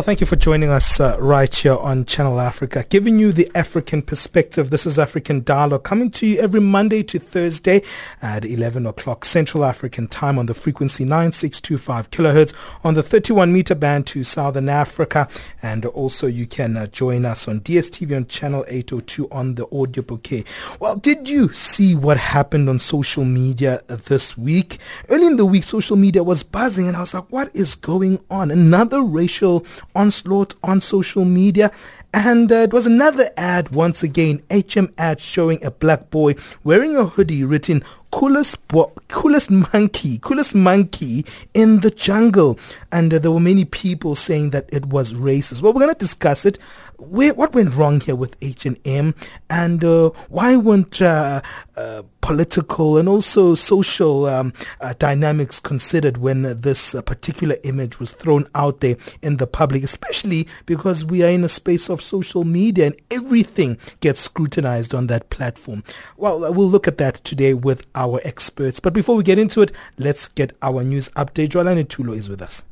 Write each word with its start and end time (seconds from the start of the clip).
Well, 0.00 0.06
thank 0.06 0.22
you 0.22 0.26
for 0.26 0.36
joining 0.36 0.70
us 0.70 0.98
uh, 0.98 1.18
right 1.20 1.54
here 1.54 1.76
on 1.76 2.06
Channel 2.06 2.40
Africa, 2.40 2.86
giving 2.88 3.18
you 3.18 3.32
the 3.32 3.50
African 3.54 4.00
perspective. 4.00 4.70
This 4.70 4.86
is 4.86 4.98
African 4.98 5.44
Dialogue 5.44 5.82
coming 5.82 6.10
to 6.12 6.26
you 6.26 6.38
every 6.38 6.62
Monday 6.62 7.02
to 7.02 7.18
Thursday 7.18 7.82
at 8.22 8.46
11 8.46 8.86
o'clock 8.86 9.26
Central 9.26 9.62
African 9.62 10.08
time 10.08 10.38
on 10.38 10.46
the 10.46 10.54
frequency 10.54 11.04
9625 11.04 12.10
kilohertz 12.10 12.54
on 12.82 12.94
the 12.94 13.02
31 13.02 13.52
meter 13.52 13.74
band 13.74 14.06
to 14.06 14.24
Southern 14.24 14.70
Africa. 14.70 15.28
And 15.60 15.84
also 15.84 16.26
you 16.26 16.46
can 16.46 16.78
uh, 16.78 16.86
join 16.86 17.26
us 17.26 17.46
on 17.46 17.60
DSTV 17.60 18.16
on 18.16 18.26
channel 18.26 18.64
802 18.68 19.28
on 19.30 19.56
the 19.56 19.66
audio 19.70 20.02
bouquet. 20.02 20.46
Well, 20.80 20.96
did 20.96 21.28
you 21.28 21.52
see 21.52 21.94
what 21.94 22.16
happened 22.16 22.70
on 22.70 22.78
social 22.78 23.26
media 23.26 23.82
this 23.86 24.38
week? 24.38 24.78
Early 25.10 25.26
in 25.26 25.36
the 25.36 25.44
week, 25.44 25.64
social 25.64 25.98
media 25.98 26.24
was 26.24 26.42
buzzing 26.42 26.88
and 26.88 26.96
I 26.96 27.00
was 27.00 27.12
like, 27.12 27.30
what 27.30 27.54
is 27.54 27.74
going 27.74 28.18
on? 28.30 28.50
Another 28.50 29.02
racial 29.02 29.66
onslaught 29.94 30.54
on 30.62 30.80
social 30.80 31.24
media. 31.24 31.70
And 32.12 32.50
uh, 32.50 32.56
it 32.56 32.72
was 32.72 32.86
another 32.86 33.30
ad 33.36 33.70
once 33.70 34.02
again, 34.02 34.42
HM 34.50 34.92
ad 34.98 35.20
showing 35.20 35.64
a 35.64 35.70
black 35.70 36.10
boy 36.10 36.34
wearing 36.64 36.96
a 36.96 37.04
hoodie 37.04 37.44
written 37.44 37.84
coolest 38.10 38.66
bo- 38.68 38.92
coolest 39.08 39.50
monkey, 39.50 40.18
coolest 40.18 40.54
monkey 40.54 41.24
in 41.54 41.80
the 41.80 41.90
jungle. 41.90 42.58
And 42.92 43.12
uh, 43.14 43.18
there 43.18 43.30
were 43.30 43.40
many 43.40 43.64
people 43.64 44.14
saying 44.14 44.50
that 44.50 44.68
it 44.72 44.86
was 44.86 45.12
racist. 45.12 45.62
Well, 45.62 45.72
we're 45.72 45.80
going 45.80 45.94
to 45.94 45.98
discuss 45.98 46.44
it. 46.44 46.58
Where, 46.98 47.32
what 47.32 47.54
went 47.54 47.74
wrong 47.74 48.00
here 48.00 48.14
with 48.14 48.36
H&M 48.42 49.14
and 49.48 49.84
uh, 49.84 50.10
why 50.28 50.56
weren't 50.56 51.00
uh, 51.00 51.40
uh, 51.74 52.02
political 52.20 52.98
and 52.98 53.08
also 53.08 53.54
social 53.54 54.26
um, 54.26 54.52
uh, 54.82 54.92
dynamics 54.98 55.58
considered 55.60 56.18
when 56.18 56.60
this 56.60 56.94
uh, 56.94 57.00
particular 57.00 57.56
image 57.64 57.98
was 57.98 58.10
thrown 58.10 58.46
out 58.54 58.80
there 58.80 58.96
in 59.22 59.38
the 59.38 59.46
public, 59.46 59.82
especially 59.82 60.46
because 60.66 61.06
we 61.06 61.22
are 61.22 61.30
in 61.30 61.42
a 61.42 61.48
space 61.48 61.88
of 61.88 61.99
social 62.00 62.44
media 62.44 62.86
and 62.86 62.96
everything 63.10 63.78
gets 64.00 64.20
scrutinized 64.20 64.94
on 64.94 65.06
that 65.08 65.30
platform. 65.30 65.84
Well, 66.16 66.40
we'll 66.52 66.70
look 66.70 66.88
at 66.88 66.98
that 66.98 67.22
today 67.24 67.54
with 67.54 67.86
our 67.94 68.20
experts. 68.24 68.80
But 68.80 68.92
before 68.92 69.16
we 69.16 69.22
get 69.22 69.38
into 69.38 69.62
it, 69.62 69.72
let's 69.98 70.28
get 70.28 70.56
our 70.62 70.82
news 70.82 71.08
update. 71.10 71.50
Jwalani 71.50 71.84
Tulo 71.84 72.16
is 72.16 72.28
with 72.28 72.42
us. 72.42 72.64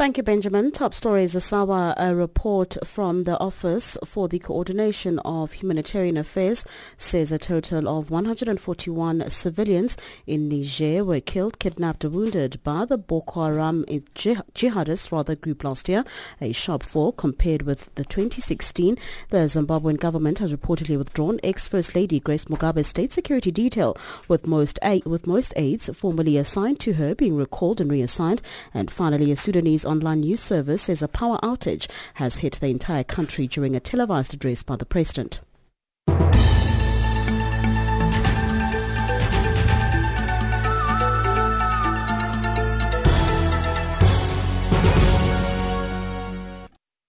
Thank 0.00 0.16
you, 0.16 0.22
Benjamin. 0.22 0.72
Top 0.72 0.94
story 0.94 1.24
is 1.24 1.34
a 1.34 1.54
a 1.54 1.94
uh, 1.98 2.12
report 2.14 2.78
from 2.86 3.24
the 3.24 3.38
Office 3.38 3.98
for 4.06 4.28
the 4.28 4.38
Coordination 4.38 5.18
of 5.26 5.52
Humanitarian 5.52 6.16
Affairs 6.16 6.64
says 6.96 7.30
a 7.30 7.38
total 7.38 7.86
of 7.86 8.10
141 8.10 9.28
civilians 9.28 9.98
in 10.26 10.48
Niger 10.48 11.04
were 11.04 11.20
killed, 11.20 11.58
kidnapped, 11.58 12.02
or 12.02 12.08
wounded 12.08 12.64
by 12.64 12.86
the 12.86 12.96
Boko 12.96 13.44
Haram 13.44 13.84
jihadist 13.84 15.12
rather 15.12 15.34
group 15.34 15.64
last 15.64 15.86
year, 15.86 16.02
a 16.40 16.52
sharp 16.52 16.82
fall 16.82 17.12
compared 17.12 17.60
with 17.62 17.94
the 17.96 18.04
2016. 18.06 18.96
The 19.28 19.36
Zimbabwean 19.36 20.00
government 20.00 20.38
has 20.38 20.50
reportedly 20.50 20.96
withdrawn 20.96 21.38
ex-First 21.44 21.94
Lady 21.94 22.20
Grace 22.20 22.46
Mugabe's 22.46 22.88
state 22.88 23.12
security 23.12 23.50
detail, 23.50 23.98
with 24.28 24.46
most 24.46 24.78
with 25.04 25.26
most 25.26 25.52
aides 25.56 25.90
formerly 25.94 26.38
assigned 26.38 26.80
to 26.80 26.94
her 26.94 27.14
being 27.14 27.36
recalled 27.36 27.82
and 27.82 27.90
reassigned. 27.90 28.40
And 28.72 28.90
finally, 28.90 29.30
a 29.30 29.36
Sudanese 29.36 29.84
online 29.90 30.20
news 30.20 30.40
service 30.40 30.82
says 30.82 31.02
a 31.02 31.08
power 31.08 31.38
outage 31.42 31.88
has 32.14 32.38
hit 32.38 32.60
the 32.60 32.68
entire 32.68 33.04
country 33.04 33.48
during 33.48 33.74
a 33.74 33.80
televised 33.80 34.32
address 34.32 34.62
by 34.62 34.76
the 34.76 34.86
president. 34.86 35.40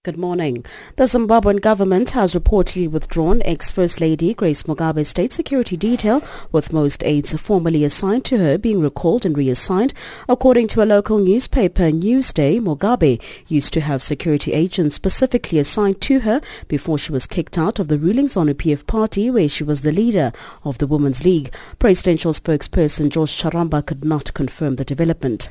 Good 0.04 0.18
morning. 0.18 0.66
The 0.96 1.04
Zimbabwean 1.04 1.60
government 1.60 2.10
has 2.10 2.34
reportedly 2.34 2.90
withdrawn 2.90 3.40
ex-First 3.44 4.00
Lady 4.00 4.34
Grace 4.34 4.64
Mugabe's 4.64 5.06
state 5.06 5.32
security 5.32 5.76
detail, 5.76 6.24
with 6.50 6.72
most 6.72 7.04
aides 7.04 7.32
formerly 7.40 7.84
assigned 7.84 8.24
to 8.24 8.38
her 8.38 8.58
being 8.58 8.80
recalled 8.80 9.24
and 9.24 9.38
reassigned. 9.38 9.94
According 10.28 10.66
to 10.68 10.82
a 10.82 10.90
local 10.90 11.18
newspaper, 11.18 11.92
Newsday, 11.92 12.60
Mugabe 12.60 13.22
used 13.46 13.72
to 13.74 13.80
have 13.80 14.02
security 14.02 14.52
agents 14.52 14.96
specifically 14.96 15.60
assigned 15.60 16.00
to 16.00 16.18
her 16.18 16.40
before 16.66 16.98
she 16.98 17.12
was 17.12 17.28
kicked 17.28 17.56
out 17.56 17.78
of 17.78 17.86
the 17.86 17.96
ruling 17.96 18.26
ZANU-PF 18.26 18.88
party 18.88 19.30
where 19.30 19.48
she 19.48 19.62
was 19.62 19.82
the 19.82 19.92
leader 19.92 20.32
of 20.64 20.78
the 20.78 20.88
Women's 20.88 21.24
League. 21.24 21.54
Presidential 21.78 22.32
spokesperson 22.32 23.08
George 23.08 23.30
Charamba 23.30 23.86
could 23.86 24.04
not 24.04 24.34
confirm 24.34 24.74
the 24.74 24.84
development. 24.84 25.50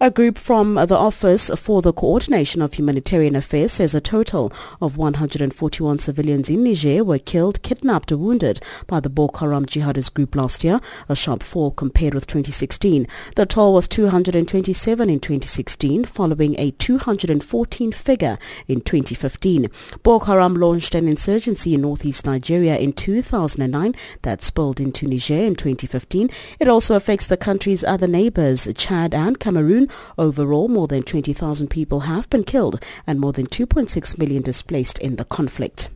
A 0.00 0.10
group 0.10 0.38
from 0.38 0.74
the 0.74 0.96
Office 0.96 1.50
for 1.54 1.82
the 1.82 1.92
Coordination 1.92 2.62
of 2.62 2.72
Humanitarian 2.74 3.36
Affairs 3.36 3.72
says 3.72 3.94
a 3.94 4.00
total 4.00 4.50
of 4.80 4.96
141 4.96 5.98
civilians 5.98 6.48
in 6.48 6.64
Niger 6.64 7.04
were 7.04 7.18
killed, 7.18 7.62
kidnapped 7.62 8.10
or 8.10 8.16
wounded 8.16 8.60
by 8.86 8.98
the 9.00 9.10
Boko 9.10 9.40
Haram 9.40 9.66
jihadist 9.66 10.14
group 10.14 10.34
last 10.34 10.64
year, 10.64 10.80
a 11.10 11.14
sharp 11.14 11.42
fall 11.42 11.70
compared 11.70 12.14
with 12.14 12.26
2016. 12.26 13.06
The 13.36 13.44
toll 13.44 13.74
was 13.74 13.86
227 13.88 15.10
in 15.10 15.20
2016, 15.20 16.06
following 16.06 16.58
a 16.58 16.70
214 16.70 17.92
figure 17.92 18.38
in 18.66 18.80
2015. 18.80 19.68
Boko 20.02 20.24
Haram 20.24 20.54
launched 20.54 20.94
an 20.94 21.06
insurgency 21.06 21.74
in 21.74 21.82
northeast 21.82 22.24
Nigeria 22.24 22.78
in 22.78 22.94
2009 22.94 23.94
that 24.22 24.42
spilled 24.42 24.80
into 24.80 25.06
Niger 25.06 25.34
in 25.34 25.54
2015. 25.54 26.30
It 26.58 26.68
also 26.68 26.96
affects 26.96 27.26
the 27.26 27.36
country's 27.36 27.84
other 27.84 28.06
neighbors, 28.06 28.66
Chad 28.74 29.12
and 29.12 29.38
Cameroon 29.38 29.49
Cameroon, 29.50 29.88
overall 30.16 30.68
more 30.68 30.86
than 30.86 31.02
20,000 31.02 31.66
people 31.66 32.00
have 32.00 32.30
been 32.30 32.44
killed 32.44 32.80
and 33.04 33.18
more 33.18 33.32
than 33.32 33.48
2.6 33.48 34.16
million 34.16 34.42
displaced 34.42 34.96
in 34.98 35.16
the 35.16 35.24
conflict. 35.24 35.88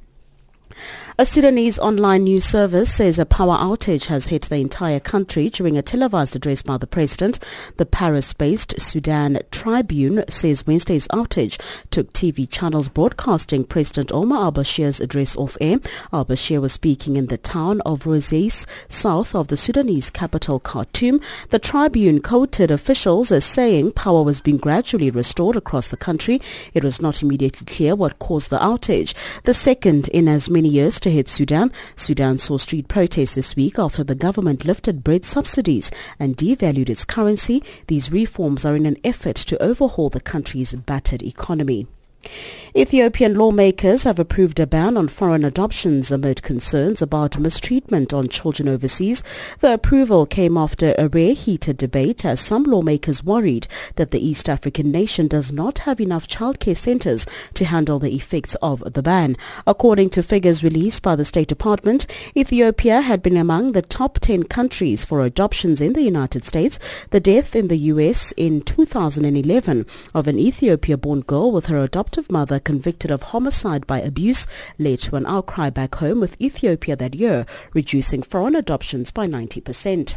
A 1.19 1.25
Sudanese 1.25 1.79
online 1.79 2.25
news 2.25 2.45
service 2.45 2.93
says 2.93 3.19
a 3.19 3.27
power 3.27 3.57
outage 3.57 4.07
has 4.07 4.27
hit 4.27 4.43
the 4.43 4.57
entire 4.57 5.01
country 5.01 5.49
during 5.49 5.79
a 5.79 5.83
televised 5.83 6.35
address 6.35 6.63
by 6.63 6.77
the 6.77 6.87
president. 6.87 7.39
The 7.77 7.87
Paris-based 7.87 8.81
Sudan 8.81 9.39
Tribune 9.51 10.25
says 10.29 10.67
Wednesday's 10.67 11.07
outage 11.09 11.61
took 11.91 12.13
TV 12.13 12.51
channels 12.51 12.89
broadcasting 12.89 13.65
President 13.65 14.11
Omar 14.13 14.45
al-Bashir's 14.45 15.01
address 15.01 15.37
off 15.37 15.57
air. 15.61 15.79
Al-Bashir 16.13 16.61
was 16.61 16.73
speaking 16.73 17.17
in 17.17 17.27
the 17.27 17.39
town 17.39 17.81
of 17.83 18.05
Roseires, 18.05 18.67
south 18.89 19.35
of 19.35 19.49
the 19.49 19.57
Sudanese 19.57 20.11
capital 20.11 20.59
Khartoum. 20.59 21.21
The 21.51 21.59
Tribune 21.59 22.21
quoted 22.21 22.71
officials 22.71 23.31
as 23.31 23.45
saying 23.45 23.93
power 23.93 24.23
was 24.23 24.41
being 24.41 24.57
gradually 24.57 25.11
restored 25.11 25.57
across 25.57 25.89
the 25.89 25.97
country. 25.97 26.41
It 26.73 26.83
was 26.83 27.01
not 27.01 27.23
immediately 27.23 27.67
clear 27.67 27.95
what 27.95 28.19
caused 28.19 28.51
the 28.51 28.59
outage. 28.59 29.15
The 29.45 29.55
second 29.55 30.09
in 30.09 30.29
as 30.29 30.51
many 30.51 30.64
years 30.69 31.01
to 31.01 31.11
hit 31.11 31.29
Sudan. 31.29 31.73
Sudan 31.97 32.39
saw 32.39 32.59
street 32.59 32.89
protests 32.89 33.35
this 33.35 33.57
week 33.57 33.79
after 33.79 34.05
the 34.05 34.15
government 34.15 34.65
lifted 34.65 35.05
bread 35.05 35.25
subsidies 35.25 35.91
and 36.19 36.37
devalued 36.37 36.89
its 36.89 37.05
currency. 37.05 37.63
These 37.87 38.13
reforms 38.13 38.65
are 38.65 38.77
in 38.77 38.87
an 38.87 38.97
effort 39.05 39.37
to 39.37 39.63
overhaul 39.63 40.11
the 40.11 40.21
country's 40.21 40.75
battered 40.75 41.23
economy. 41.23 41.87
Ethiopian 42.77 43.35
lawmakers 43.35 44.03
have 44.03 44.19
approved 44.19 44.59
a 44.59 44.67
ban 44.67 44.97
on 44.97 45.07
foreign 45.07 45.45
adoptions 45.45 46.11
amid 46.11 46.43
concerns 46.43 47.01
about 47.01 47.39
mistreatment 47.39 48.13
on 48.13 48.27
children 48.27 48.69
overseas. 48.69 49.23
The 49.61 49.75
approval 49.75 50.27
came 50.27 50.57
after 50.57 50.93
a 50.99 51.07
rare 51.07 51.35
heated 51.35 51.77
debate 51.77 52.25
as 52.25 52.41
some 52.41 52.65
lawmakers 52.65 53.23
worried 53.23 53.69
that 53.95 54.11
the 54.11 54.19
East 54.19 54.49
African 54.49 54.91
nation 54.91 55.29
does 55.29 55.53
not 55.53 55.79
have 55.87 56.01
enough 56.01 56.27
childcare 56.27 56.77
centers 56.77 57.27
to 57.55 57.65
handle 57.65 58.01
the 58.01 58.13
effects 58.13 58.57
of 58.57 58.83
the 58.93 59.03
ban. 59.03 59.37
According 59.69 60.11
to 60.11 60.25
figures 60.25 60.65
released 60.65 61.01
by 61.01 61.15
the 61.15 61.25
State 61.25 61.47
Department, 61.47 62.09
Ethiopia 62.37 63.03
had 63.03 63.23
been 63.23 63.37
among 63.37 63.71
the 63.71 63.83
top 63.83 64.19
10 64.19 64.45
countries 64.45 65.05
for 65.05 65.21
adoptions 65.21 65.81
in 65.81 65.93
the 65.93 66.03
United 66.03 66.45
States. 66.45 66.81
The 67.11 67.21
death 67.21 67.55
in 67.55 67.69
the 67.69 67.79
US 67.93 68.33
in 68.37 68.63
2011 68.63 69.87
of 70.13 70.27
an 70.27 70.41
Ethiopia-born 70.41 71.21
girl 71.21 71.53
with 71.53 71.67
her 71.67 71.79
adoptive 72.15 72.31
mother 72.31 72.61
convicted 72.61 73.11
of 73.11 73.23
homicide 73.23 73.89
by 73.89 74.01
abuse 74.01 74.47
led 74.79 75.01
to 75.01 75.17
an 75.17 75.27
outcry 75.27 75.69
back 75.69 75.97
home 75.97 76.21
with 76.21 76.41
Ethiopia 76.41 76.95
that 76.95 77.17
year, 77.17 77.45
reducing 77.73 78.23
foreign 78.23 78.55
adoptions 78.55 79.11
by 79.11 79.27
90%. 79.27 80.15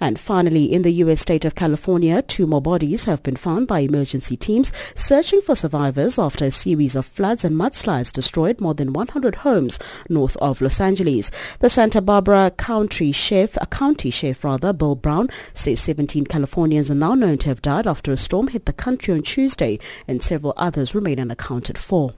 And 0.00 0.18
finally, 0.18 0.72
in 0.72 0.82
the 0.82 0.92
U.S. 0.92 1.20
state 1.20 1.44
of 1.44 1.54
California, 1.54 2.22
two 2.22 2.46
more 2.46 2.62
bodies 2.62 3.04
have 3.04 3.22
been 3.22 3.36
found 3.36 3.66
by 3.66 3.80
emergency 3.80 4.36
teams 4.36 4.72
searching 4.94 5.40
for 5.40 5.54
survivors 5.54 6.18
after 6.18 6.44
a 6.44 6.50
series 6.50 6.96
of 6.96 7.06
floods 7.06 7.44
and 7.44 7.56
mudslides 7.56 8.12
destroyed 8.12 8.60
more 8.60 8.74
than 8.74 8.92
100 8.92 9.36
homes 9.36 9.78
north 10.08 10.36
of 10.38 10.60
Los 10.60 10.80
Angeles. 10.80 11.30
The 11.60 11.68
Santa 11.68 12.00
Barbara 12.00 12.52
County 12.56 13.12
Sheriff, 13.12 13.56
a 13.60 13.66
county 13.66 14.10
sheriff 14.10 14.44
rather, 14.44 14.72
Bill 14.72 14.94
Brown, 14.94 15.28
says 15.54 15.80
17 15.80 16.26
Californians 16.26 16.90
are 16.90 16.94
now 16.94 17.14
known 17.14 17.38
to 17.38 17.48
have 17.48 17.62
died 17.62 17.86
after 17.86 18.12
a 18.12 18.16
storm 18.16 18.48
hit 18.48 18.66
the 18.66 18.72
country 18.72 19.14
on 19.14 19.22
Tuesday 19.22 19.78
and 20.08 20.22
several 20.22 20.54
others 20.56 20.94
remain 20.94 21.20
unaccounted 21.20 21.78
for. 21.78 22.14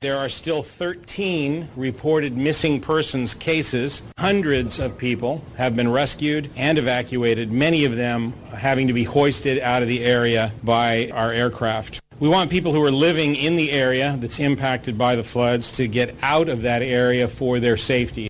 There 0.00 0.16
are 0.16 0.28
still 0.28 0.62
13 0.62 1.70
reported 1.74 2.36
missing 2.36 2.80
persons 2.80 3.34
cases. 3.34 4.02
Hundreds 4.16 4.78
of 4.78 4.96
people 4.96 5.42
have 5.56 5.74
been 5.74 5.90
rescued 5.90 6.50
and 6.54 6.78
evacuated, 6.78 7.50
many 7.50 7.84
of 7.84 7.96
them 7.96 8.32
having 8.54 8.86
to 8.86 8.92
be 8.92 9.02
hoisted 9.02 9.58
out 9.58 9.82
of 9.82 9.88
the 9.88 10.04
area 10.04 10.52
by 10.62 11.10
our 11.12 11.32
aircraft. 11.32 12.00
We 12.20 12.28
want 12.28 12.48
people 12.48 12.72
who 12.72 12.84
are 12.84 12.92
living 12.92 13.34
in 13.34 13.56
the 13.56 13.72
area 13.72 14.16
that's 14.20 14.38
impacted 14.38 14.96
by 14.96 15.16
the 15.16 15.24
floods 15.24 15.72
to 15.72 15.88
get 15.88 16.14
out 16.22 16.48
of 16.48 16.62
that 16.62 16.82
area 16.82 17.26
for 17.26 17.58
their 17.58 17.76
safety. 17.76 18.27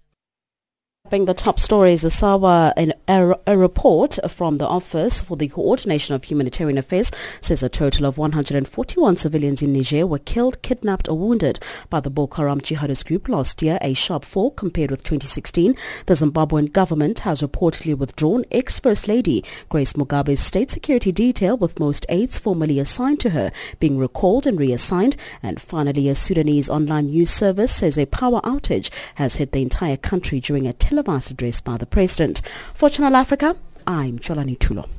The 1.11 1.33
top 1.35 1.59
story 1.59 1.95
is 1.95 2.05
Asawa, 2.05 2.75
a, 3.09 3.35
a, 3.47 3.57
report 3.57 4.19
from 4.29 4.59
the 4.59 4.67
Office 4.67 5.23
for 5.23 5.39
the 5.39 5.49
Coordination 5.49 6.15
of 6.15 6.23
Humanitarian 6.25 6.77
Affairs 6.77 7.11
says 7.41 7.63
a 7.63 7.71
total 7.71 8.05
of 8.05 8.19
141 8.19 9.17
civilians 9.17 9.63
in 9.63 9.73
Niger 9.73 10.07
were 10.07 10.19
killed, 10.19 10.61
kidnapped 10.61 11.09
or 11.09 11.17
wounded 11.17 11.61
by 11.89 12.01
the 12.01 12.11
Boko 12.11 12.43
Haram 12.43 12.61
jihadist 12.61 13.07
group 13.07 13.27
last 13.27 13.63
year, 13.63 13.79
a 13.81 13.95
sharp 13.95 14.23
fall 14.23 14.51
compared 14.51 14.91
with 14.91 15.03
2016. 15.03 15.75
The 16.05 16.15
Zimbabwean 16.15 16.73
government 16.73 17.21
has 17.21 17.41
reportedly 17.41 17.97
withdrawn 17.97 18.45
ex-First 18.53 19.09
Lady 19.09 19.43
Grace 19.71 19.95
Mugabe's 19.95 20.41
state 20.41 20.71
security 20.71 21.11
detail 21.11 21.57
with 21.57 21.81
most 21.81 22.05
aides 22.11 22.39
formerly 22.39 22.79
assigned 22.79 23.19
to 23.21 23.31
her 23.31 23.51
being 23.81 23.97
recalled 23.97 24.47
and 24.47 24.59
reassigned. 24.61 25.17
And 25.43 25.59
finally, 25.59 26.11
a 26.11 26.15
Sudanese 26.15 26.69
online 26.69 27.07
news 27.07 27.31
service 27.31 27.73
says 27.73 27.97
a 27.97 28.05
power 28.07 28.43
outage 28.43 28.91
has 29.15 29.37
hit 29.37 29.53
the 29.53 29.63
entire 29.63 29.97
country 29.97 30.39
during 30.39 30.67
a 30.67 30.75
10 30.75 30.98
Lamas 30.99 31.31
address 31.31 31.61
by 31.61 31.77
the 31.77 31.87
President. 31.87 32.43
For 32.75 32.89
Channel 32.89 33.15
Africa, 33.15 33.55
I'm 33.87 34.19
Cholani 34.19 34.59
Tulo. 34.59 34.98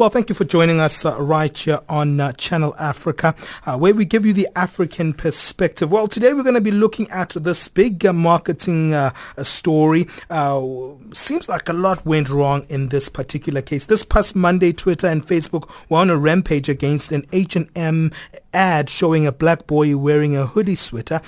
Well, 0.00 0.08
thank 0.08 0.30
you 0.30 0.34
for 0.34 0.46
joining 0.46 0.80
us 0.80 1.04
uh, 1.04 1.20
right 1.20 1.58
here 1.58 1.80
on 1.86 2.20
uh, 2.20 2.32
Channel 2.32 2.74
Africa, 2.78 3.34
uh, 3.66 3.76
where 3.76 3.92
we 3.92 4.06
give 4.06 4.24
you 4.24 4.32
the 4.32 4.48
African 4.56 5.12
perspective. 5.12 5.92
Well, 5.92 6.08
today 6.08 6.32
we're 6.32 6.42
going 6.42 6.54
to 6.54 6.62
be 6.62 6.70
looking 6.70 7.10
at 7.10 7.28
this 7.28 7.68
big 7.68 8.06
uh, 8.06 8.14
marketing 8.14 8.94
uh, 8.94 9.12
story. 9.42 10.08
Uh, 10.30 10.62
seems 11.12 11.50
like 11.50 11.68
a 11.68 11.74
lot 11.74 12.06
went 12.06 12.30
wrong 12.30 12.64
in 12.70 12.88
this 12.88 13.10
particular 13.10 13.60
case. 13.60 13.84
This 13.84 14.02
past 14.02 14.34
Monday, 14.34 14.72
Twitter 14.72 15.06
and 15.06 15.22
Facebook 15.22 15.70
were 15.90 15.98
on 15.98 16.08
a 16.08 16.16
rampage 16.16 16.70
against 16.70 17.12
an 17.12 17.26
H&M 17.34 18.10
ad 18.52 18.88
showing 18.90 19.26
a 19.26 19.32
black 19.32 19.66
boy 19.66 19.96
wearing 19.96 20.36
a 20.36 20.46
hoodie 20.46 20.74
sweater 20.74 21.20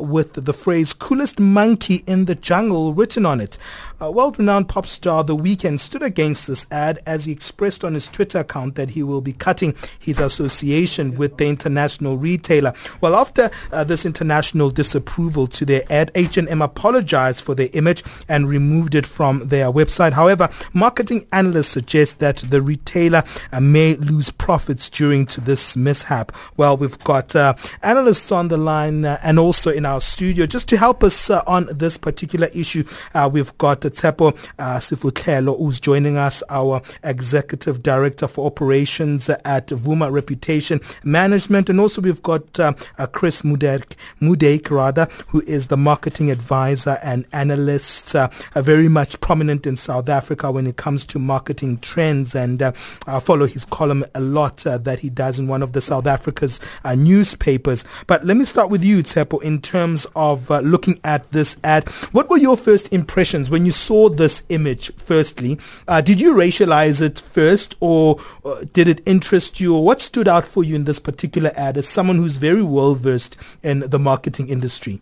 with 0.00 0.32
the 0.32 0.52
phrase 0.52 0.92
"coolest 0.92 1.38
monkey 1.38 2.04
in 2.06 2.24
the 2.26 2.34
jungle" 2.34 2.94
written 2.94 3.26
on 3.26 3.40
it. 3.40 3.58
A 4.02 4.10
world-renowned 4.10 4.66
pop 4.66 4.86
star 4.86 5.22
The 5.22 5.36
Weeknd 5.36 5.78
stood 5.78 6.02
against 6.02 6.46
this 6.46 6.66
ad 6.70 7.00
as 7.04 7.26
he 7.26 7.32
expressed 7.32 7.84
on 7.84 7.92
his 7.92 8.08
Twitter 8.08 8.38
account 8.38 8.74
that 8.76 8.90
he 8.90 9.02
will 9.02 9.20
be 9.20 9.34
cutting 9.34 9.74
his 9.98 10.18
association 10.18 11.16
with 11.18 11.36
the 11.36 11.46
international 11.46 12.16
retailer. 12.16 12.72
Well, 13.02 13.14
after 13.14 13.50
uh, 13.70 13.84
this 13.84 14.06
international 14.06 14.70
disapproval 14.70 15.48
to 15.48 15.66
their 15.66 15.82
ad, 15.90 16.10
H&M 16.14 16.62
apologized 16.62 17.44
for 17.44 17.54
their 17.54 17.68
image 17.74 18.02
and 18.26 18.48
removed 18.48 18.94
it 18.94 19.06
from 19.06 19.48
their 19.48 19.66
website. 19.66 20.12
However, 20.12 20.48
marketing 20.72 21.26
analysts 21.30 21.68
suggest 21.68 22.20
that 22.20 22.38
the 22.38 22.62
retailer 22.62 23.22
uh, 23.52 23.60
may 23.60 23.96
lose 23.96 24.30
profits 24.30 24.88
during 24.88 25.26
to 25.26 25.42
this 25.42 25.76
mishap. 25.76 26.32
Well, 26.60 26.76
we've 26.76 26.98
got 27.04 27.34
uh, 27.34 27.54
analysts 27.82 28.30
on 28.30 28.48
the 28.48 28.58
line 28.58 29.06
uh, 29.06 29.18
and 29.22 29.38
also 29.38 29.70
in 29.70 29.86
our 29.86 29.98
studio 29.98 30.44
just 30.44 30.68
to 30.68 30.76
help 30.76 31.02
us 31.02 31.30
uh, 31.30 31.42
on 31.46 31.70
this 31.72 31.96
particular 31.96 32.48
issue. 32.52 32.84
Uh, 33.14 33.30
we've 33.32 33.56
got 33.56 33.80
Tshepo 33.80 34.36
uh, 34.58 34.76
Sefotlhelo, 34.76 35.56
who's 35.56 35.80
joining 35.80 36.18
us, 36.18 36.42
our 36.50 36.82
executive 37.02 37.82
director 37.82 38.28
for 38.28 38.44
operations 38.44 39.30
at 39.30 39.68
Vuma 39.68 40.12
Reputation 40.12 40.82
Management. 41.02 41.70
And 41.70 41.80
also 41.80 42.02
we've 42.02 42.22
got 42.22 42.60
uh, 42.60 42.74
uh, 42.98 43.06
Chris 43.06 43.40
Moerdyk, 43.40 43.94
Moerdyk, 44.20 44.70
rather, 44.70 45.08
who 45.28 45.40
is 45.46 45.68
the 45.68 45.78
marketing 45.78 46.30
advisor 46.30 46.98
and 47.02 47.24
analyst, 47.32 48.14
uh, 48.14 48.28
very 48.54 48.90
much 48.90 49.18
prominent 49.22 49.66
in 49.66 49.78
South 49.78 50.10
Africa 50.10 50.52
when 50.52 50.66
it 50.66 50.76
comes 50.76 51.06
to 51.06 51.18
marketing 51.18 51.78
trends. 51.78 52.34
And 52.34 52.62
uh, 52.62 52.72
I 53.06 53.18
follow 53.20 53.46
his 53.46 53.64
column 53.64 54.04
a 54.14 54.20
lot 54.20 54.66
uh, 54.66 54.76
that 54.76 54.98
he 54.98 55.08
does 55.08 55.38
in 55.38 55.48
one 55.48 55.62
of 55.62 55.72
the 55.72 55.80
South 55.80 56.06
Africa's 56.06 56.49
uh, 56.84 56.94
newspapers. 56.94 57.84
But 58.06 58.24
let 58.24 58.36
me 58.36 58.44
start 58.44 58.70
with 58.70 58.82
you, 58.82 59.02
Tshepo, 59.02 59.42
in 59.42 59.60
terms 59.60 60.06
of 60.16 60.50
looking 60.50 60.98
at 61.04 61.30
this 61.30 61.56
ad. 61.62 61.88
What 62.10 62.30
were 62.30 62.38
your 62.38 62.56
first 62.56 62.92
impressions 62.92 63.50
when 63.50 63.66
you 63.66 63.72
saw 63.72 64.08
this 64.08 64.42
image, 64.48 64.90
firstly? 64.96 65.58
did 66.02 66.20
you 66.20 66.32
racialize 66.34 67.00
it 67.00 67.20
first 67.20 67.74
or 67.80 68.20
uh, 68.44 68.64
did 68.72 68.88
it 68.88 69.02
interest 69.06 69.60
you, 69.60 69.74
or 69.74 69.84
what 69.84 70.00
stood 70.00 70.28
out 70.28 70.46
for 70.46 70.64
you 70.64 70.74
in 70.74 70.84
this 70.84 70.98
particular 70.98 71.52
ad 71.56 71.76
as 71.76 71.88
someone 71.88 72.16
who's 72.16 72.36
very 72.36 72.62
well 72.62 72.94
versed 72.94 73.36
in 73.62 73.80
the 73.80 73.98
marketing 73.98 74.48
industry? 74.48 75.00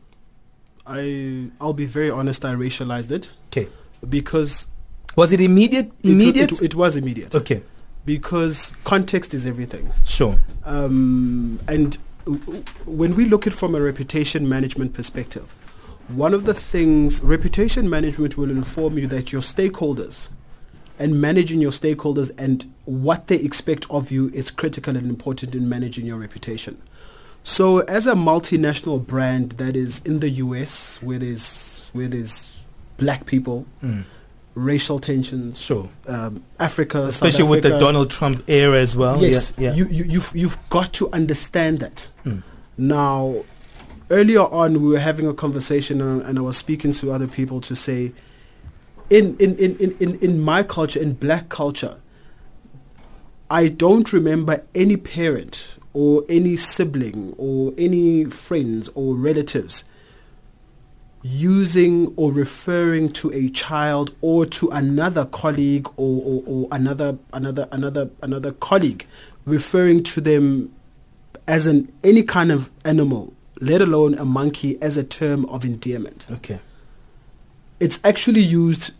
I 0.86 1.50
I'll 1.60 1.74
be 1.74 1.86
very 1.86 2.10
honest. 2.10 2.44
I 2.44 2.54
racialized 2.54 3.10
it. 3.10 3.32
Okay. 3.48 3.68
Because 4.08 4.66
was 5.16 5.32
it 5.32 5.40
immediate? 5.40 5.92
Immediate. 6.02 6.52
It, 6.52 6.62
it, 6.62 6.64
it 6.64 6.74
was 6.74 6.96
immediate. 6.96 7.34
Okay. 7.34 7.62
Because 8.08 8.72
context 8.84 9.34
is 9.34 9.44
everything. 9.44 9.92
Sure. 10.06 10.38
Um, 10.64 11.60
and 11.68 11.98
w- 12.24 12.64
when 12.86 13.14
we 13.14 13.26
look 13.26 13.46
at 13.46 13.52
it 13.52 13.56
from 13.56 13.74
a 13.74 13.82
reputation 13.82 14.48
management 14.48 14.94
perspective, 14.94 15.46
one 16.08 16.32
of 16.32 16.46
the 16.46 16.54
things 16.54 17.20
reputation 17.20 17.90
management 17.90 18.38
will 18.38 18.50
inform 18.50 18.96
you 18.96 19.06
that 19.08 19.30
your 19.30 19.42
stakeholders 19.42 20.28
and 20.98 21.20
managing 21.20 21.60
your 21.60 21.70
stakeholders 21.70 22.30
and 22.38 22.72
what 22.86 23.26
they 23.26 23.36
expect 23.36 23.84
of 23.90 24.10
you 24.10 24.30
is 24.30 24.50
critical 24.50 24.96
and 24.96 25.06
important 25.06 25.54
in 25.54 25.68
managing 25.68 26.06
your 26.06 26.16
reputation. 26.16 26.80
So 27.42 27.80
as 27.80 28.06
a 28.06 28.14
multinational 28.14 29.06
brand 29.06 29.52
that 29.52 29.76
is 29.76 30.00
in 30.06 30.20
the 30.20 30.30
US 30.30 30.98
where 31.02 31.18
there's 31.18 31.82
where 31.92 32.08
there's 32.08 32.56
black 32.96 33.26
people, 33.26 33.66
mm. 33.84 34.04
Racial 34.58 34.98
tensions, 34.98 35.60
sure, 35.60 35.88
um, 36.06 36.42
Africa, 36.58 37.06
especially 37.06 37.44
with 37.44 37.62
the 37.62 37.78
Donald 37.78 38.10
Trump 38.10 38.42
era 38.48 38.78
as 38.78 38.96
well. 38.96 39.22
Yes, 39.22 39.52
yeah, 39.56 39.70
yeah. 39.70 39.76
You, 39.76 39.86
you, 39.86 40.04
you've 40.04 40.32
you've 40.34 40.58
got 40.70 40.92
to 40.94 41.10
understand 41.12 41.80
that. 41.80 42.08
Mm. 42.24 42.42
Now, 42.76 43.44
earlier 44.10 44.42
on, 44.42 44.82
we 44.82 44.88
were 44.90 44.98
having 44.98 45.26
a 45.26 45.34
conversation, 45.34 46.00
and, 46.00 46.22
and 46.22 46.38
I 46.38 46.42
was 46.42 46.56
speaking 46.56 46.92
to 46.94 47.12
other 47.12 47.28
people 47.28 47.60
to 47.62 47.74
say 47.74 48.12
in, 49.10 49.36
in, 49.38 49.56
in, 49.56 49.96
in, 49.98 50.18
in 50.18 50.40
my 50.40 50.62
culture, 50.62 51.00
in 51.00 51.14
black 51.14 51.48
culture, 51.48 51.96
I 53.50 53.68
don't 53.68 54.12
remember 54.12 54.64
any 54.74 54.96
parent 54.96 55.78
or 55.94 56.24
any 56.28 56.56
sibling 56.56 57.34
or 57.38 57.72
any 57.78 58.26
friends 58.26 58.90
or 58.94 59.14
relatives 59.14 59.84
using 61.30 62.12
or 62.16 62.32
referring 62.32 63.12
to 63.12 63.32
a 63.32 63.48
child 63.50 64.14
or 64.20 64.46
to 64.46 64.68
another 64.70 65.24
colleague 65.26 65.88
or, 65.96 66.22
or, 66.24 66.42
or 66.46 66.68
another 66.72 67.18
another 67.32 67.68
another 67.70 68.10
another 68.22 68.52
colleague 68.52 69.06
referring 69.44 70.02
to 70.02 70.20
them 70.20 70.72
as 71.46 71.66
an 71.66 71.92
any 72.02 72.22
kind 72.22 72.50
of 72.50 72.70
animal 72.84 73.32
let 73.60 73.82
alone 73.82 74.14
a 74.14 74.24
monkey, 74.24 74.80
as 74.80 74.96
a 74.96 75.04
term 75.04 75.44
of 75.46 75.64
endearment. 75.64 76.26
Okay. 76.30 76.58
It's 77.80 77.98
actually 78.04 78.40
used 78.40 78.92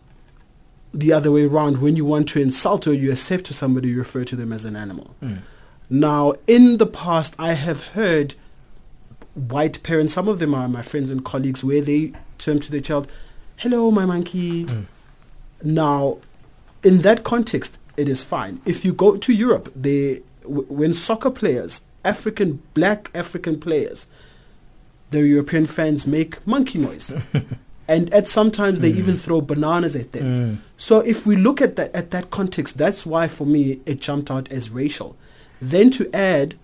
the 0.93 1.13
other 1.13 1.31
way 1.31 1.45
around. 1.45 1.81
When 1.81 1.95
you 1.95 2.05
want 2.05 2.29
to 2.29 2.41
insult 2.41 2.87
or 2.87 2.93
you 2.93 3.11
accept 3.11 3.45
to 3.45 3.53
somebody, 3.53 3.89
you 3.89 3.97
refer 3.97 4.23
to 4.25 4.35
them 4.35 4.51
as 4.51 4.65
an 4.65 4.75
animal. 4.75 5.15
Mm. 5.21 5.39
Now, 5.89 6.35
in 6.47 6.77
the 6.77 6.85
past, 6.85 7.35
I 7.39 7.53
have 7.53 7.83
heard 7.87 8.35
white 9.47 9.81
parents, 9.83 10.13
some 10.13 10.27
of 10.27 10.39
them 10.39 10.53
are 10.53 10.67
my 10.67 10.81
friends 10.81 11.09
and 11.09 11.23
colleagues, 11.23 11.63
where 11.63 11.81
they 11.81 12.13
term 12.37 12.59
to 12.59 12.71
their 12.71 12.81
child, 12.81 13.07
hello, 13.57 13.91
my 13.91 14.05
monkey. 14.05 14.65
Mm. 14.65 14.85
Now, 15.63 16.17
in 16.83 17.01
that 17.01 17.23
context, 17.23 17.77
it 17.97 18.07
is 18.07 18.23
fine. 18.23 18.61
If 18.65 18.85
you 18.85 18.93
go 18.93 19.17
to 19.17 19.33
Europe, 19.33 19.71
they, 19.75 20.21
w- 20.43 20.65
when 20.69 20.93
soccer 20.93 21.31
players, 21.31 21.83
African, 22.05 22.61
black 22.73 23.09
African 23.13 23.59
players, 23.59 24.07
the 25.11 25.25
European 25.25 25.65
fans 25.65 26.05
make 26.07 26.45
monkey 26.47 26.79
noise. 26.79 27.11
and 27.87 28.13
at 28.13 28.27
sometimes 28.27 28.81
they 28.81 28.89
even 28.89 29.17
throw 29.17 29.41
bananas 29.41 29.95
at 29.95 30.11
them. 30.13 30.23
Mm. 30.23 30.61
So 30.77 30.99
if 30.99 31.25
we 31.25 31.35
look 31.35 31.59
at 31.59 31.75
that 31.75 31.93
at 31.95 32.11
that 32.11 32.29
context, 32.29 32.77
that's 32.77 33.05
why 33.05 33.27
for 33.27 33.45
me 33.45 33.81
it 33.85 33.99
jumped 33.99 34.29
out 34.29 34.49
as 34.51 34.69
racial. 34.69 35.17
Then 35.59 35.89
to 35.91 36.09
add 36.15 36.55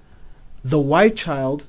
the 0.63 0.79
white 0.79 1.15
child, 1.17 1.65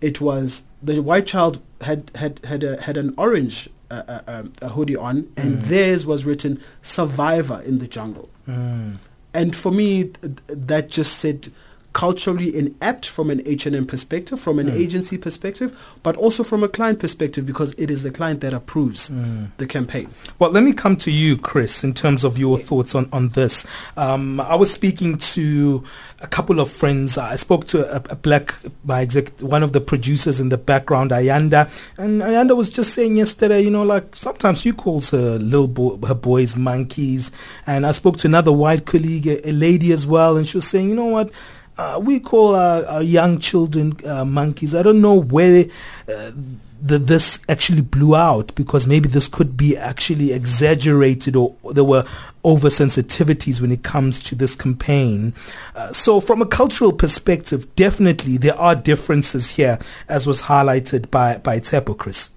it 0.00 0.20
was 0.20 0.64
the 0.82 1.00
white 1.00 1.26
child 1.26 1.60
had 1.80 2.10
had 2.14 2.44
had 2.44 2.62
a, 2.62 2.80
had 2.82 2.96
an 2.96 3.14
orange 3.16 3.68
uh, 3.90 4.02
uh, 4.08 4.20
um, 4.26 4.52
a 4.62 4.68
hoodie 4.70 4.96
on, 4.96 5.30
and 5.36 5.62
theirs 5.66 6.06
was 6.06 6.24
written 6.24 6.60
"Survivor 6.82 7.60
in 7.64 7.78
the 7.78 7.86
Jungle." 7.86 8.28
Mm. 8.48 8.96
And 9.34 9.54
for 9.54 9.70
me, 9.70 10.04
th- 10.04 10.34
that 10.48 10.88
just 10.88 11.18
said 11.18 11.52
culturally 11.96 12.54
inept 12.54 13.06
from 13.06 13.30
an 13.30 13.40
H&M 13.46 13.86
perspective, 13.86 14.38
from 14.38 14.58
an 14.58 14.68
agency 14.68 15.16
perspective, 15.16 15.74
but 16.02 16.14
also 16.18 16.44
from 16.44 16.62
a 16.62 16.68
client 16.68 16.98
perspective 16.98 17.46
because 17.46 17.72
it 17.78 17.90
is 17.90 18.02
the 18.02 18.10
client 18.10 18.42
that 18.42 18.52
approves 18.52 19.10
the 19.56 19.66
campaign. 19.66 20.06
Well, 20.38 20.50
let 20.50 20.62
me 20.62 20.74
come 20.74 20.96
to 20.96 21.10
you, 21.10 21.38
Chris, 21.38 21.82
in 21.82 21.94
terms 21.94 22.22
of 22.22 22.36
your 22.36 22.58
thoughts 22.58 22.94
on, 22.94 23.08
on 23.14 23.30
this. 23.30 23.66
Um, 23.96 24.40
I 24.40 24.56
was 24.56 24.70
speaking 24.70 25.16
to 25.16 25.84
a 26.20 26.26
couple 26.26 26.60
of 26.60 26.70
friends. 26.70 27.16
I 27.16 27.36
spoke 27.36 27.66
to 27.68 27.90
a, 27.90 28.02
a 28.12 28.16
black, 28.16 28.54
my 28.84 29.00
exec, 29.00 29.30
one 29.40 29.62
of 29.62 29.72
the 29.72 29.80
producers 29.80 30.38
in 30.38 30.50
the 30.50 30.58
background, 30.58 31.12
Ayanda, 31.12 31.70
and 31.96 32.20
Ayanda 32.20 32.54
was 32.54 32.68
just 32.68 32.92
saying 32.92 33.16
yesterday, 33.16 33.62
you 33.62 33.70
know, 33.70 33.84
like 33.84 34.14
sometimes 34.14 34.60
she 34.60 34.72
calls 34.72 35.08
her 35.12 35.38
little 35.38 35.66
bo- 35.66 35.96
her 36.06 36.14
boys 36.14 36.56
monkeys. 36.56 37.30
And 37.66 37.86
I 37.86 37.92
spoke 37.92 38.18
to 38.18 38.26
another 38.26 38.52
white 38.52 38.84
colleague, 38.84 39.26
a, 39.26 39.48
a 39.48 39.52
lady 39.52 39.92
as 39.92 40.06
well, 40.06 40.36
and 40.36 40.46
she 40.46 40.58
was 40.58 40.68
saying, 40.68 40.90
you 40.90 40.94
know 40.94 41.06
what? 41.06 41.30
Uh, 41.78 42.00
we 42.02 42.18
call 42.18 42.54
our, 42.54 42.84
our 42.86 43.02
young 43.02 43.38
children 43.38 43.96
uh, 44.06 44.24
monkeys. 44.24 44.74
I 44.74 44.82
don't 44.82 45.00
know 45.00 45.14
where 45.14 45.66
uh, 46.08 46.32
the, 46.80 46.98
this 46.98 47.38
actually 47.48 47.80
blew 47.80 48.14
out 48.14 48.54
because 48.54 48.86
maybe 48.86 49.08
this 49.08 49.28
could 49.28 49.56
be 49.56 49.76
actually 49.76 50.32
exaggerated 50.32 51.36
or 51.36 51.54
there 51.72 51.84
were 51.84 52.06
oversensitivities 52.44 53.60
when 53.60 53.72
it 53.72 53.82
comes 53.82 54.20
to 54.22 54.34
this 54.34 54.54
campaign. 54.54 55.34
Uh, 55.74 55.92
so 55.92 56.20
from 56.20 56.40
a 56.40 56.46
cultural 56.46 56.92
perspective, 56.92 57.74
definitely 57.76 58.36
there 58.36 58.56
are 58.56 58.74
differences 58.74 59.50
here 59.50 59.78
as 60.08 60.26
was 60.26 60.42
highlighted 60.42 61.10
by, 61.10 61.38
by 61.38 61.58
Tshepo. 61.60 62.30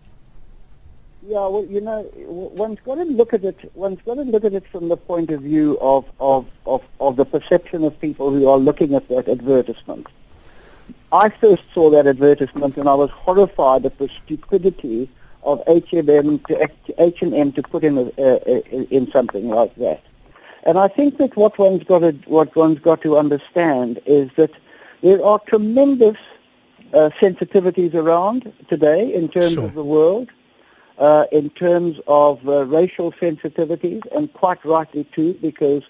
Yeah, 1.29 1.45
well, 1.47 1.63
you 1.69 1.79
know, 1.79 2.09
one's 2.15 2.79
got 2.83 2.95
to 2.95 3.03
look 3.03 3.35
at 3.35 3.43
it. 3.43 3.71
One's 3.75 3.99
got 4.03 4.15
to 4.15 4.23
look 4.23 4.43
at 4.45 4.53
it 4.53 4.65
from 4.71 4.89
the 4.89 4.97
point 4.97 5.29
of 5.29 5.41
view 5.41 5.77
of 5.79 6.03
of, 6.19 6.47
of, 6.65 6.81
of 6.99 7.17
the 7.17 7.25
perception 7.25 7.83
of 7.83 8.01
people 8.01 8.31
who 8.31 8.47
are 8.49 8.57
looking 8.57 8.95
at 8.95 9.07
that 9.09 9.29
advertisement. 9.29 10.07
I 11.11 11.29
first 11.29 11.61
saw 11.71 11.91
that 11.91 12.07
advertisement 12.07 12.77
and 12.77 12.89
I 12.89 12.95
was 12.95 13.11
horrified 13.11 13.85
at 13.85 13.99
the 13.99 14.09
stupidity 14.09 15.07
of 15.43 15.61
H&M 15.67 16.39
to 16.47 16.69
H&M 16.97 17.51
to 17.51 17.61
put 17.61 17.83
in 17.83 17.97
a, 17.99 18.05
uh, 18.17 18.37
in 18.97 19.11
something 19.11 19.49
like 19.49 19.75
that. 19.75 20.01
And 20.63 20.79
I 20.79 20.87
think 20.87 21.19
that 21.19 21.35
what 21.35 21.59
one's 21.59 21.83
got 21.83 21.99
to 21.99 22.13
what 22.25 22.55
one's 22.55 22.79
got 22.79 23.03
to 23.03 23.17
understand 23.19 24.01
is 24.07 24.31
that 24.35 24.51
there 25.03 25.23
are 25.23 25.37
tremendous 25.45 26.17
uh, 26.91 27.11
sensitivities 27.21 27.93
around 27.93 28.51
today 28.67 29.13
in 29.13 29.29
terms 29.29 29.53
Sure. 29.53 29.65
of 29.65 29.75
the 29.75 29.83
world 29.83 30.29
uh, 30.99 31.25
in 31.31 31.49
terms 31.51 31.99
of 32.07 32.47
uh, 32.47 32.65
racial 32.65 33.11
sensitivities, 33.13 34.05
and 34.15 34.31
quite 34.33 34.63
rightly 34.65 35.05
too, 35.05 35.33
because 35.41 35.83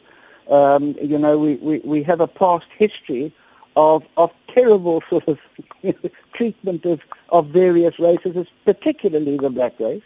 um, 0.50 0.96
you 1.02 1.18
know 1.18 1.38
we, 1.38 1.56
we, 1.56 1.80
we 1.80 2.04
have 2.04 2.22
a 2.22 2.28
past 2.28 2.68
history 2.78 3.34
of 3.76 4.04
of 4.18 4.32
terrible 4.48 5.02
sort 5.10 5.28
of 5.28 5.40
treatment 6.34 6.86
of, 6.86 7.02
of 7.30 7.48
various 7.48 8.00
races, 8.00 8.48
particularly 8.66 9.38
the 9.38 9.50
black 9.50 9.80
race. 9.80 10.04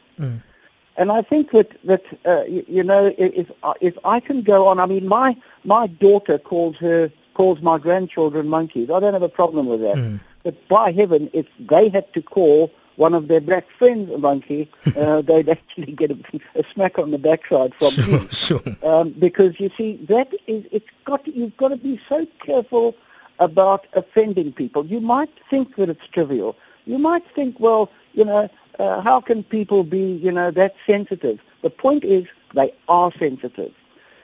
And 0.96 1.12
I 1.12 1.22
think 1.24 1.52
that 1.52 1.70
that 1.86 2.04
uh, 2.26 2.44
you, 2.44 2.64
you 2.68 2.84
know 2.84 3.08
if 3.18 3.34
if 3.34 3.52
I- 3.64 3.74
if 3.82 3.98
I 4.06 4.20
can 4.20 4.42
go 4.42 4.68
on, 4.68 4.80
I 4.80 4.86
mean 4.86 5.08
my 5.08 5.36
my 5.64 5.88
daughter 5.88 6.38
calls 6.38 6.78
her 6.78 7.12
calls 7.34 7.62
my 7.62 7.78
grandchildren 7.80 8.48
monkeys. 8.48 8.90
I 8.92 9.00
don't 9.00 9.14
have 9.14 9.24
a 9.24 9.30
problem 9.42 9.66
with 9.66 9.82
that. 9.82 9.96
But 10.44 10.56
by 10.68 10.92
heaven, 10.92 11.30
if 11.34 11.48
they 11.60 11.90
had 11.90 12.14
to 12.14 12.22
call 12.22 12.72
one 12.96 13.14
of 13.14 13.28
their 13.28 13.42
black 13.42 13.68
friends 13.78 14.12
a 14.12 14.18
monkey, 14.18 14.70
uh, 14.98 15.22
they'd 15.22 15.50
actually 15.50 15.92
get 15.94 16.12
a, 16.12 16.18
a 16.56 16.64
smack 16.74 17.00
on 17.00 17.12
the 17.12 17.18
backside 17.18 17.74
from 17.76 18.12
me. 18.12 18.28
sure. 18.32 18.62
Um, 18.84 19.12
because 19.12 19.60
you 19.60 19.70
see, 19.78 19.98
that 20.08 20.34
is, 20.48 20.66
it's 20.72 20.90
got, 21.06 21.28
you've 21.28 21.58
got 21.58 21.70
to 21.70 21.78
be 21.78 22.00
so 22.08 22.26
careful 22.40 22.96
about 23.40 23.88
offending 23.94 24.54
people. 24.54 24.86
You 24.86 25.02
might 25.02 25.32
think 25.50 25.76
that 25.76 25.90
it's 25.90 26.08
trivial. 26.08 26.56
You 26.86 26.98
might 26.98 27.26
think, 27.34 27.60
well, 27.60 27.92
you 28.14 28.26
know, 28.26 28.50
uh, 28.80 29.02
how 29.02 29.22
can 29.22 29.44
people 29.44 29.84
be, 29.84 30.14
you 30.14 30.32
know, 30.32 30.52
that 30.52 30.76
sensitive? 30.86 31.40
The 31.62 31.70
point 31.70 32.04
is, 32.04 32.26
they 32.54 32.74
are 32.88 33.12
sensitive. 33.18 33.74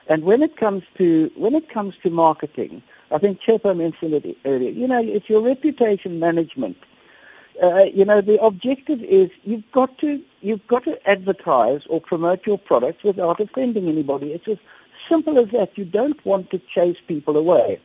And 0.08 0.24
when 0.24 0.42
it 0.42 0.56
comes 0.56 0.82
to 0.98 1.30
when 1.36 1.54
it 1.54 1.68
comes 1.68 1.94
to 2.02 2.10
marketing, 2.10 2.82
I 3.12 3.18
think 3.18 3.40
Tshepo 3.40 3.76
mentioned 3.76 4.14
it 4.14 4.36
earlier. 4.44 4.70
You 4.70 4.88
know, 4.88 5.00
it's 5.00 5.28
your 5.28 5.40
reputation 5.40 6.18
management. 6.18 6.76
Uh, 7.62 7.84
you 7.92 8.04
know, 8.04 8.20
the 8.20 8.42
objective 8.42 9.02
is 9.02 9.30
you've 9.44 9.70
got 9.72 9.98
to 9.98 10.22
you've 10.40 10.66
got 10.66 10.84
to 10.84 11.08
advertise 11.08 11.86
or 11.86 12.00
promote 12.00 12.46
your 12.46 12.58
products 12.58 13.04
without 13.04 13.38
offending 13.40 13.88
anybody. 13.88 14.32
It's 14.32 14.48
as 14.48 14.58
simple 15.08 15.38
as 15.38 15.48
that. 15.50 15.76
You 15.76 15.84
don't 15.84 16.24
want 16.24 16.50
to 16.50 16.58
chase 16.58 16.96
people 17.06 17.36
away. 17.36 17.80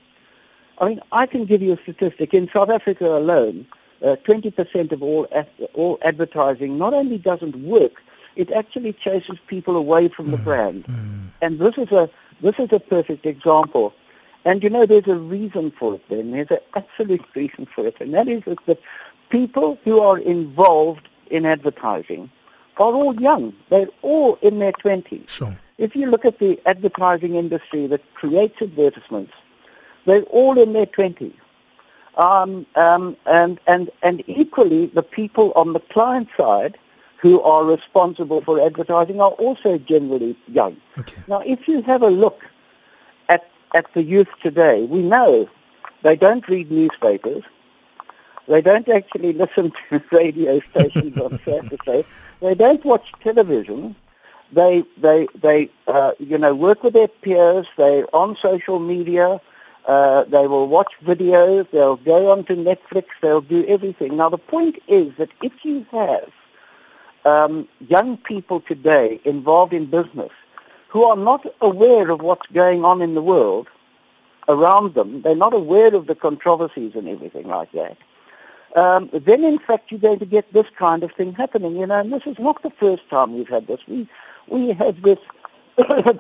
I 0.79 0.89
mean, 0.89 1.01
I 1.12 1.25
can 1.25 1.46
give 1.46 1.62
you 1.62 1.74
a 1.74 1.82
statistic. 1.82 2.34
In 2.34 2.50
South 2.53 2.70
Africa 2.70 3.17
alone, 3.17 3.65
uh, 4.03 4.15
20% 4.25 4.91
of 4.91 5.01
all 5.03 5.27
all 5.74 5.98
advertising 6.03 6.77
not 6.77 6.94
only 6.94 7.17
doesn't 7.17 7.55
work, 7.55 8.01
it 8.36 8.51
actually 8.51 8.94
chases 8.94 9.38
people 9.48 9.75
away 9.75 10.08
from 10.10 10.32
the 10.32 10.38
brand. 10.38 10.86
And 11.41 11.60
this 11.60 11.77
is 11.77 11.91
a 11.91 12.10
this 12.41 12.55
is 12.60 12.70
a 12.72 12.79
perfect 12.79 13.25
example. 13.25 13.94
And 14.44 14.62
you 14.62 14.70
know, 14.70 14.86
there's 14.86 15.08
a 15.08 15.15
reason 15.15 15.72
for 15.72 15.96
it. 15.96 16.08
Then 16.10 16.32
there's 16.32 16.51
an 16.51 16.60
absolute 16.75 17.25
reason 17.36 17.65
for 17.65 17.88
it, 17.88 17.98
and 18.00 18.13
that 18.13 18.27
is 18.27 18.44
that 18.46 18.79
people 19.29 19.79
who 19.84 20.00
are 20.00 20.17
involved 20.17 21.08
in 21.29 21.46
advertising 21.46 22.29
are 22.77 22.94
all 22.94 23.20
young. 23.20 23.53
They're 23.70 23.89
all 24.01 24.38
in 24.41 24.60
their 24.60 24.74
twenties. 24.74 25.29
Sure. 25.29 25.58
If 25.77 25.96
you 25.96 26.10
look 26.10 26.24
at 26.25 26.39
the 26.39 26.60
advertising 26.65 27.36
industry 27.36 27.88
that 27.88 28.01
creates 28.13 28.62
advertisements, 28.62 29.34
they're 30.05 30.22
all 30.24 30.58
in 30.58 30.74
their 30.74 30.86
20s. 30.86 31.34
Um, 32.17 32.65
um, 32.75 33.17
and, 33.25 33.60
and, 33.67 33.89
and 34.01 34.24
equally, 34.27 34.86
the 34.88 35.03
people 35.03 35.51
on 35.55 35.74
the 35.74 35.82
client 35.82 36.29
side 36.38 36.77
who 37.17 37.41
are 37.41 37.65
responsible 37.65 38.41
for 38.41 38.62
advertising 38.62 39.20
are 39.20 39.32
also 39.32 39.77
generally 39.77 40.38
young. 40.48 40.77
Okay. 40.98 41.22
Now, 41.27 41.39
if 41.39 41.67
you 41.67 41.82
have 41.82 42.03
a 42.03 42.10
look 42.10 42.46
at, 43.27 43.50
at 43.74 43.91
the 43.94 44.03
youth 44.03 44.29
today, 44.41 44.86
we 44.86 45.01
know 45.01 45.50
they 46.03 46.15
don't 46.15 46.48
read 46.48 46.72
newspapers. 46.72 47.44
They 48.47 48.61
don't 48.61 48.87
actually 48.89 49.33
listen 49.33 49.73
to 49.89 50.03
radio 50.11 50.59
stations 50.71 51.17
on 51.17 51.39
Saturday. 51.43 52.05
They 52.41 52.55
don't 52.55 52.83
watch 52.85 53.11
television. 53.21 53.95
They, 54.51 54.83
they, 54.97 55.27
they, 55.35 55.69
uh, 55.87 56.11
you 56.19 56.37
know, 56.37 56.53
work 56.53 56.83
with 56.83 56.93
their 56.93 57.07
peers. 57.07 57.67
They're 57.77 58.13
on 58.15 58.35
social 58.37 58.79
media. 58.79 59.41
Uh, 59.85 60.23
they 60.23 60.47
will 60.47 60.67
watch 60.67 60.93
videos. 61.03 61.69
They'll 61.71 61.97
go 61.97 62.31
onto 62.31 62.55
Netflix. 62.55 63.05
They'll 63.21 63.41
do 63.41 63.65
everything. 63.65 64.17
Now, 64.17 64.29
the 64.29 64.37
point 64.37 64.81
is 64.87 65.13
that 65.17 65.29
if 65.41 65.53
you 65.63 65.85
have 65.91 66.31
um, 67.25 67.67
young 67.87 68.17
people 68.17 68.61
today 68.61 69.19
involved 69.25 69.73
in 69.73 69.85
business 69.85 70.31
who 70.89 71.03
are 71.03 71.17
not 71.17 71.45
aware 71.61 72.09
of 72.09 72.21
what's 72.21 72.47
going 72.47 72.85
on 72.85 73.01
in 73.01 73.15
the 73.15 73.21
world 73.21 73.67
around 74.47 74.93
them, 74.93 75.21
they're 75.21 75.35
not 75.35 75.53
aware 75.53 75.93
of 75.93 76.07
the 76.07 76.15
controversies 76.15 76.95
and 76.95 77.07
everything 77.09 77.47
like 77.47 77.71
that, 77.73 77.97
um, 78.75 79.10
then 79.12 79.44
in 79.44 79.60
fact 79.60 79.91
you're 79.91 80.00
going 80.00 80.20
to 80.20 80.25
get 80.25 80.51
this 80.53 80.67
kind 80.75 81.03
of 81.03 81.12
thing 81.13 81.34
happening. 81.34 81.75
You 81.77 81.88
know, 81.88 82.00
and 82.00 82.12
this 82.12 82.25
is 82.25 82.38
not 82.39 82.62
the 82.63 82.72
first 82.72 83.10
time 83.10 83.36
we've 83.36 83.50
had 83.50 83.67
this. 83.67 83.82
We 83.88 84.08
we 84.48 84.74
had 84.74 85.01
this. 85.01 85.20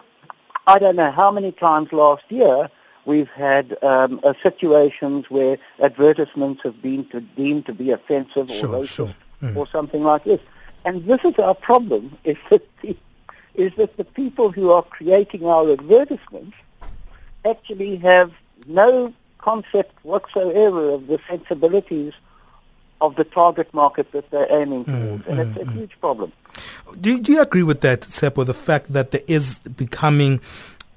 I 0.67 0.79
don't 0.79 0.95
know 0.95 1.11
how 1.11 1.31
many 1.31 1.51
times 1.51 1.93
last 1.93 2.23
year 2.29 2.69
We've 3.05 3.29
had 3.29 3.77
um, 3.83 4.19
uh, 4.23 4.33
situations 4.41 5.29
where 5.29 5.59
advertisements 5.81 6.63
have 6.63 6.81
been 6.81 7.05
to, 7.09 7.21
deemed 7.21 7.67
to 7.67 7.73
be 7.73 7.91
offensive 7.91 8.49
Sure, 8.49 8.69
or 8.69 8.81
racist 8.81 8.87
sure. 8.87 9.15
Mm. 9.43 9.55
or 9.55 9.67
something 9.67 10.03
like 10.03 10.23
this. 10.23 10.41
And 10.85 11.05
this 11.05 11.19
is 11.23 11.37
our 11.37 11.53
problem, 11.53 12.17
is 12.23 12.37
that, 12.49 12.67
the, 12.81 12.97
is 13.53 13.73
that 13.75 13.95
the 13.97 14.03
people 14.03 14.51
who 14.51 14.71
are 14.71 14.81
creating 14.81 15.45
our 15.45 15.71
advertisements 15.71 16.57
actually 17.45 17.97
have 17.97 18.33
no 18.67 19.13
concept 19.37 20.03
whatsoever 20.03 20.89
of 20.89 21.05
the 21.05 21.19
sensibilities 21.27 22.13
of 23.01 23.15
the 23.15 23.23
target 23.23 23.73
market 23.73 24.11
that 24.11 24.29
they're 24.31 24.51
aiming 24.51 24.85
mm, 24.85 25.07
towards. 25.07 25.27
and 25.27 25.39
it's 25.39 25.57
a 25.57 25.65
mm, 25.65 25.69
mm. 25.69 25.73
huge 25.73 25.99
problem. 25.99 26.31
Do, 27.01 27.19
do 27.19 27.33
you 27.33 27.41
agree 27.41 27.63
with 27.63 27.81
that, 27.81 28.01
Tshepo, 28.01 28.45
the 28.45 28.53
fact 28.53 28.93
that 28.93 29.11
there 29.11 29.23
is 29.27 29.59
becoming 29.59 30.39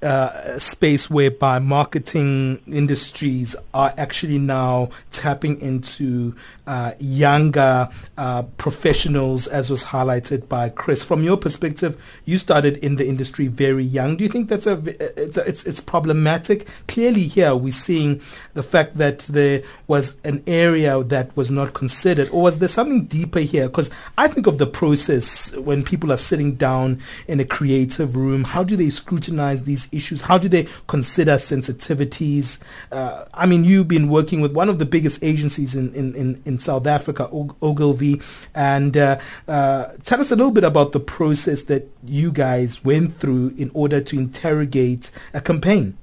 uh, 0.02 0.59
space 0.59 1.11
whereby 1.11 1.59
marketing 1.59 2.61
industries 2.67 3.57
are 3.75 3.93
actually 3.97 4.38
now 4.38 4.90
tapping 5.11 5.61
into 5.61 6.35
uh, 6.67 6.93
younger 7.00 7.88
uh, 8.17 8.43
professionals, 8.59 9.47
as 9.49 9.71
was 9.71 9.85
highlighted 9.85 10.49
by 10.49 10.69
Chris. 10.69 11.02
From 11.02 11.23
your 11.23 11.37
perspective, 11.37 12.00
you 12.26 12.38
started 12.38 12.76
in 12.78 12.97
the 12.97 13.07
industry 13.07 13.49
very 13.49 13.85
young. 13.85 14.17
Do 14.17 14.25
you 14.25 14.31
think 14.31 14.49
that's 14.49 14.67
a 14.67 14.75
it's 15.21 15.37
a, 15.37 15.49
it's, 15.49 15.64
it's 15.64 15.81
problematic? 15.81 16.69
Clearly, 16.87 17.26
here 17.26 17.57
we're 17.57 17.73
seeing 17.73 18.21
the 18.55 18.62
fact 18.62 18.99
that 18.99 19.21
there 19.21 19.62
was 19.87 20.17
an 20.25 20.43
area 20.47 21.02
that 21.02 21.37
was 21.37 21.50
not 21.50 21.75
considered, 21.75 22.28
or 22.31 22.43
was 22.43 22.59
there 22.59 22.69
something 22.69 23.07
deeper 23.07 23.40
here? 23.40 23.69
Because 23.69 23.90
I 24.17 24.28
think 24.28 24.47
of 24.47 24.59
the 24.59 24.67
process 24.67 25.52
when 25.57 25.83
people 25.83 26.12
are 26.12 26.17
sitting 26.17 26.55
down 26.55 27.00
in 27.26 27.40
a 27.40 27.45
creative 27.45 28.14
room. 28.14 28.45
How 28.45 28.62
do 28.62 28.76
they 28.76 28.90
scrutinize 28.90 29.64
these 29.64 29.88
issues? 29.92 30.23
How 30.23 30.38
do 30.38 30.49
they 30.49 30.66
consider 30.87 31.37
sensitivities? 31.37 32.59
Uh, 32.92 33.25
I 33.35 33.47
mean, 33.47 33.64
you've 33.64 33.88
been 33.88 34.09
working 34.09 34.40
with 34.40 34.52
one 34.52 34.68
of 34.68 34.78
the 34.78 34.85
biggest 34.85 35.23
agencies 35.23 35.75
in, 35.75 35.95
in, 35.95 36.14
in, 36.14 36.42
in 36.45 36.59
South 36.59 36.87
Africa, 36.87 37.28
Og- 37.30 37.57
Ogilvy, 37.62 38.21
and 38.54 38.97
uh, 38.97 39.18
uh, 39.47 39.87
tell 40.04 40.21
us 40.21 40.30
a 40.30 40.37
little 40.37 40.52
bit 40.52 40.64
about 40.64 40.92
the 40.92 41.00
process 41.00 41.62
that 41.62 41.88
you 42.04 42.30
guys 42.33 42.85
went 42.85 43.18
through 43.18 43.54
in 43.59 43.71
order 43.75 44.00
to 44.00 44.18
interrogate 44.18 45.11
a 45.35 45.40
campaign. 45.40 45.97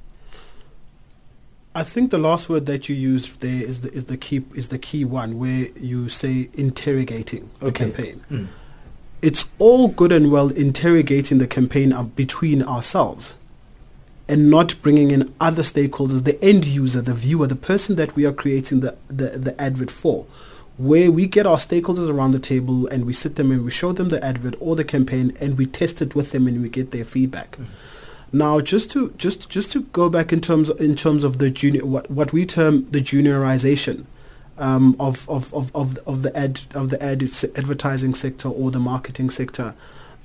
I 1.77 1.83
think 1.83 2.09
the 2.09 2.17
last 2.17 2.47
word 2.47 2.67
that 2.67 2.87
you 2.87 2.95
used 2.95 3.41
there 3.41 3.61
is 3.61 3.81
the 3.81 3.91
is 3.93 4.05
the 4.05 4.15
key 4.15 4.45
is 4.55 4.69
the 4.69 4.77
key 4.77 5.03
one 5.03 5.37
where 5.37 5.67
you 5.77 6.07
say 6.07 6.49
interrogating 6.53 7.51
the 7.59 7.65
Okay. 7.67 7.85
campaign. 7.91 8.21
Mm. 8.31 8.47
It's 9.21 9.45
all 9.59 9.89
good 9.89 10.13
and 10.13 10.31
well 10.31 10.49
interrogating 10.51 11.37
the 11.39 11.47
campaign 11.47 11.91
uh, 11.91 12.03
between 12.03 12.63
ourselves 12.63 13.35
and 14.27 14.49
not 14.49 14.75
bringing 14.81 15.11
in 15.11 15.33
other 15.39 15.61
stakeholders, 15.61 16.23
the 16.23 16.43
end 16.43 16.65
user, 16.65 17.01
the 17.01 17.13
viewer, 17.13 17.47
the 17.47 17.55
person 17.55 17.95
that 17.95 18.15
we 18.15 18.25
are 18.25 18.33
creating 18.33 18.79
the, 18.79 18.95
the, 19.07 19.29
the 19.37 19.61
advert 19.61 19.91
for, 19.91 20.25
where 20.77 21.11
we 21.11 21.27
get 21.27 21.45
our 21.45 21.57
stakeholders 21.57 22.09
around 22.09 22.31
the 22.31 22.39
table 22.39 22.87
and 22.87 23.05
we 23.05 23.13
sit 23.13 23.35
them 23.35 23.51
and 23.51 23.63
we 23.63 23.71
show 23.71 23.91
them 23.91 24.09
the 24.09 24.23
advert 24.23 24.55
or 24.59 24.75
the 24.75 24.83
campaign 24.83 25.35
and 25.39 25.57
we 25.57 25.65
test 25.65 26.01
it 26.01 26.15
with 26.15 26.31
them 26.31 26.47
and 26.47 26.61
we 26.61 26.69
get 26.69 26.91
their 26.91 27.05
feedback. 27.05 27.57
Now, 28.33 28.59
just 28.59 28.91
to 28.91 29.13
just 29.17 29.49
just 29.49 29.71
to 29.71 29.83
go 29.83 30.09
back 30.09 30.33
in 30.33 30.41
terms 30.41 30.69
in 30.69 30.95
terms 30.95 31.23
of 31.23 31.37
the 31.37 31.49
junior 31.49 31.85
what, 31.85 32.09
what 32.11 32.33
we 32.33 32.45
term 32.45 32.85
the 32.91 32.99
juniorization 32.99 34.05
um, 34.57 34.95
of, 34.99 35.29
of, 35.29 35.53
of, 35.53 35.73
of, 35.75 35.97
of 36.05 36.21
the 36.23 36.35
ad 36.35 36.59
of 36.73 36.89
the 36.89 37.01
ad 37.01 37.21
advertising 37.55 38.13
sector 38.13 38.49
or 38.49 38.71
the 38.71 38.79
marketing 38.79 39.29
sector, 39.29 39.73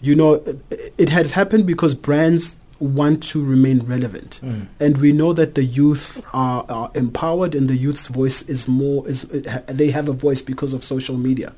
you 0.00 0.16
know, 0.16 0.34
it, 0.34 0.94
it 0.98 1.08
has 1.10 1.32
happened 1.32 1.66
because 1.66 1.94
brands 1.94 2.56
want 2.80 3.22
to 3.22 3.44
remain 3.44 3.80
relevant, 3.80 4.40
mm. 4.42 4.66
and 4.80 4.98
we 4.98 5.12
know 5.12 5.32
that 5.32 5.54
the 5.54 5.64
youth 5.64 6.22
are, 6.32 6.64
are 6.68 6.90
empowered, 6.94 7.54
and 7.54 7.68
the 7.68 7.76
youth's 7.76 8.08
voice 8.08 8.42
is 8.42 8.66
more 8.66 9.06
is 9.08 9.22
they 9.66 9.90
have 9.90 10.08
a 10.08 10.12
voice 10.12 10.42
because 10.42 10.72
of 10.72 10.82
social 10.82 11.16
media, 11.16 11.52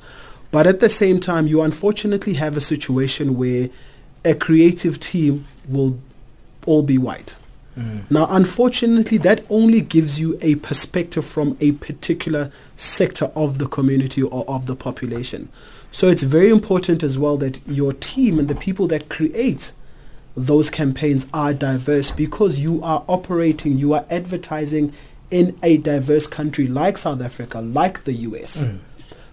but 0.50 0.66
at 0.66 0.80
the 0.80 0.90
same 0.90 1.20
time, 1.20 1.46
you 1.46 1.62
unfortunately 1.62 2.34
have 2.34 2.56
a 2.56 2.60
situation 2.60 3.36
where 3.36 3.70
a 4.24 4.34
creative 4.34 5.00
team 5.00 5.46
will 5.68 5.98
all 6.66 6.82
be 6.82 6.98
white. 6.98 7.36
Mm. 7.78 8.10
Now, 8.10 8.26
unfortunately, 8.28 9.18
that 9.18 9.44
only 9.48 9.80
gives 9.80 10.20
you 10.20 10.38
a 10.42 10.56
perspective 10.56 11.24
from 11.24 11.56
a 11.60 11.72
particular 11.72 12.52
sector 12.76 13.26
of 13.34 13.58
the 13.58 13.66
community 13.66 14.22
or 14.22 14.44
of 14.46 14.66
the 14.66 14.76
population. 14.76 15.48
So 15.90 16.08
it's 16.08 16.22
very 16.22 16.50
important 16.50 17.02
as 17.02 17.18
well 17.18 17.36
that 17.38 17.60
your 17.66 17.92
team 17.92 18.38
and 18.38 18.48
the 18.48 18.54
people 18.54 18.86
that 18.88 19.08
create 19.08 19.72
those 20.36 20.70
campaigns 20.70 21.26
are 21.32 21.52
diverse 21.52 22.10
because 22.10 22.60
you 22.60 22.82
are 22.82 23.04
operating, 23.08 23.78
you 23.78 23.92
are 23.92 24.04
advertising 24.10 24.92
in 25.30 25.58
a 25.62 25.78
diverse 25.78 26.26
country 26.26 26.66
like 26.66 26.98
South 26.98 27.20
Africa, 27.20 27.60
like 27.60 28.04
the 28.04 28.12
US. 28.12 28.58
Mm. 28.58 28.78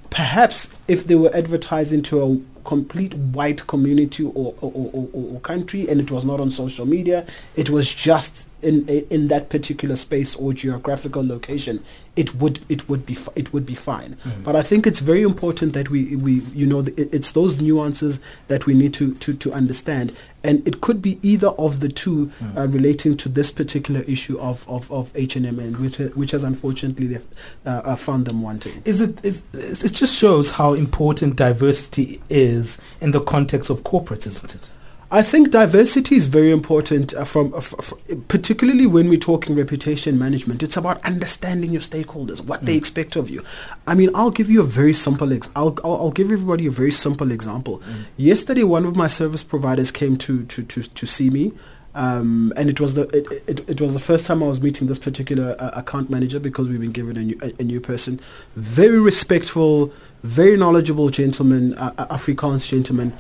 Perhaps 0.10 0.70
if 0.88 1.06
they 1.06 1.16
were 1.16 1.36
advertising 1.36 2.02
to 2.04 2.24
a 2.24 2.60
complete 2.64 3.14
white 3.14 3.68
community 3.68 4.24
or, 4.24 4.54
or, 4.62 4.72
or, 4.72 5.10
or, 5.14 5.40
country 5.40 5.88
and 5.88 6.00
it 6.00 6.12
was 6.12 6.26
not 6.26 6.40
on 6.40 6.52
social 6.52 6.86
media, 6.86 7.26
it 7.56 7.70
was 7.70 7.94
just 7.94 8.46
in 8.62 8.88
in 8.88 9.28
that 9.30 9.50
particular 9.50 9.96
space 9.96 10.36
or 10.36 10.54
geographical 10.54 11.26
location, 11.26 11.84
it 12.16 12.36
would 12.36 12.60
it 12.68 12.90
would 12.90 13.06
be 13.06 13.18
it 13.36 13.54
would 13.54 13.66
be 13.66 13.76
fine. 13.76 14.18
Mm. 14.26 14.44
But 14.44 14.56
I 14.56 14.62
think 14.62 14.86
it's 14.86 15.00
very 15.00 15.22
important 15.22 15.74
that 15.74 15.90
we 15.90 16.16
we 16.16 16.42
you 16.54 16.66
know 16.66 16.84
it's 16.98 17.32
those 17.32 17.62
nuances 17.62 18.20
that 18.50 18.66
we 18.66 18.74
need 18.74 18.94
to 18.96 19.14
to, 19.16 19.34
to 19.34 19.54
understand, 19.54 20.16
and 20.43 20.65
it 20.67 20.82
could 20.82 21.02
be 21.02 21.19
either 21.21 21.47
of 21.49 21.80
the 21.80 21.89
two 21.89 22.32
uh, 22.56 22.67
relating 22.67 23.17
to 23.17 23.30
this 23.30 23.52
particular 23.52 24.02
issue 24.02 24.39
of 24.39 24.67
of, 24.69 24.91
of 24.91 25.12
H 25.15 25.36
and 25.36 25.78
which 25.78 25.97
ha- 25.97 26.06
which 26.15 26.32
has 26.32 26.43
unfortunately 26.43 27.08
they've, 27.08 27.28
uh, 27.65 27.69
uh, 27.84 27.95
found 27.95 28.25
them 28.25 28.41
wanting. 28.41 28.82
Is 28.86 29.02
it, 29.02 29.23
is- 29.23 29.43
it 29.54 29.93
just 29.93 30.15
shows 30.15 30.52
how 30.52 30.73
important 30.73 31.36
diversity 31.36 32.21
is 32.30 32.80
in 33.02 33.12
the 33.12 33.21
context 33.21 33.69
of 33.69 33.84
corporates, 33.84 34.28
isn't 34.28 34.56
it? 34.56 34.69
I 35.12 35.24
think 35.24 35.50
diversity 35.50 36.15
is 36.17 36.28
very 36.28 36.52
important, 36.52 37.15
uh, 37.15 37.26
from 37.26 37.52
uh, 37.56 37.58
f- 37.58 37.93
particularly 38.28 38.86
when 38.86 39.10
we're 39.10 39.17
talking 39.17 39.56
reputation 39.56 40.19
management. 40.19 40.62
It's 40.62 40.78
about 40.78 41.04
understanding 41.04 41.72
your 41.72 41.82
stakeholders, 41.82 42.41
what 42.41 42.63
they 42.63 42.76
expect 42.76 43.15
of 43.15 43.28
you. 43.28 43.43
I 43.88 43.95
mean, 43.95 44.12
I'll 44.13 44.30
give 44.30 44.52
you 44.52 44.62
a 44.62 44.65
very 44.65 44.93
simple. 44.93 45.34
Ex- 45.34 45.50
I'll, 45.56 45.76
I'll 45.84 45.95
I'll 45.95 46.12
give 46.12 46.32
everybody 46.32 46.67
a 46.67 46.72
very 46.72 46.91
simple 46.91 47.32
example. 47.32 47.82
Yesterday, 48.17 48.62
one 48.63 48.86
of 48.86 48.95
my 48.95 49.08
service 49.08 49.41
providers 49.41 49.89
came 49.89 50.15
to 50.17 50.45
to 50.45 50.63
to, 50.63 50.84
to 50.84 51.06
see 51.08 51.32
me. 51.32 51.54
Um, 51.95 52.54
and 52.56 52.69
it 52.69 52.80
was 52.80 52.93
the 52.93 53.08
it, 53.10 53.43
it, 53.48 53.67
it 53.67 53.82
was 53.82 53.95
the 53.95 54.00
first 54.00 54.28
time 54.28 54.43
I 54.43 54.48
was 54.48 54.62
meeting 54.62 54.88
this 54.88 55.00
particular 55.00 55.56
uh, 55.58 55.72
account 55.74 56.12
manager 56.12 56.39
because 56.39 56.69
we've 56.69 56.80
been 56.80 56.91
given 56.91 57.17
a 57.17 57.24
new, 57.24 57.39
a, 57.41 57.52
a 57.60 57.63
new 57.63 57.80
person, 57.82 58.19
very 58.56 59.00
respectful, 59.00 59.91
very 60.22 60.56
knowledgeable 60.56 61.10
gentleman, 61.10 61.74
uh, 61.74 61.91
uh, 61.98 62.15
Afrikaans 62.15 62.67
gentleman, 62.67 63.12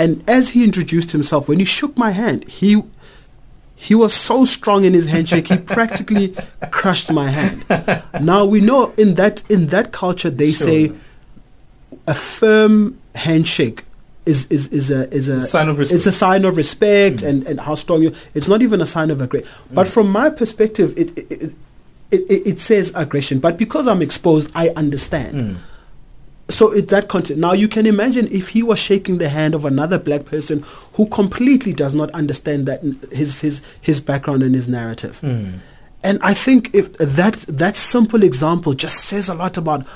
and 0.00 0.24
as 0.26 0.50
he 0.50 0.64
introduced 0.64 1.12
himself, 1.12 1.46
when 1.46 1.58
he 1.58 1.66
shook 1.66 1.96
my 1.98 2.10
hand, 2.10 2.48
he 2.48 2.82
he 3.74 3.94
was 3.94 4.14
so 4.14 4.44
strong 4.44 4.84
in 4.84 4.94
his 4.94 5.06
handshake, 5.06 5.48
he 5.48 5.56
practically 5.76 6.34
crushed 6.70 7.12
my 7.12 7.30
hand. 7.30 7.64
Now 8.20 8.46
we 8.46 8.60
know 8.60 8.92
in 8.96 9.14
that 9.14 9.42
in 9.50 9.66
that 9.68 9.92
culture 9.92 10.30
they 10.30 10.52
Sure. 10.52 10.66
say 10.66 10.92
a 12.06 12.14
firm 12.14 12.98
handshake 13.14 13.84
is 14.24 14.46
is, 14.46 14.68
is 14.68 14.90
a 14.90 15.12
is 15.12 15.28
a 15.28 15.42
Sign 15.46 15.68
of 15.68 15.78
respect. 15.78 15.96
It's 15.96 16.06
a 16.06 16.12
sign 16.12 16.44
of 16.46 16.56
respect 16.56 17.20
hmm. 17.20 17.26
and, 17.26 17.46
and 17.46 17.60
how 17.60 17.74
strong 17.74 18.02
you. 18.02 18.14
It's 18.32 18.48
not 18.48 18.62
even 18.62 18.80
a 18.80 18.86
sign 18.86 19.10
of 19.10 19.20
aggression. 19.20 19.48
Hmm. 19.68 19.74
But 19.74 19.86
from 19.86 20.10
my 20.10 20.30
perspective, 20.30 20.94
it 20.96 21.16
it, 21.18 21.30
it 21.30 21.54
it 22.10 22.20
it 22.30 22.46
it 22.46 22.60
says 22.60 22.90
aggression. 22.94 23.38
But 23.38 23.58
because 23.58 23.86
I'm 23.86 24.00
exposed, 24.00 24.50
I 24.54 24.70
understand. 24.70 25.34
Hmm. 25.34 25.69
So 26.50 26.72
it's 26.72 26.90
that 26.90 27.08
content. 27.08 27.38
Now 27.38 27.52
you 27.52 27.68
can 27.68 27.86
imagine 27.86 28.28
if 28.30 28.48
he 28.48 28.62
was 28.62 28.78
shaking 28.78 29.18
the 29.18 29.28
hand 29.28 29.54
of 29.54 29.64
another 29.64 29.98
black 29.98 30.24
person 30.24 30.64
who 30.94 31.06
completely 31.06 31.72
does 31.72 31.94
not 31.94 32.10
understand 32.10 32.66
that 32.66 32.82
his 33.12 33.40
his 33.40 33.62
his 33.80 34.00
background 34.00 34.42
and 34.42 34.54
his 34.54 34.68
narrative. 34.68 35.18
And 36.02 36.18
I 36.22 36.34
think 36.34 36.74
if 36.74 36.92
that 36.94 37.34
that 37.48 37.76
simple 37.76 38.22
example 38.22 38.74
just 38.74 39.04
says 39.04 39.28
a 39.28 39.34
lot 39.34 39.56
about 39.56 39.86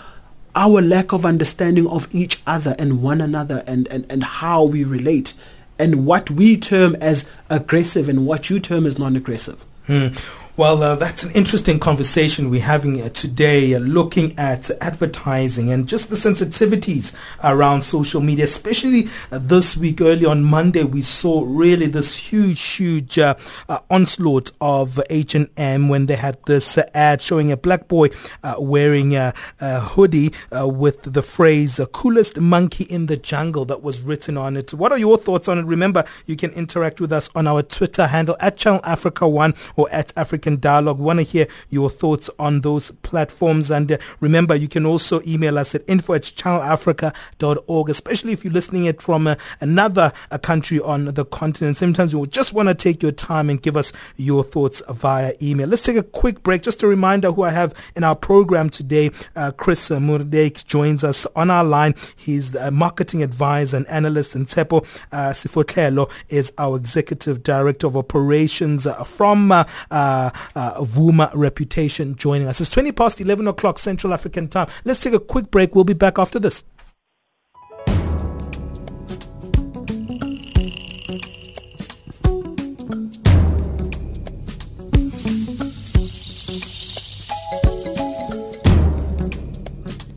our 0.55 0.81
lack 0.81 1.13
of 1.13 1.27
understanding 1.27 1.87
of 1.89 2.13
each 2.15 2.41
other 2.47 2.77
and 2.79 3.03
one 3.03 3.21
another 3.21 3.65
and, 3.67 3.89
and, 3.89 4.07
and 4.09 4.23
how 4.23 4.63
we 4.63 4.85
relate 4.85 5.35
and 5.79 6.07
what 6.07 6.31
we 6.31 6.57
term 6.57 6.95
as 6.97 7.29
aggressive 7.51 8.09
and 8.09 8.27
what 8.27 8.49
you 8.51 8.61
term 8.61 8.87
as 8.87 8.99
non-aggressive. 8.99 9.65
Hmm. 9.87 10.09
Well, 10.57 10.85
uh, 10.85 10.95
that's 10.95 11.25
an 11.25 11.33
interesting 11.33 11.81
conversation 11.81 12.49
we're 12.49 12.61
having 12.61 13.03
uh, 13.03 13.09
today, 13.09 13.75
uh, 13.75 13.81
looking 13.81 14.39
at 14.39 14.71
advertising 14.81 15.73
and 15.73 15.89
just 15.89 16.11
the 16.11 16.15
sensitivities 16.15 17.13
around 17.43 17.83
social 17.83 18.21
media, 18.21 18.45
especially 18.45 19.09
uh, 19.33 19.41
this 19.43 19.77
week. 19.77 20.01
Early 20.01 20.25
on 20.25 20.45
Monday, 20.45 20.85
we 20.85 21.03
saw 21.03 21.43
really 21.45 21.89
this 21.89 22.17
huge, 22.17 22.63
huge 22.63 23.19
uh, 23.19 23.35
uh, 23.69 23.81
onslaught 23.91 24.53
of 24.61 25.01
H&M 25.11 25.89
when 25.89 26.07
they 26.07 26.15
had 26.15 26.39
this 26.47 26.79
ad 26.95 27.21
showing 27.21 27.51
a 27.51 27.57
black 27.57 27.89
boy 27.89 28.11
wearing 28.57 29.17
a, 29.17 29.35
a 29.59 29.81
hoodie 29.81 30.33
with 30.53 31.03
the 31.03 31.23
phrase 31.23 31.81
"coolest 31.93 32.39
monkey 32.39 32.85
in 32.85 33.07
the 33.07 33.17
jungle" 33.17 33.65
that 33.65 33.83
was 33.83 34.03
written 34.03 34.37
on 34.37 34.57
it. 34.57 34.73
What 34.73 34.93
are 34.93 34.99
your 34.99 35.19
thoughts 35.19 35.49
on 35.49 35.59
it? 35.59 35.63
Remember, 35.63 36.05
you 36.27 36.37
can 36.37 36.53
interact 36.53 37.01
with 37.01 37.13
us 37.13 37.29
on 37.35 37.49
our 37.49 37.65
Twitter 37.65 38.07
handle 38.07 38.37
at 38.39 38.57
Channel 38.57 38.81
Africa 38.85 39.29
One 39.29 39.55
or 39.75 39.91
at 39.91 40.13
African 40.17 40.44
African 40.45 40.61
Dialogue. 40.61 40.99
Want 40.99 41.21
to 41.21 41.23
hear 41.23 41.49
your 41.71 41.89
thoughts 41.89 42.29
on 42.39 42.61
those 42.61 42.91
platforms. 43.03 43.71
And 43.71 43.93
uh, 43.93 43.99
remember, 44.21 44.55
you 44.55 44.69
can 44.69 44.85
also 44.85 45.23
email 45.27 45.59
us 45.59 45.75
at 45.75 45.83
info 45.89 46.13
at 46.13 46.23
channelafrica.org, 46.23 47.89
especially 47.89 48.33
if 48.33 48.45
you're 48.45 48.53
listening 48.53 48.85
it 48.85 49.01
from 49.01 49.27
uh, 49.27 49.37
another 49.63 50.13
uh, 50.31 50.37
country 50.37 50.81
on 50.81 51.07
the 51.07 51.25
continent. 51.25 51.79
Sometimes 51.79 52.15
we 52.15 52.27
just 52.27 52.53
want 52.53 52.69
to 52.69 52.75
take 52.75 53.03
your 53.03 53.13
time 53.13 53.49
and 53.49 53.63
give 53.63 53.75
us 53.75 53.91
your 54.19 54.45
thoughts 54.45 54.83
via 54.91 55.33
email. 55.41 55.67
Let's 55.67 55.83
take 55.83 55.97
a 55.97 56.03
quick 56.03 56.43
break. 56.43 56.61
Just 56.61 56.83
a 56.83 56.87
reminder 56.87 57.33
who 57.33 57.43
I 57.43 57.51
have 57.51 57.73
in 57.97 58.05
our 58.05 58.17
program 58.17 58.69
today. 58.69 59.13
Uh, 59.35 59.51
Chris 59.51 59.89
Moerdyk 59.89 60.67
joins 60.67 61.03
us 61.05 61.27
on 61.35 61.51
our 61.51 61.65
line. 61.65 61.95
He's 62.17 62.51
the 62.51 62.71
marketing 62.71 63.23
advisor 63.23 63.79
and 63.79 63.87
analyst, 63.87 64.35
and 64.35 64.47
Tshepo 64.47 64.85
uh, 65.11 66.07
is 66.29 66.53
our 66.59 66.77
executive 66.77 67.43
director 67.43 67.87
of 67.87 67.97
operations 67.97 68.87
uh, 68.87 69.05
from 69.05 69.53
uh, 69.55 69.65
uh, 69.91 70.31
Uh, 70.55 70.83
Vuma 70.85 71.31
Reputation 71.35 72.17
joining 72.17 72.49
us. 72.49 72.61
It's 72.61 72.71
20 72.71 72.93
past 72.93 73.21
11 73.21 73.47
o'clock 73.49 73.79
Central 73.79 74.13
African 74.13 74.49
time. 74.49 74.69
Let's 74.85 75.01
take 75.01 75.15
a 75.15 75.21
quick 75.21 75.51
break. 75.51 75.75
We'll 75.75 75.85
be 75.85 75.95
back 75.95 76.19
after 76.19 76.39
this. 76.39 76.65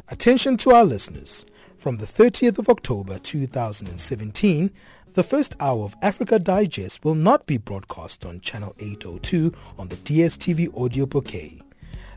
Attention 0.09 0.57
to 0.57 0.71
our 0.71 0.83
listeners. 0.83 1.45
From 1.77 1.97
the 1.97 2.05
30th 2.05 2.57
of 2.59 2.67
October 2.67 3.17
2017, 3.19 4.71
the 5.17 5.23
first 5.23 5.55
hour 5.59 5.83
of 5.83 5.95
Africa 6.03 6.37
Digest 6.37 7.03
will 7.03 7.15
not 7.15 7.47
be 7.47 7.57
broadcast 7.57 8.23
on 8.23 8.39
Channel 8.39 8.75
802 8.77 9.51
on 9.79 9.87
the 9.87 9.95
DSTV 9.95 10.79
audio 10.79 11.07
bouquet. 11.07 11.57
Eh? 11.59 11.63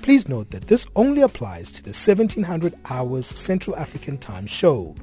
Please 0.02 0.28
note 0.28 0.50
that 0.50 0.66
this 0.66 0.86
only 0.96 1.22
applies 1.22 1.70
to 1.70 1.84
the 1.84 1.90
1700 1.90 2.74
hours 2.90 3.24
Central 3.24 3.76
African 3.76 4.18
Time 4.18 4.48
show. 4.48 4.96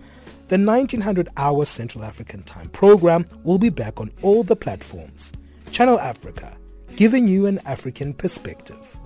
The 0.49 0.57
1900 0.57 1.29
hour 1.37 1.63
Central 1.63 2.03
African 2.03 2.43
Time 2.43 2.67
program 2.67 3.23
will 3.45 3.59
be 3.59 3.69
back 3.69 4.01
on 4.01 4.11
all 4.21 4.43
the 4.43 4.57
platforms. 4.57 5.31
Channel 5.71 6.01
Africa, 6.01 6.57
giving 6.95 7.27
you 7.27 7.45
an 7.45 7.59
African 7.65 8.13
perspective. 8.13 8.97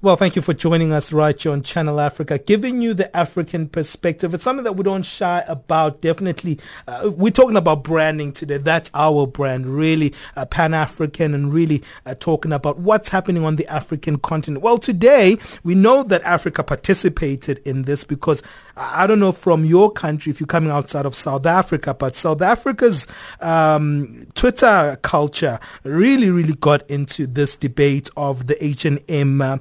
Well, 0.00 0.14
thank 0.14 0.36
you 0.36 0.42
for 0.42 0.54
joining 0.54 0.92
us 0.92 1.12
right 1.12 1.42
here 1.42 1.50
on 1.50 1.64
Channel 1.64 1.98
Africa, 1.98 2.38
giving 2.38 2.80
you 2.80 2.94
the 2.94 3.14
African 3.16 3.68
perspective. 3.68 4.32
It's 4.32 4.44
something 4.44 4.62
that 4.62 4.74
we 4.74 4.84
don't 4.84 5.02
shy 5.02 5.42
about. 5.48 6.00
Definitely, 6.00 6.60
uh, 6.86 7.10
we're 7.16 7.32
talking 7.32 7.56
about 7.56 7.82
branding 7.82 8.30
today. 8.30 8.58
That's 8.58 8.92
our 8.94 9.26
brand, 9.26 9.66
really 9.66 10.14
uh, 10.36 10.46
Pan-African, 10.46 11.34
and 11.34 11.52
really 11.52 11.82
uh, 12.06 12.14
talking 12.14 12.52
about 12.52 12.78
what's 12.78 13.08
happening 13.08 13.44
on 13.44 13.56
the 13.56 13.66
African 13.66 14.20
continent. 14.20 14.62
Well, 14.62 14.78
today 14.78 15.36
we 15.64 15.74
know 15.74 16.04
that 16.04 16.22
Africa 16.22 16.62
participated 16.62 17.60
in 17.64 17.82
this 17.82 18.04
because 18.04 18.40
I 18.78 19.06
don't 19.06 19.18
know 19.18 19.32
from 19.32 19.64
your 19.64 19.90
country 19.90 20.30
if 20.30 20.40
you're 20.40 20.46
coming 20.46 20.70
outside 20.70 21.04
of 21.06 21.14
South 21.14 21.46
Africa, 21.46 21.94
but 21.94 22.14
South 22.14 22.42
Africa's 22.42 23.06
um, 23.40 24.26
Twitter 24.34 24.98
culture 25.02 25.58
really, 25.82 26.30
really 26.30 26.54
got 26.54 26.88
into 26.88 27.26
this 27.26 27.56
debate 27.56 28.08
of 28.16 28.46
the 28.46 28.62
H&M 28.64 29.42
uh, 29.42 29.58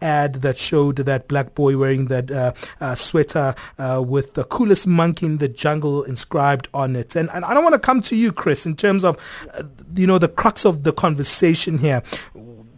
ad 0.00 0.34
that 0.36 0.56
showed 0.56 0.96
that 0.96 1.28
black 1.28 1.54
boy 1.54 1.76
wearing 1.76 2.06
that 2.06 2.30
uh, 2.30 2.52
uh, 2.80 2.94
sweater 2.94 3.54
uh, 3.78 4.02
with 4.06 4.34
the 4.34 4.44
coolest 4.44 4.86
monkey 4.86 5.26
in 5.26 5.38
the 5.38 5.48
jungle 5.48 6.04
inscribed 6.04 6.68
on 6.72 6.96
it. 6.96 7.16
And, 7.16 7.30
and 7.30 7.44
I 7.44 7.54
don't 7.54 7.64
want 7.64 7.74
to 7.74 7.80
come 7.80 8.00
to 8.02 8.16
you, 8.16 8.32
Chris, 8.32 8.66
in 8.66 8.76
terms 8.76 9.04
of, 9.04 9.16
you 9.94 10.06
know, 10.06 10.18
the 10.18 10.28
crux 10.28 10.64
of 10.64 10.84
the 10.84 10.92
conversation 10.92 11.78
here 11.78 12.02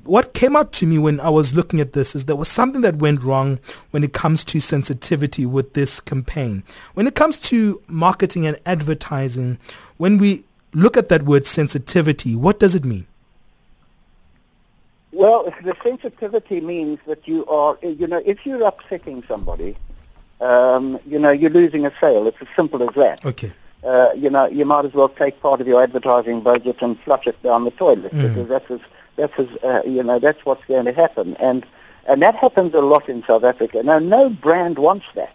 what 0.05 0.35
came 0.35 0.57
out 0.57 0.73
to 0.75 0.87
me 0.87 0.99
when 0.99 1.21
I 1.21 1.31
was 1.31 1.55
looking 1.55 1.81
at 1.81 1.93
this 1.93 2.15
is 2.15 2.25
there 2.25 2.37
was 2.37 2.49
something 2.49 2.81
that 2.81 2.97
went 2.97 3.23
wrong 3.23 3.59
when 3.91 4.03
it 4.03 4.13
comes 4.13 4.45
to 4.45 4.61
sensitivity 4.61 5.47
with 5.47 5.75
this 5.75 6.01
campaign. 6.01 6.65
When 6.95 7.07
it 7.07 7.15
comes 7.15 7.39
to 7.39 7.81
marketing 7.87 8.47
and 8.47 8.59
advertising, 8.67 9.59
when 9.99 10.19
we 10.19 10.45
look 10.73 10.97
at 10.97 11.09
that 11.09 11.25
word 11.25 11.47
sensitivity, 11.47 12.35
what 12.35 12.59
does 12.59 12.75
it 12.75 12.85
mean? 12.85 13.07
Well, 15.13 15.53
the 15.63 15.77
sensitivity 15.83 16.61
means 16.61 16.99
that 17.07 17.29
you 17.29 17.47
are, 17.47 17.79
you 17.83 18.07
know, 18.07 18.23
if 18.25 18.47
you're 18.47 18.65
upsetting 18.65 19.23
somebody, 19.29 19.77
um, 20.41 20.99
you 21.07 21.19
know, 21.19 21.31
you're 21.31 21.51
losing 21.51 21.87
a 21.87 21.93
sale. 22.01 22.27
It's 22.27 22.39
as 22.41 22.49
simple 22.57 22.83
as 22.83 22.95
that. 22.97 23.25
Okay. 23.25 23.53
Uh, 23.85 24.09
you 24.17 24.31
know, 24.31 24.47
you 24.47 24.65
might 24.65 24.85
as 24.85 24.95
well 24.95 25.09
take 25.09 25.41
part 25.41 25.61
of 25.61 25.67
your 25.67 25.83
advertising 25.83 26.41
budget 26.41 26.81
and 26.83 26.99
flush 27.01 27.27
it 27.27 27.41
down 27.43 27.65
the 27.65 27.71
toilet 27.73 28.13
mm. 28.13 28.23
because 28.23 28.49
that's 28.49 28.71
as, 28.71 28.81
that's 29.17 29.39
uh, 29.39 29.83
you 29.85 30.03
know, 30.03 30.19
that's 30.19 30.45
what's 30.45 30.65
going 30.67 30.87
to 30.87 30.93
happen. 30.93 31.37
And, 31.37 31.67
and 32.09 32.23
that 32.23 32.35
happens 32.35 32.75
a 32.75 32.81
lot 32.81 33.09
in 33.09 33.23
South 33.25 33.45
Africa. 33.45 33.83
Now, 33.83 33.99
no 33.99 34.29
brand 34.29 34.79
wants 34.79 35.07
that. 35.15 35.35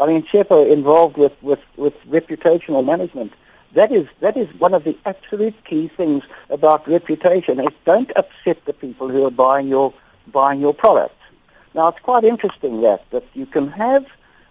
I 0.00 0.06
mean, 0.06 0.22
Tshepo 0.22 0.70
involved 0.70 1.16
with, 1.16 1.32
with, 1.42 1.60
with 1.76 1.94
reputational 2.08 2.84
management 2.84 3.32
that 3.74 3.92
is, 3.92 4.06
that 4.20 4.36
is 4.36 4.48
one 4.58 4.74
of 4.74 4.84
the 4.84 4.96
absolute 5.04 5.54
key 5.64 5.88
things 5.88 6.24
about 6.50 6.88
reputation. 6.88 7.60
Is 7.60 7.68
don't 7.84 8.10
upset 8.16 8.64
the 8.64 8.72
people 8.72 9.08
who 9.08 9.24
are 9.26 9.30
buying 9.30 9.68
your, 9.68 9.92
buying 10.28 10.60
your 10.60 10.74
product. 10.74 11.14
Now, 11.74 11.88
it's 11.88 12.00
quite 12.00 12.24
interesting 12.24 12.80
that, 12.82 13.08
that 13.10 13.24
you 13.34 13.46
can 13.46 13.68
have 13.68 14.06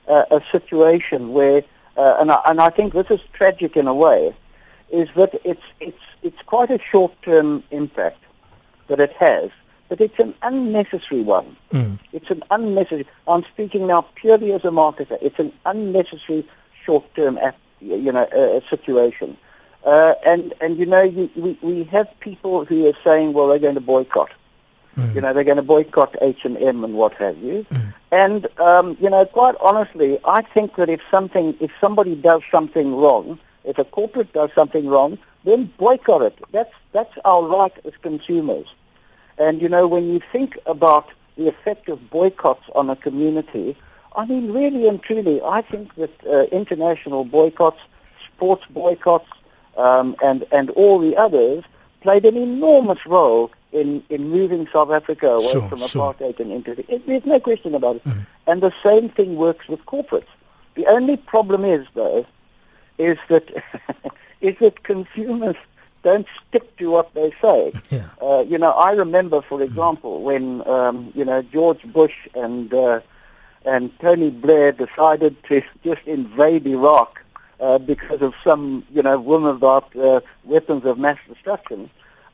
uh, 0.08 0.26
a 0.30 0.42
situation 0.52 1.34
where, 1.34 1.64
uh, 1.98 2.18
and, 2.20 2.32
I, 2.32 2.42
and 2.46 2.62
I 2.62 2.70
think 2.70 2.94
this 2.94 3.10
is 3.10 3.20
tragic 3.34 3.76
in 3.76 3.88
a 3.88 3.94
way, 3.94 4.36
is 4.92 5.10
that 5.16 5.42
it's, 5.44 5.64
it's, 5.80 6.04
it's 6.22 6.42
quite 6.44 6.70
a 6.70 6.80
short-term 6.80 7.64
impact 7.72 8.24
that 8.88 9.00
it 9.00 9.14
has, 9.14 9.50
but 9.90 10.02
it's 10.02 10.20
an 10.20 10.34
unnecessary 10.42 11.22
one. 11.22 11.56
Mm. 11.72 12.00
It's 12.14 12.30
an 12.30 12.44
unnecessary, 12.52 13.08
I'm 13.28 13.44
speaking 13.44 13.88
now 13.88 14.02
purely 14.16 14.52
as 14.52 14.64
a 14.64 14.70
marketer, 14.70 15.18
it's 15.22 15.40
an 15.40 15.54
unnecessary 15.66 16.48
short-term 16.84 17.40
you 17.80 18.12
know, 18.12 18.28
a, 18.34 18.58
a 18.58 18.62
situation. 18.70 19.38
Uh, 19.86 20.16
and, 20.26 20.54
and, 20.60 20.78
you 20.78 20.86
know, 20.86 21.02
you, 21.02 21.30
we, 21.36 21.58
we 21.62 21.84
have 21.86 22.08
people 22.20 22.66
who 22.66 22.88
are 22.88 22.98
saying, 23.04 23.34
well, 23.34 23.48
they're 23.48 23.60
going 23.60 23.76
to 23.76 23.82
boycott. 23.82 24.32
Mm. 24.98 25.16
You 25.16 25.22
know, 25.22 25.34
they're 25.34 25.44
going 25.44 25.58
to 25.58 25.64
boycott 25.64 26.16
H&M 26.22 26.58
and 26.58 26.94
what 26.94 27.14
have 27.16 27.38
you. 27.38 27.66
Mm. 27.72 27.94
And, 28.12 28.60
um, 28.60 28.98
you 29.00 29.10
know, 29.10 29.26
quite 29.26 29.56
honestly, 29.62 30.18
I 30.26 30.42
think 30.42 30.76
that 30.76 30.90
if 30.90 31.02
something, 31.12 31.56
if 31.60 31.72
somebody 31.80 32.16
does 32.16 32.42
something 32.52 32.96
wrong, 32.96 33.40
if 33.68 33.78
a 33.78 33.84
corporate 33.84 34.32
does 34.34 34.50
something 34.56 34.88
wrong, 34.88 35.18
then 35.44 35.72
boycott 35.78 36.22
it. 36.22 36.38
That's, 36.52 36.74
that's 36.92 37.16
our 37.26 37.44
right 37.44 37.74
as 37.86 37.94
consumers. 38.02 38.68
And, 39.38 39.62
you 39.62 39.70
know, 39.70 39.88
when 39.88 40.12
you 40.12 40.20
think 40.32 40.58
about 40.66 41.08
the 41.38 41.48
effect 41.48 41.90
of 41.90 42.10
boycotts 42.10 42.68
on 42.74 42.90
a 42.90 42.96
community, 42.96 43.78
I 44.16 44.26
mean, 44.26 44.52
really 44.52 44.88
and 44.88 45.02
truly, 45.02 45.42
I 45.44 45.62
think 45.62 45.94
that 45.96 46.26
uh, 46.26 46.44
international 46.62 47.24
boycotts, 47.24 47.82
sports 48.26 48.66
boycotts, 48.72 49.30
um, 49.78 50.16
and, 50.24 50.46
and 50.52 50.72
all 50.72 50.98
the 50.98 51.16
others 51.16 51.64
played 52.02 52.26
an 52.26 52.36
enormous 52.36 53.06
role 53.06 53.52
in, 53.72 54.04
in 54.10 54.30
moving 54.30 54.68
South 54.74 54.92
Africa 54.92 55.28
away 55.28 55.52
sure, 55.52 55.70
from 55.70 55.78
sure. 55.80 56.14
apartheid 56.14 56.40
and 56.40 56.52
into 56.52 56.74
the, 56.74 56.92
it, 56.92 57.06
there's 57.06 57.26
no 57.26 57.40
question 57.40 57.76
about 57.76 57.98
it. 57.98 58.06
Mm. 58.06 58.26
And 58.48 58.62
the 58.62 58.74
same 58.84 59.10
thing 59.10 59.36
works 59.36 59.68
with 59.68 59.86
corporates. 59.86 60.26
The 60.76 60.88
only 60.88 61.18
problem 61.18 61.66
is, 61.66 61.86
though, 61.94 62.26
is 62.98 63.18
that 63.30 63.64
is 64.42 64.56
that 64.60 64.84
consumers 64.84 65.56
don't 66.04 66.28
stick 66.48 66.78
to 66.78 66.90
what 66.92 67.14
they 67.14 67.32
say. 67.42 67.74
Yeah. 67.90 68.10
Uh, 68.22 68.44
you 68.48 68.58
know, 68.58 68.72
I 68.72 68.92
remember, 68.92 69.42
for 69.42 69.60
mm. 69.60 69.66
example, 69.66 70.22
when 70.22 70.68
um, 70.68 71.12
you 71.16 71.26
know 71.26 71.42
George 71.42 71.84
Bush 71.84 72.28
and 72.36 72.74
uh, 72.74 73.00
and 73.66 73.98
Tony 74.00 74.30
Blair 74.30 74.72
decided 74.72 75.36
to 75.46 75.62
just 75.84 76.04
invade 76.06 76.66
Iraq 76.66 77.24
uh, 77.60 77.78
because 77.78 78.22
of 78.22 78.34
some, 78.44 78.86
you 78.94 79.02
know, 79.02 79.18
rumor 79.18 79.50
about 79.50 79.96
uh, 79.96 80.22
weapons 80.44 80.86
of 80.86 80.98
mass 80.98 81.18
destruction, 81.28 81.90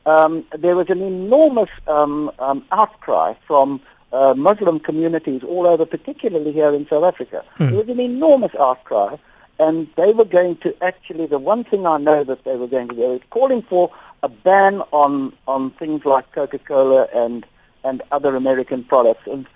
um, 0.06 0.44
there 0.52 0.76
was 0.76 0.88
an 0.90 1.02
enormous 1.02 1.70
um, 1.88 2.30
um, 2.38 2.64
outcry 2.72 3.34
from 3.46 3.80
uh, 4.12 4.34
Muslim 4.36 4.78
communities 4.78 5.42
all 5.42 5.66
over, 5.66 5.84
particularly 5.84 6.52
here 6.52 6.72
in 6.72 6.86
South 6.88 7.04
Africa. 7.04 7.44
Mm. 7.58 7.70
There 7.70 7.78
was 7.78 7.88
an 7.88 8.00
enormous 8.00 8.54
outcry, 8.54 9.16
and 9.58 9.88
they 9.96 10.12
were 10.12 10.24
going 10.24 10.56
to 10.58 10.74
actually, 10.82 11.26
the 11.26 11.38
one 11.38 11.64
thing 11.64 11.86
I 11.86 11.98
know 11.98 12.24
that 12.24 12.44
they 12.44 12.56
were 12.56 12.66
going 12.66 12.88
to 12.88 12.94
do 12.94 13.12
is 13.12 13.20
calling 13.30 13.62
for 13.62 13.90
a 14.22 14.28
ban 14.28 14.82
on, 14.90 15.32
on 15.46 15.70
things 15.72 16.04
like 16.04 16.30
Coca-Cola 16.32 17.08
and, 17.14 17.46
and 17.84 18.02
other 18.10 18.34
American 18.36 18.84
products. 18.84 19.26
And 19.26 19.46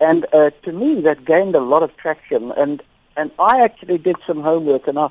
and 0.00 0.26
uh, 0.32 0.50
to 0.64 0.72
me, 0.72 1.00
that 1.02 1.24
gained 1.24 1.54
a 1.54 1.60
lot 1.60 1.82
of 1.82 1.96
traction. 1.96 2.52
And 2.52 2.82
and 3.16 3.30
I 3.38 3.62
actually 3.62 3.98
did 3.98 4.16
some 4.26 4.42
homework, 4.42 4.88
and 4.88 4.98
I, 4.98 5.08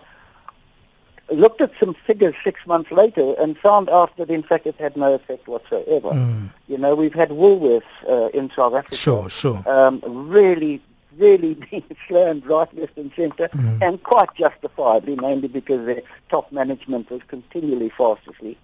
looked 1.31 1.61
at 1.61 1.71
some 1.79 1.93
figures 2.05 2.35
six 2.43 2.65
months 2.67 2.91
later 2.91 3.33
and 3.39 3.57
found 3.57 3.89
out 3.89 4.15
that 4.17 4.29
in 4.29 4.43
fact 4.43 4.67
it 4.67 4.75
had 4.77 4.95
no 4.97 5.13
effect 5.13 5.47
whatsoever. 5.47 6.09
Mm. 6.09 6.49
You 6.67 6.77
know, 6.77 6.95
we've 6.95 7.13
had 7.13 7.29
Woolworths 7.29 7.81
uh, 8.07 8.27
in 8.29 8.51
South 8.51 8.73
Africa. 8.73 8.95
Sure, 8.95 9.29
sure. 9.29 9.63
Um, 9.65 10.01
really, 10.05 10.81
really 11.17 11.53
being 11.71 11.83
slammed 12.07 12.45
right, 12.45 12.73
left 12.77 12.97
and 12.97 13.11
centre, 13.15 13.49
Mm. 13.53 13.81
and 13.81 14.03
quite 14.03 14.33
justifiably, 14.35 15.15
mainly 15.15 15.47
because 15.47 15.85
their 15.85 16.01
top 16.29 16.51
management 16.51 17.09
was 17.09 17.21
continually 17.27 17.89
fast 17.89 18.21
asleep. 18.27 18.57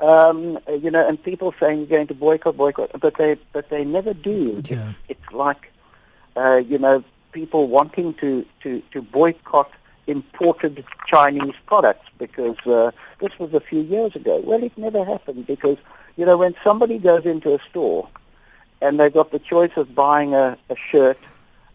Um, 0.00 0.58
you 0.80 0.90
know, 0.90 1.06
and 1.06 1.22
people 1.22 1.54
saying 1.60 1.78
you're 1.78 1.86
going 1.86 2.08
to 2.08 2.14
boycott, 2.14 2.56
boycott, 2.56 2.90
but 3.00 3.16
they, 3.18 3.36
but 3.52 3.68
they 3.70 3.84
never 3.84 4.12
do. 4.14 4.60
Yeah. 4.68 4.92
It's, 5.08 5.20
it's 5.20 5.32
like, 5.32 5.70
uh, 6.36 6.60
you 6.66 6.78
know, 6.78 7.04
people 7.30 7.68
wanting 7.68 8.14
to, 8.14 8.44
to, 8.62 8.82
to 8.92 9.02
boycott 9.02 9.70
imported 10.08 10.84
Chinese 11.06 11.54
products 11.66 12.08
because 12.18 12.58
uh, 12.66 12.90
this 13.20 13.38
was 13.38 13.54
a 13.54 13.60
few 13.60 13.80
years 13.80 14.16
ago. 14.16 14.42
Well, 14.44 14.62
it 14.64 14.76
never 14.76 15.04
happened 15.04 15.46
because, 15.46 15.78
you 16.16 16.26
know, 16.26 16.36
when 16.36 16.54
somebody 16.64 16.98
goes 16.98 17.24
into 17.24 17.54
a 17.54 17.58
store 17.70 18.08
and 18.80 18.98
they've 18.98 19.12
got 19.14 19.30
the 19.30 19.38
choice 19.38 19.70
of 19.76 19.94
buying 19.94 20.34
a, 20.34 20.58
a 20.68 20.74
shirt 20.74 21.18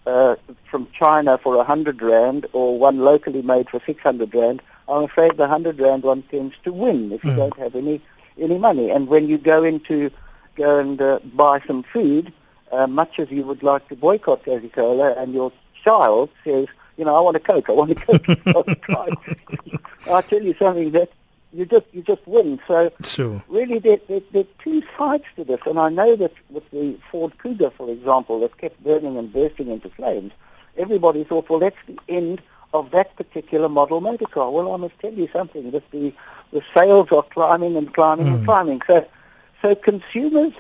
uh, 0.08 0.36
from 0.70 0.88
China 0.92 1.38
for 1.38 1.56
a 1.58 1.64
hundred 1.64 2.02
rand 2.02 2.48
or 2.54 2.80
one 2.80 3.00
locally 3.00 3.42
made 3.42 3.70
for 3.70 3.80
six 3.86 4.02
hundred 4.02 4.34
rand, 4.34 4.62
I'm 4.88 5.04
afraid 5.04 5.38
the 5.38 5.48
hundred 5.48 5.80
rand 5.80 6.04
one 6.04 6.24
tends 6.24 6.56
to 6.64 6.72
win 6.74 7.12
if 7.12 7.26
you 7.26 7.32
Mm. 7.32 7.36
don't 7.36 7.58
have 7.58 7.76
any 7.76 8.02
any 8.40 8.58
money. 8.58 8.90
And 8.90 9.08
when 9.08 9.28
you 9.28 9.38
go 9.38 9.64
into 9.64 10.10
go 10.56 10.80
and 10.80 11.02
uh, 11.02 11.20
buy 11.36 11.60
some 11.68 11.84
food, 11.84 12.32
uh, 12.72 12.88
much 12.88 13.20
as 13.20 13.30
you 13.32 13.44
would 13.44 13.64
like 13.64 13.88
to 13.90 13.96
boycott 13.96 14.46
Coca-Cola, 14.46 15.14
and 15.14 15.34
your 15.34 15.52
child 15.84 16.30
says, 16.44 16.68
you 16.98 17.06
know, 17.06 17.16
I 17.16 17.20
want 17.22 17.38
a 17.38 17.40
Coke, 17.40 17.70
I 17.70 17.74
want 17.74 17.92
a 17.92 17.96
Coke. 17.96 18.28
I'll 20.10 20.24
tell 20.32 20.42
you 20.42 20.56
something 20.58 20.92
that 20.92 21.10
you 21.54 21.66
just 21.66 21.86
you 21.92 22.02
just 22.02 22.26
win. 22.28 22.60
So 22.68 22.92
Sure. 23.04 23.42
really 23.48 23.80
there, 23.80 24.00
there, 24.08 24.22
there 24.32 24.44
are 24.44 24.64
two 24.64 24.84
sides 24.98 25.26
to 25.36 25.44
this, 25.44 25.60
and 25.66 25.80
I 25.80 25.90
know 25.90 26.16
that 26.16 26.34
with 26.50 26.70
the 26.72 26.98
Ford 27.12 27.34
Kuga, 27.38 27.72
for 27.74 27.90
example, 27.90 28.40
that 28.42 28.58
kept 28.58 28.84
burning 28.84 29.18
and 29.18 29.32
bursting 29.32 29.70
into 29.70 29.90
flames, 29.90 30.32
everybody 30.78 31.24
thought, 31.24 31.50
well, 31.50 31.60
that's 31.60 31.78
the 31.88 31.98
end 32.10 32.42
of 32.74 32.92
that 32.92 33.16
particular 33.16 33.70
model 33.70 34.02
motor 34.02 34.26
car. 34.26 34.52
Well, 34.52 34.74
I 34.74 34.78
must 34.78 35.00
tell 35.00 35.14
you 35.14 35.30
something, 35.32 35.72
that 35.72 35.90
the, 35.92 36.14
the 36.52 36.62
sales 36.74 37.12
are 37.12 37.24
climbing 37.24 37.78
and 37.78 37.94
climbing 37.94 38.28
and 38.28 38.40
hmm. 38.40 38.46
climbing. 38.46 38.82
So, 38.86 39.08
so 39.62 39.76
consumers 39.76 40.54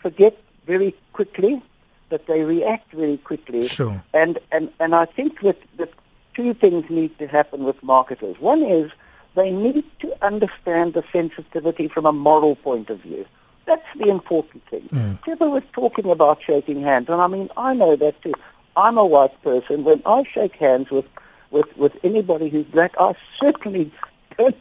forget 0.00 0.38
very 0.66 0.94
quickly, 1.12 1.62
but 2.08 2.26
they 2.26 2.44
react 2.44 2.92
very 2.92 3.18
quickly. 3.18 3.68
Sure. 3.68 4.02
And, 4.12 4.38
and, 4.52 4.72
and 4.80 4.94
I 4.94 5.04
think 5.04 5.40
that, 5.42 5.60
that 5.76 5.92
two 6.32 6.54
things 6.54 6.88
need 6.90 7.18
to 7.18 7.26
happen 7.26 7.64
with 7.64 7.82
marketers. 7.82 8.38
One 8.40 8.62
is 8.62 8.90
they 9.34 9.50
need 9.50 9.84
to 10.00 10.14
understand 10.24 10.94
the 10.94 11.04
sensitivity 11.12 11.88
from 11.88 12.06
a 12.06 12.12
moral 12.12 12.56
point 12.56 12.90
of 12.90 13.00
view. 13.00 13.26
That's 13.66 13.86
the 13.96 14.08
important 14.08 14.64
thing. 14.66 14.88
Mm. 14.92 15.22
People 15.22 15.50
were 15.50 15.62
talking 15.72 16.10
about 16.10 16.42
shaking 16.42 16.82
hands, 16.82 17.08
and 17.08 17.20
I 17.20 17.26
mean, 17.26 17.48
I 17.56 17.74
know 17.74 17.96
that 17.96 18.20
too. 18.22 18.34
I'm 18.76 18.98
a 18.98 19.06
white 19.06 19.40
person. 19.42 19.84
When 19.84 20.02
I 20.04 20.24
shake 20.24 20.56
hands 20.56 20.90
with, 20.90 21.06
with, 21.50 21.74
with 21.76 21.96
anybody 22.04 22.48
who's 22.48 22.66
black, 22.66 22.94
I 22.98 23.14
certainly 23.40 23.90
don't. 24.36 24.56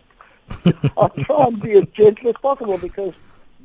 I 0.98 1.08
try 1.24 1.46
and 1.48 1.62
be 1.62 1.74
as 1.74 1.86
gentle 1.94 2.30
as 2.30 2.36
possible 2.42 2.78
because 2.78 3.14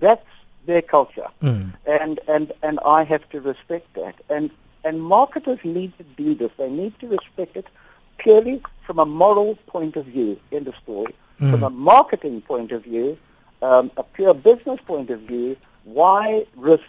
that's 0.00 0.24
their 0.66 0.82
culture, 0.82 1.26
Mm. 1.42 1.72
and 1.86 2.20
and 2.28 2.52
and 2.62 2.78
I 2.84 3.04
have 3.04 3.28
to 3.30 3.40
respect 3.40 3.94
that. 3.94 4.14
And 4.28 4.50
and 4.84 5.02
marketers 5.02 5.58
need 5.64 5.96
to 5.98 6.04
do 6.04 6.34
this. 6.34 6.50
They 6.58 6.70
need 6.70 6.98
to 7.00 7.06
respect 7.08 7.56
it 7.56 7.66
purely 8.18 8.60
from 8.84 8.98
a 8.98 9.06
moral 9.06 9.56
point 9.66 9.96
of 9.96 10.06
view 10.06 10.38
in 10.50 10.64
the 10.64 10.72
story. 10.82 11.14
From 11.38 11.62
a 11.62 11.70
marketing 11.70 12.40
point 12.42 12.72
of 12.72 12.82
view, 12.82 13.16
um, 13.62 13.92
a 13.96 14.02
pure 14.02 14.34
business 14.34 14.80
point 14.80 15.08
of 15.10 15.20
view, 15.20 15.56
why 15.84 16.44
risk 16.56 16.82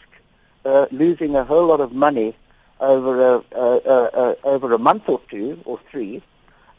uh, 0.65 0.87
losing 0.91 1.35
a 1.35 1.43
whole 1.43 1.67
lot 1.67 1.81
of 1.81 1.93
money 1.93 2.35
over 2.79 3.21
a, 3.21 3.43
uh, 3.55 3.79
uh, 3.85 4.09
uh, 4.13 4.35
over 4.43 4.73
a 4.73 4.79
month 4.79 5.07
or 5.07 5.21
two 5.29 5.59
or 5.65 5.79
three 5.91 6.21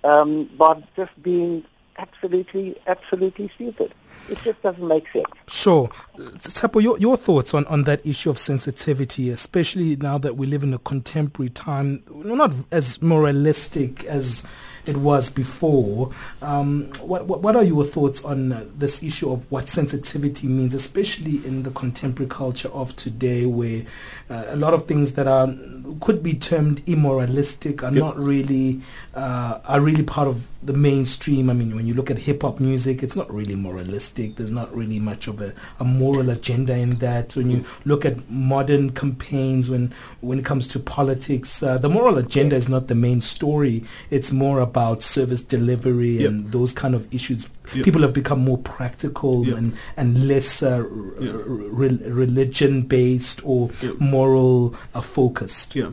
um, 0.04 0.44
by 0.56 0.82
just 0.96 1.10
being 1.22 1.64
absolutely, 2.00 2.76
absolutely 2.86 3.50
stupid? 3.54 3.94
It 4.28 4.38
just 4.44 4.62
doesn't 4.62 4.86
make 4.86 5.08
sense. 5.08 5.26
Sure. 5.48 5.88
Tshepo, 6.16 6.82
your, 6.82 6.98
your 6.98 7.16
thoughts 7.16 7.54
on, 7.54 7.64
on 7.66 7.84
that 7.84 8.04
issue 8.06 8.30
of 8.30 8.38
sensitivity, 8.38 9.30
especially 9.30 9.96
now 9.96 10.18
that 10.18 10.36
we 10.36 10.46
live 10.46 10.62
in 10.62 10.72
a 10.72 10.78
contemporary 10.78 11.50
time, 11.50 12.02
not 12.10 12.54
as 12.70 13.02
moralistic 13.02 14.04
as 14.04 14.44
it 14.86 14.96
was 14.96 15.30
before. 15.30 16.12
Um, 16.42 16.90
what, 17.00 17.26
what, 17.26 17.42
what 17.42 17.56
are 17.56 17.64
your 17.64 17.84
thoughts 17.84 18.24
on 18.24 18.52
uh, 18.52 18.64
this 18.76 19.02
issue 19.02 19.32
of 19.32 19.50
what 19.50 19.68
sensitivity 19.68 20.46
means, 20.46 20.74
especially 20.74 21.44
in 21.46 21.62
the 21.62 21.70
contemporary 21.70 22.28
culture 22.28 22.68
of 22.68 22.94
today, 22.96 23.46
where 23.46 23.84
uh, 24.28 24.44
a 24.48 24.56
lot 24.56 24.74
of 24.74 24.86
things 24.86 25.14
that 25.14 25.26
are 25.26 25.52
could 26.00 26.22
be 26.22 26.34
termed 26.34 26.82
immoralistic 26.88 27.82
are 27.82 27.90
not 27.90 28.16
really 28.16 28.80
uh, 29.14 29.60
are 29.64 29.80
really 29.80 30.02
part 30.04 30.28
of 30.28 30.48
the 30.62 30.72
mainstream. 30.72 31.50
I 31.50 31.54
mean, 31.54 31.74
when 31.74 31.86
you 31.86 31.94
look 31.94 32.10
at 32.10 32.18
hip 32.18 32.42
hop 32.42 32.60
music, 32.60 33.02
it's 33.02 33.16
not 33.16 33.32
really 33.32 33.56
moralistic. 33.56 34.36
There's 34.36 34.50
not 34.50 34.74
really 34.74 34.98
much 34.98 35.26
of 35.26 35.40
a, 35.40 35.52
a 35.78 35.84
moral 35.84 36.30
agenda 36.30 36.74
in 36.76 36.98
that. 36.98 37.34
When 37.34 37.50
you 37.50 37.64
look 37.84 38.04
at 38.04 38.30
modern 38.30 38.90
campaigns, 38.90 39.70
when 39.70 39.92
when 40.20 40.38
it 40.38 40.44
comes 40.44 40.68
to 40.68 40.78
politics, 40.78 41.62
uh, 41.62 41.78
the 41.78 41.88
moral 41.88 42.18
agenda 42.18 42.56
is 42.56 42.68
not 42.68 42.88
the 42.88 42.94
main 42.94 43.20
story. 43.20 43.84
It's 44.10 44.32
more 44.32 44.60
about 44.70 45.02
service 45.02 45.42
delivery 45.56 46.16
Yep. 46.22 46.28
and 46.30 46.52
those 46.52 46.72
kind 46.82 46.94
of 46.94 47.02
issues. 47.14 47.48
Yep. 47.74 47.84
People 47.86 48.02
have 48.06 48.12
become 48.22 48.40
more 48.50 48.58
practical 48.58 49.34
Yep. 49.46 49.56
and 49.58 49.68
and 49.96 50.08
less 50.28 50.62
uh, 50.62 50.84
Yep. 51.20 51.34
re- 51.80 52.02
religion 52.24 52.82
based 52.96 53.38
or 53.44 53.70
moral 53.98 54.74
uh, 54.94 55.00
focused. 55.18 55.68
Yeah, 55.76 55.90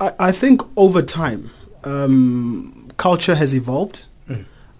I, 0.00 0.08
I 0.28 0.32
think 0.32 0.62
over 0.76 1.02
time, 1.02 1.50
um, 1.84 2.88
culture 2.96 3.34
has 3.42 3.54
evolved. 3.54 4.04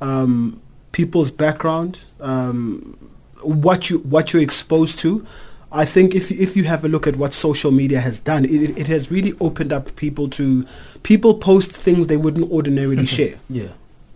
Um, 0.00 0.60
people's 0.92 1.30
background, 1.30 1.92
um, 2.20 2.96
what 3.42 3.88
you 3.90 3.98
what 4.14 4.32
you're 4.32 4.42
exposed 4.42 4.98
to. 5.04 5.10
I 5.72 5.84
think 5.94 6.14
if 6.14 6.30
you- 6.30 6.36
if 6.46 6.56
you 6.56 6.64
have 6.64 6.84
a 6.84 6.88
look 6.88 7.06
at 7.06 7.16
what 7.16 7.32
social 7.32 7.72
media 7.72 8.00
has 8.00 8.16
done, 8.20 8.44
it- 8.44 8.76
it 8.82 8.86
has 8.94 9.10
really 9.10 9.32
opened 9.40 9.72
up 9.72 9.84
people 9.96 10.28
to 10.38 10.64
people 11.04 11.34
post 11.34 11.70
things 11.70 12.08
they 12.08 12.16
wouldn't 12.16 12.50
ordinarily 12.50 13.06
share. 13.16 13.36
Yeah. 13.48 13.68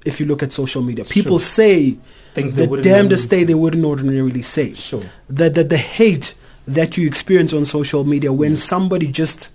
If 0.05 0.19
you 0.21 0.27
look 0.27 0.43
at 0.43 0.53
social 0.53 0.83
media, 0.83 1.05
people 1.05 1.39
Sure. 1.39 1.47
say 1.47 1.97
Things 2.35 2.55
the 2.55 2.67
damnedest 2.67 3.29
thing 3.29 3.47
they 3.47 3.55
wouldn't 3.55 3.85
ordinarily 3.85 4.43
say. 4.43 4.75
Sure. 4.75 5.05
The, 5.29 5.49
the, 5.51 5.65
the 5.65 5.77
hate 5.77 6.35
that 6.67 6.97
you 6.97 7.07
experience 7.07 7.53
on 7.53 7.65
social 7.65 8.05
media 8.05 8.33
when 8.33 8.57
somebody 8.57 9.07
just 9.09 9.51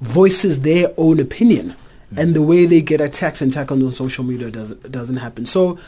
voices 0.00 0.60
their 0.60 0.92
own 0.96 1.18
opinion 1.20 1.74
and 2.16 2.34
the 2.34 2.42
way 2.42 2.64
they 2.64 2.80
get 2.80 3.00
attacked 3.00 3.40
and 3.40 3.52
tackled 3.52 3.82
on 3.82 3.92
social 3.92 4.24
media 4.24 4.50
doesn't 4.50 4.90
doesn't 4.90 5.16
happen. 5.16 5.44
So 5.46 5.78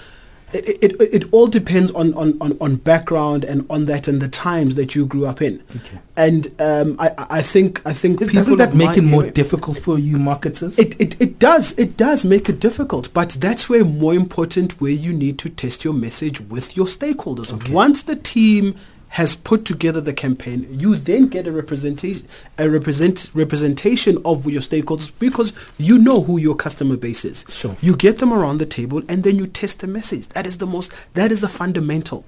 it, 0.52 0.82
it, 0.82 1.00
it 1.00 1.24
all 1.32 1.46
depends 1.46 1.90
on, 1.92 2.12
on, 2.14 2.36
on, 2.40 2.56
on 2.60 2.76
background 2.76 3.44
and 3.44 3.64
on 3.70 3.86
that 3.86 4.08
and 4.08 4.20
the 4.20 4.28
times 4.28 4.74
that 4.74 4.94
you 4.94 5.06
grew 5.06 5.26
up 5.26 5.40
in. 5.42 5.62
Okay. 5.74 5.98
And 6.16 6.60
um, 6.60 6.96
I, 6.98 7.12
I 7.30 7.42
think 7.42 7.80
I 7.86 7.92
think 7.92 8.20
Is- 8.20 8.28
people 8.28 8.56
Doesn't 8.56 8.58
that 8.58 8.74
make 8.74 8.96
it 8.96 9.02
more 9.02 9.22
era- 9.24 9.32
difficult 9.32 9.78
for 9.78 9.98
you 9.98 10.18
marketers? 10.18 10.78
it, 10.78 11.00
it, 11.00 11.20
it 11.20 11.38
does 11.38 11.72
it 11.78 11.96
does 11.96 12.24
make 12.24 12.48
it 12.48 12.60
difficult 12.60 13.12
but 13.14 13.30
that's 13.40 13.68
where 13.68 13.84
more 13.84 14.14
important 14.14 14.80
where 14.80 14.92
you 14.92 15.12
need 15.12 15.38
to 15.38 15.48
test 15.48 15.84
your 15.84 15.94
message 15.94 16.40
with 16.40 16.76
your 16.76 16.86
stakeholders 16.86 17.70
once 17.70 18.02
the 18.02 18.16
team 18.16 18.74
has 19.10 19.34
put 19.34 19.64
together 19.64 20.00
the 20.00 20.12
campaign 20.12 20.66
you 20.70 20.94
then 20.96 21.26
get 21.26 21.46
a 21.46 21.52
representation 21.52 22.26
a 22.58 22.68
represent 22.70 23.28
representation 23.34 24.18
of 24.24 24.46
your 24.46 24.60
stakeholders 24.62 25.10
because 25.18 25.52
you 25.78 25.98
know 25.98 26.22
who 26.22 26.38
your 26.38 26.54
customer 26.54 26.96
base 26.96 27.24
is 27.24 27.44
Sure. 27.48 27.76
you 27.82 27.96
get 27.96 28.18
them 28.18 28.32
around 28.32 28.58
the 28.58 28.66
table 28.66 29.02
and 29.08 29.22
then 29.24 29.36
you 29.36 29.46
test 29.46 29.80
the 29.80 29.86
message 29.88 30.28
that 30.28 30.46
is 30.46 30.58
the 30.58 30.66
most 30.66 30.92
that 31.14 31.32
is 31.32 31.42
a 31.42 31.48
fundamental 31.48 32.24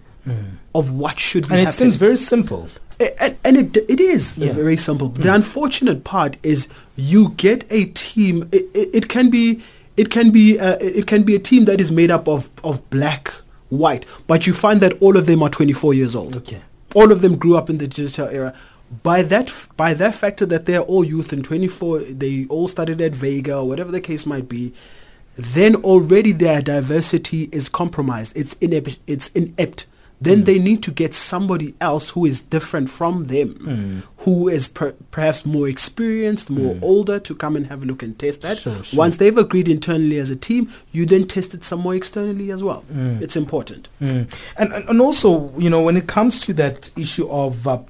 of 0.75 0.91
what 0.93 1.19
should 1.19 1.49
be 1.49 1.55
and 1.55 1.61
it 1.63 1.65
happening 1.67 1.91
seems 1.91 1.97
very 1.97 2.17
simple. 2.17 2.69
and, 3.21 3.37
and 3.45 3.57
it, 3.57 3.77
it 3.91 3.99
is 4.01 4.39
Yeah. 4.39 4.53
very 4.53 4.77
simple. 4.77 5.09
The 5.09 5.35
unfortunate 5.35 6.05
part 6.05 6.37
is 6.45 6.69
you 6.95 7.31
get 7.37 7.65
a 7.71 7.87
team. 7.87 8.49
It, 8.53 8.69
it, 8.73 8.91
it 8.99 9.09
can 9.09 9.31
be 9.31 9.61
it 9.97 10.11
can 10.11 10.31
be 10.31 10.61
uh, 10.61 10.77
it 10.81 11.07
can 11.09 11.25
be 11.25 11.35
a 11.35 11.41
team 11.41 11.65
that 11.65 11.81
is 11.81 11.91
made 11.91 12.13
up 12.13 12.29
of 12.29 12.51
of 12.63 12.89
black, 12.91 13.33
white, 13.71 14.07
but 14.29 14.47
you 14.47 14.53
find 14.53 14.79
that 14.81 14.93
all 15.03 15.17
of 15.17 15.27
them 15.27 15.43
are 15.43 15.51
24 15.51 15.93
years 15.95 16.15
old. 16.15 16.37
Okay. 16.37 16.61
All 16.95 17.11
of 17.13 17.23
them 17.23 17.37
grew 17.37 17.57
up 17.57 17.71
in 17.71 17.79
the 17.79 17.87
digital 17.87 18.29
era. 18.29 18.55
By 19.03 19.23
that 19.23 19.49
f- 19.49 19.69
by 19.77 19.95
that 19.95 20.15
factor 20.15 20.45
that 20.47 20.67
they're 20.67 20.81
all 20.81 21.05
youth 21.05 21.33
and 21.33 21.45
24, 21.45 22.01
they 22.01 22.47
all 22.51 22.69
studied 22.69 23.01
at 23.01 23.15
Vega 23.15 23.57
or 23.59 23.69
whatever 23.69 23.91
the 23.91 24.01
case 24.01 24.27
might 24.27 24.49
be. 24.49 24.75
Then 25.37 25.77
already 25.77 26.33
their 26.33 26.61
diversity 26.61 27.49
is 27.53 27.71
compromised. 27.71 28.33
It's 28.37 28.55
inept. 28.61 28.99
It's 29.07 29.29
inept. 29.29 29.87
Then 30.25 30.45
they 30.45 30.59
need 30.59 30.83
to 30.85 30.93
get 30.93 31.15
somebody 31.15 31.75
else 31.81 32.11
who 32.11 32.25
is 32.25 32.41
different 32.41 32.91
from 32.91 33.27
them, 33.27 34.03
who 34.19 34.49
is 34.49 34.69
per- 34.69 34.95
perhaps 35.11 35.45
more 35.45 35.69
experienced, 35.69 36.49
more 36.51 36.79
older, 36.83 37.19
to 37.19 37.35
come 37.35 37.57
and 37.57 37.67
have 37.67 37.83
a 37.83 37.87
look 37.87 38.03
and 38.03 38.19
test 38.19 38.43
that. 38.43 38.59
Sure, 38.59 38.83
sure. 38.85 38.99
Once 38.99 39.17
they've 39.17 39.37
agreed 39.37 39.69
internally 39.69 40.19
as 40.19 40.31
a 40.31 40.37
team, 40.37 40.71
you 40.93 41.07
then 41.07 41.27
test 41.27 41.55
it 41.55 41.65
some 41.65 41.81
more 41.81 41.95
externally 41.95 42.53
as 42.53 42.63
well. 42.63 42.85
It's 43.21 43.35
important. 43.37 43.89
Mm. 44.01 44.31
And, 44.57 44.73
and 44.73 44.89
and 44.89 45.01
also, 45.01 45.53
you 45.59 45.71
know, 45.71 45.83
when 45.83 45.97
it 45.97 46.07
comes 46.07 46.41
to 46.47 46.53
that 46.55 46.91
issue 46.97 47.29
of 47.29 47.67
uh, 47.67 47.81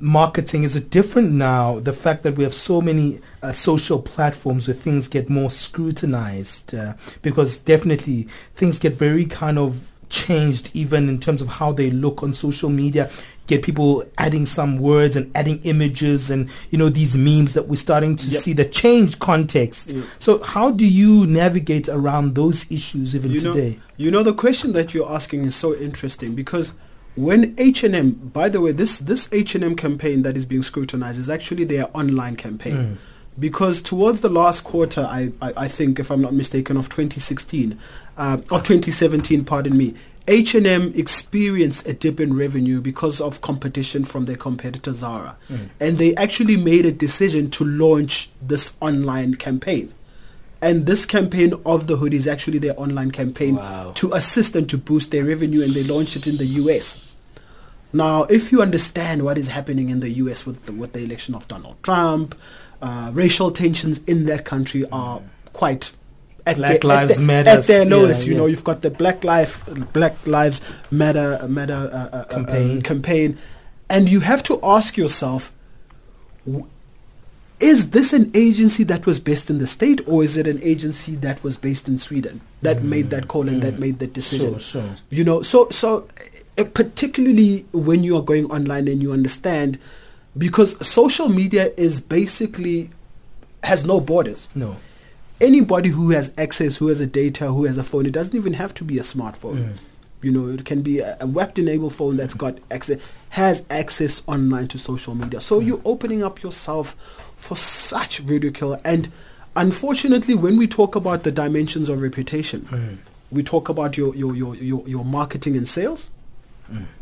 marketing, 0.00 0.64
is 0.64 0.74
it 0.74 0.90
different 0.90 1.32
now? 1.32 1.80
The 1.80 1.92
fact 1.92 2.22
that 2.22 2.36
we 2.36 2.44
have 2.44 2.54
so 2.54 2.80
many 2.80 3.20
uh, 3.42 3.52
social 3.52 4.00
platforms 4.00 4.66
where 4.66 4.74
things 4.74 5.06
get 5.06 5.28
more 5.28 5.50
scrutinized, 5.50 6.74
uh, 6.74 6.94
because 7.22 7.58
definitely 7.58 8.26
things 8.54 8.78
get 8.78 8.94
very 8.94 9.26
kind 9.26 9.58
of 9.58 9.94
changed, 10.08 10.70
even 10.74 11.08
in 11.08 11.18
terms 11.20 11.42
of 11.42 11.48
how 11.48 11.72
they 11.72 11.90
look 11.90 12.22
on 12.22 12.32
social 12.32 12.70
media. 12.70 13.10
Get 13.46 13.62
people 13.62 14.04
adding 14.18 14.44
some 14.44 14.78
words 14.78 15.14
and 15.14 15.30
adding 15.36 15.60
images 15.62 16.30
and 16.30 16.48
you 16.70 16.78
know 16.78 16.88
these 16.88 17.16
memes 17.16 17.52
that 17.54 17.68
we're 17.68 17.76
starting 17.76 18.16
to 18.16 18.26
Yep. 18.26 18.42
see 18.42 18.52
that 18.54 18.72
change 18.72 19.20
context. 19.20 19.92
Yeah. 19.92 20.02
So 20.18 20.42
how 20.42 20.72
do 20.72 20.84
you 20.84 21.26
navigate 21.26 21.88
around 21.88 22.34
those 22.34 22.68
issues 22.72 23.14
even 23.14 23.30
you 23.30 23.40
know, 23.40 23.52
today? 23.52 23.78
You 23.98 24.10
know, 24.10 24.24
the 24.24 24.34
question 24.34 24.72
that 24.72 24.94
you're 24.94 25.08
asking 25.08 25.44
is 25.44 25.54
so 25.54 25.76
interesting 25.76 26.34
because 26.34 26.72
when 27.14 27.54
H&M, 27.56 28.10
by 28.10 28.48
the 28.48 28.60
way, 28.60 28.72
this, 28.72 28.98
this 28.98 29.28
H&M 29.32 29.74
campaign 29.76 30.22
that 30.22 30.36
is 30.36 30.44
being 30.44 30.62
scrutinized 30.62 31.18
is 31.18 31.30
actually 31.30 31.64
their 31.64 31.88
online 31.96 32.36
campaign. 32.36 32.76
Mm. 32.76 32.96
Because 33.38 33.80
towards 33.82 34.20
the 34.22 34.28
last 34.28 34.64
quarter, 34.64 35.02
I, 35.02 35.32
I, 35.40 35.52
I 35.56 35.68
think, 35.68 35.98
if 35.98 36.10
I'm 36.10 36.20
not 36.20 36.34
mistaken, 36.34 36.76
of 36.76 36.88
2016, 36.88 37.78
uh, 38.16 38.38
of 38.50 38.62
2017, 38.64 39.44
pardon 39.44 39.76
me, 39.76 39.94
H&M 40.28 40.92
experienced 40.96 41.86
a 41.86 41.92
dip 41.92 42.18
in 42.18 42.34
revenue 42.36 42.80
because 42.80 43.20
of 43.20 43.40
competition 43.42 44.04
from 44.04 44.24
their 44.24 44.36
competitor 44.36 44.92
Zara. 44.92 45.36
And 45.78 45.98
they 45.98 46.14
actually 46.16 46.56
made 46.56 46.84
a 46.84 46.90
decision 46.90 47.48
to 47.52 47.64
launch 47.64 48.28
this 48.42 48.76
online 48.80 49.36
campaign. 49.36 49.92
And 50.60 50.86
this 50.86 51.06
campaign 51.06 51.54
of 51.64 51.86
the 51.86 51.96
hood 51.98 52.12
is 52.12 52.26
actually 52.26 52.58
their 52.58 52.78
online 52.80 53.12
campaign 53.12 53.56
Wow. 53.56 53.92
to 53.96 54.12
assist 54.14 54.56
and 54.56 54.68
to 54.70 54.78
boost 54.78 55.10
their 55.12 55.24
revenue, 55.24 55.62
and 55.62 55.72
they 55.74 55.84
launched 55.84 56.16
it 56.16 56.26
in 56.26 56.38
the 56.38 56.46
US. 56.62 56.98
Now, 57.92 58.24
if 58.24 58.50
you 58.50 58.62
understand 58.62 59.22
what 59.22 59.38
is 59.38 59.46
happening 59.48 59.90
in 59.90 60.00
the 60.00 60.10
US 60.24 60.44
with 60.44 60.64
the, 60.66 60.72
with 60.72 60.92
the 60.92 61.00
election 61.00 61.34
of 61.36 61.46
Donald 61.46 61.76
Trump, 61.84 62.34
uh, 62.82 63.10
racial 63.14 63.52
tensions 63.52 64.00
in 64.06 64.26
that 64.26 64.44
country 64.44 64.84
are 64.90 65.20
quite 65.52 65.92
at 66.46 66.56
Black 66.56 66.80
their, 66.80 66.88
Lives 66.88 67.20
Matter, 67.20 67.50
at 67.50 67.64
their 67.64 67.82
yeah, 67.82 67.94
lowest. 67.94 68.26
you 68.26 68.32
yeah. 68.32 68.38
know, 68.38 68.46
you've 68.46 68.64
got 68.64 68.82
the 68.82 68.90
Black 68.90 69.24
Life 69.24 69.62
Black 69.92 70.14
Lives 70.26 70.60
Matter 70.90 71.46
Matter 71.48 71.74
uh, 71.92 72.16
uh, 72.16 72.18
uh, 72.18 72.24
Campaign. 72.24 72.70
um, 72.70 72.82
campaign, 72.82 73.38
and 73.88 74.08
you 74.08 74.20
have 74.20 74.42
to 74.44 74.60
ask 74.62 74.96
yourself, 74.96 75.52
w- 76.46 76.66
is 77.58 77.90
this 77.90 78.12
an 78.12 78.30
agency 78.34 78.84
that 78.84 79.06
was 79.06 79.18
based 79.18 79.50
in 79.50 79.58
the 79.58 79.66
state, 79.66 80.06
or 80.06 80.22
is 80.22 80.36
it 80.36 80.46
an 80.46 80.62
agency 80.62 81.16
that 81.16 81.42
was 81.42 81.56
based 81.56 81.88
in 81.88 81.98
Sweden 81.98 82.40
that 82.62 82.82
made 82.82 83.10
that 83.10 83.28
call 83.28 83.48
and 83.48 83.62
that 83.62 83.78
made 83.78 83.98
that 83.98 84.12
decision? 84.12 84.54
Mm. 84.54 84.60
Sure, 84.60 84.82
sure. 84.82 84.96
You 85.10 85.24
know, 85.24 85.42
so 85.42 85.68
so 85.70 86.06
uh, 86.58 86.64
particularly 86.64 87.66
when 87.72 88.04
you 88.04 88.16
are 88.16 88.22
going 88.22 88.50
online 88.50 88.88
and 88.88 89.02
you 89.02 89.12
understand, 89.12 89.78
because 90.38 90.76
social 90.86 91.28
media 91.28 91.72
is 91.76 92.00
basically 92.00 92.90
has 93.64 93.84
no 93.84 94.00
borders. 94.00 94.48
No. 94.54 94.76
Anybody 95.40 95.90
who 95.90 96.10
has 96.10 96.32
access, 96.38 96.76
who 96.76 96.88
has 96.88 97.00
a 97.00 97.06
data, 97.06 97.48
who 97.48 97.64
has 97.64 97.76
a 97.76 97.84
phone, 97.84 98.06
it 98.06 98.12
doesn't 98.12 98.34
even 98.34 98.54
have 98.54 98.72
to 98.74 98.84
be 98.84 98.98
a 98.98 99.02
smartphone. 99.02 99.58
Mm. 99.64 99.72
You 100.22 100.32
know, 100.32 100.48
it 100.48 100.64
can 100.64 100.80
be 100.82 101.00
a, 101.00 101.16
a 101.20 101.26
web-enabled 101.26 101.94
phone 101.94 102.16
that's 102.16 102.32
got 102.34 102.58
access, 102.70 103.00
has 103.30 103.62
access 103.68 104.22
online 104.26 104.68
to 104.68 104.78
social 104.78 105.14
media. 105.14 105.40
So 105.40 105.60
Mm. 105.60 105.66
you're 105.66 105.82
opening 105.84 106.24
up 106.24 106.42
yourself 106.42 106.96
for 107.36 107.54
such 107.56 108.20
ridicule. 108.20 108.80
And 108.84 109.10
unfortunately, 109.54 110.34
when 110.34 110.56
we 110.56 110.66
talk 110.66 110.96
about 110.96 111.22
the 111.24 111.30
dimensions 111.32 111.88
of 111.90 112.00
reputation, 112.00 112.66
Mm. 112.70 112.96
we 113.30 113.42
talk 113.42 113.68
about 113.68 113.96
your, 113.98 114.14
your, 114.16 114.34
your, 114.34 114.54
your, 114.56 114.88
your 114.88 115.04
marketing 115.04 115.56
and 115.56 115.68
sales. 115.68 116.10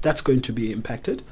That's 0.03 0.21
going 0.21 0.41
to 0.43 0.53
be 0.53 0.73
impacted. 0.73 1.23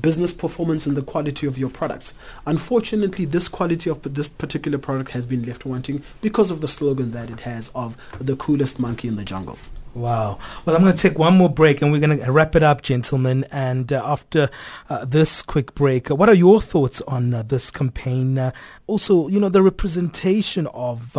Business 0.00 0.32
performance 0.32 0.86
and 0.86 0.96
the 0.96 1.02
quality 1.02 1.46
of 1.46 1.58
your 1.58 1.70
products. 1.70 2.14
Unfortunately, 2.46 3.24
this 3.24 3.48
quality 3.48 3.90
of 3.90 4.02
this 4.14 4.28
particular 4.28 4.78
product 4.78 5.10
has 5.10 5.26
been 5.26 5.42
left 5.42 5.64
wanting 5.66 6.02
because 6.20 6.50
of 6.50 6.60
the 6.60 6.68
slogan 6.68 7.12
that 7.12 7.30
it 7.30 7.40
has 7.40 7.70
of 7.74 7.96
the 8.18 8.36
coolest 8.36 8.78
monkey 8.78 9.08
in 9.08 9.16
the 9.16 9.24
jungle. 9.24 9.58
Wow. 9.94 10.38
Well, 10.64 10.74
I'm 10.74 10.82
going 10.82 10.94
to 10.94 10.98
take 10.98 11.18
one 11.18 11.36
more 11.36 11.50
break 11.50 11.82
and 11.82 11.92
we're 11.92 12.00
going 12.00 12.18
to 12.18 12.32
wrap 12.32 12.56
it 12.56 12.62
up, 12.62 12.80
gentlemen. 12.80 13.44
And 13.50 13.92
uh, 13.92 14.02
after 14.02 14.48
uh, 14.88 15.04
this 15.04 15.42
quick 15.42 15.74
break, 15.74 16.10
uh, 16.10 16.14
what 16.14 16.30
are 16.30 16.34
your 16.34 16.62
thoughts 16.62 17.02
on 17.02 17.34
uh, 17.34 17.42
this 17.42 17.70
campaign? 17.70 18.38
Uh, 18.38 18.52
also, 18.86 19.28
you 19.28 19.38
know, 19.38 19.50
the 19.50 19.62
representation 19.62 20.66
of 20.68 21.12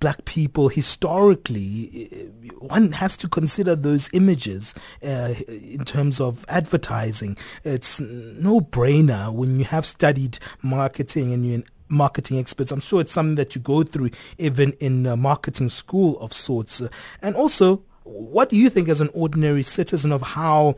black 0.00 0.24
people 0.26 0.68
historically, 0.68 2.30
one 2.58 2.92
has 2.92 3.16
to 3.18 3.28
consider 3.28 3.74
those 3.74 4.10
images 4.12 4.74
in 5.00 5.82
terms 5.86 6.20
of 6.20 6.44
advertising. 6.48 7.38
It's 7.64 8.00
no 8.00 8.60
brainer 8.60 9.32
when 9.32 9.58
you 9.58 9.64
have 9.64 9.86
studied 9.86 10.38
marketing 10.62 11.32
and 11.32 11.46
you're 11.46 11.62
marketing 11.88 12.38
experts. 12.38 12.70
I'm 12.70 12.80
sure 12.80 13.00
it's 13.00 13.12
something 13.12 13.34
that 13.34 13.54
you 13.54 13.60
go 13.60 13.82
through 13.82 14.10
even 14.38 14.72
in 14.74 15.02
marketing 15.18 15.70
school 15.70 16.18
of 16.20 16.32
sorts. 16.32 16.82
And 17.20 17.34
also, 17.34 17.82
what 18.04 18.48
do 18.48 18.56
you 18.56 18.70
think 18.70 18.88
as 18.88 19.00
an 19.00 19.10
ordinary 19.12 19.62
citizen 19.62 20.12
of 20.12 20.22
how 20.22 20.76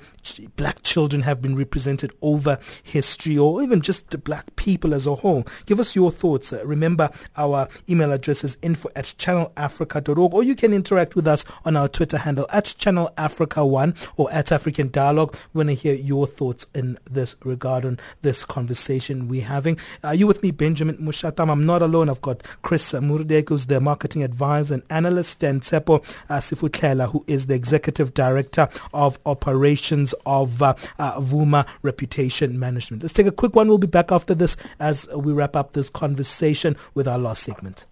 black 0.57 0.83
children 0.83 1.23
have 1.23 1.41
been 1.41 1.57
represented 1.57 2.13
over 2.21 2.59
history 2.83 3.39
or 3.39 3.63
even 3.63 3.81
just 3.81 4.23
black 4.25 4.55
people 4.57 4.95
as 4.95 5.07
a 5.07 5.15
whole? 5.15 5.47
Give 5.67 5.81
us 5.81 5.95
your 5.95 6.11
thoughts. 6.11 6.53
Uh, 6.53 6.65
remember, 6.67 7.11
our 7.37 7.69
email 7.89 8.13
address 8.13 8.45
is 8.45 8.57
info 8.63 8.89
at 8.97 9.05
channelafrica.org 9.05 10.35
or 10.35 10.43
you 10.43 10.55
can 10.55 10.73
interact 10.73 11.15
with 11.15 11.27
us 11.27 11.45
on 11.65 11.77
our 11.77 11.89
Twitter 11.89 12.19
handle 12.19 12.47
at 12.51 12.65
channelafrica1 12.65 13.97
or 14.17 14.33
at 14.33 14.53
African 14.53 14.91
Dialogue. 14.91 15.35
We 15.53 15.59
want 15.59 15.71
to 15.71 15.75
hear 15.75 15.95
your 15.95 16.27
thoughts 16.27 16.67
in 16.75 16.99
this 17.11 17.37
regard 17.45 17.85
on 17.85 17.99
this 18.23 18.45
conversation 18.45 19.29
we're 19.29 19.43
having. 19.43 19.79
Are 20.05 20.15
you 20.15 20.27
with 20.27 20.43
me, 20.43 20.51
Benjamin 20.51 20.99
Mushatam? 20.99 21.51
I'm 21.51 21.67
not 21.67 21.83
alone. 21.83 22.09
I've 22.09 22.21
got 22.21 22.43
Chris 22.63 22.93
Moerdyk, 22.93 23.49
who's 23.49 23.67
the 23.67 23.81
marketing 23.81 24.23
advisor 24.23 24.75
and 24.75 24.83
analyst, 24.91 25.43
and 25.43 25.63
Tshepo 25.63 26.05
uh, 26.29 26.39
Sefotlhelo, 26.39 27.11
who 27.11 27.22
is 27.27 27.47
the 27.47 27.55
executive 27.55 28.15
director 28.15 28.69
of 28.93 29.19
operations 29.27 30.15
of 30.27 30.63
uh, 30.63 30.75
uh, 30.99 31.21
Vuma 31.21 31.67
Reputation 31.83 32.59
Management. 32.59 33.03
Let's 33.03 33.13
take 33.13 33.27
a 33.27 33.33
quick 33.33 33.55
one. 33.55 33.69
We'll 33.69 33.79
be 33.79 33.87
back 33.87 34.13
after 34.13 34.35
this 34.35 34.57
as 34.81 35.09
we 35.09 35.33
wrap 35.33 35.57
up 35.57 35.73
this 35.73 35.89
conversation 35.89 36.77
with 36.95 37.09
our 37.09 37.19
last 37.19 37.43
segment. 37.43 37.87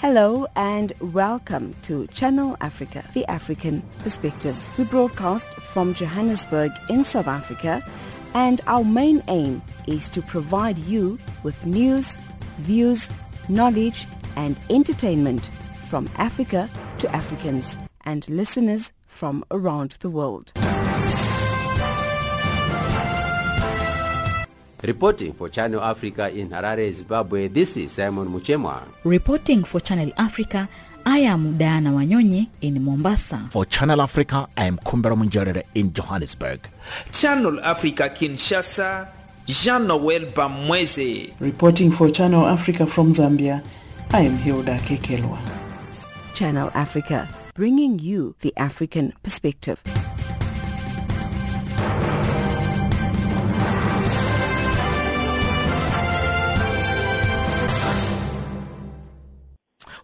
Hello 0.00 0.46
and 0.56 0.94
welcome 1.00 1.74
to 1.82 2.06
Channel 2.06 2.56
Africa, 2.62 3.04
the 3.12 3.26
African 3.26 3.82
perspective. 3.98 4.56
We 4.78 4.84
broadcast 4.84 5.48
from 5.50 5.92
Johannesburg 5.92 6.72
in 6.88 7.04
South 7.04 7.26
Africa 7.26 7.82
and 8.32 8.62
our 8.66 8.82
main 8.82 9.22
aim 9.28 9.60
is 9.86 10.08
to 10.08 10.22
provide 10.22 10.78
you 10.78 11.18
with 11.42 11.66
news, 11.66 12.16
views, 12.58 13.10
knowledge 13.50 14.06
and 14.36 14.58
entertainment 14.70 15.50
from 15.88 16.08
Africa 16.16 16.68
to 16.98 17.14
Africans 17.14 17.76
and 18.04 18.28
listeners 18.28 18.92
from 19.06 19.44
around 19.50 19.96
the 20.00 20.10
world. 20.10 20.52
Reporting 24.82 25.34
for 25.34 25.48
Channel 25.50 25.82
Africa 25.82 26.30
in 26.30 26.48
Harare, 26.48 26.90
Zimbabwe, 26.90 27.48
this 27.48 27.76
is 27.76 27.92
Simon 27.92 28.28
Muchemwa. 28.28 28.82
Reporting 29.04 29.62
for 29.62 29.78
Channel 29.78 30.10
Africa, 30.16 30.68
I 31.04 31.18
am 31.18 31.58
Diana 31.58 31.90
Wanyonyi 31.90 32.48
in 32.62 32.82
Mombasa. 32.82 33.46
For 33.50 33.66
Channel 33.66 34.00
Africa, 34.00 34.48
I 34.56 34.64
am 34.64 34.78
Kumbera 34.78 35.14
Munjerere 35.16 35.64
in 35.74 35.92
Johannesburg. 35.92 36.60
Channel 37.12 37.60
Africa 37.60 38.04
Kinshasa, 38.08 39.08
Jean-Noel 39.46 40.26
Bamweze. 40.32 41.34
Reporting 41.40 41.90
for 41.90 42.08
Channel 42.08 42.46
Africa 42.46 42.86
from 42.86 43.12
Zambia, 43.12 43.62
I 44.12 44.22
am 44.22 44.36
Hilda 44.36 44.76
Kekelwa. 44.78 45.38
Channel 46.34 46.72
Africa, 46.74 47.28
bringing 47.54 48.00
you 48.00 48.34
the 48.40 48.52
African 48.56 49.12
perspective. 49.22 49.80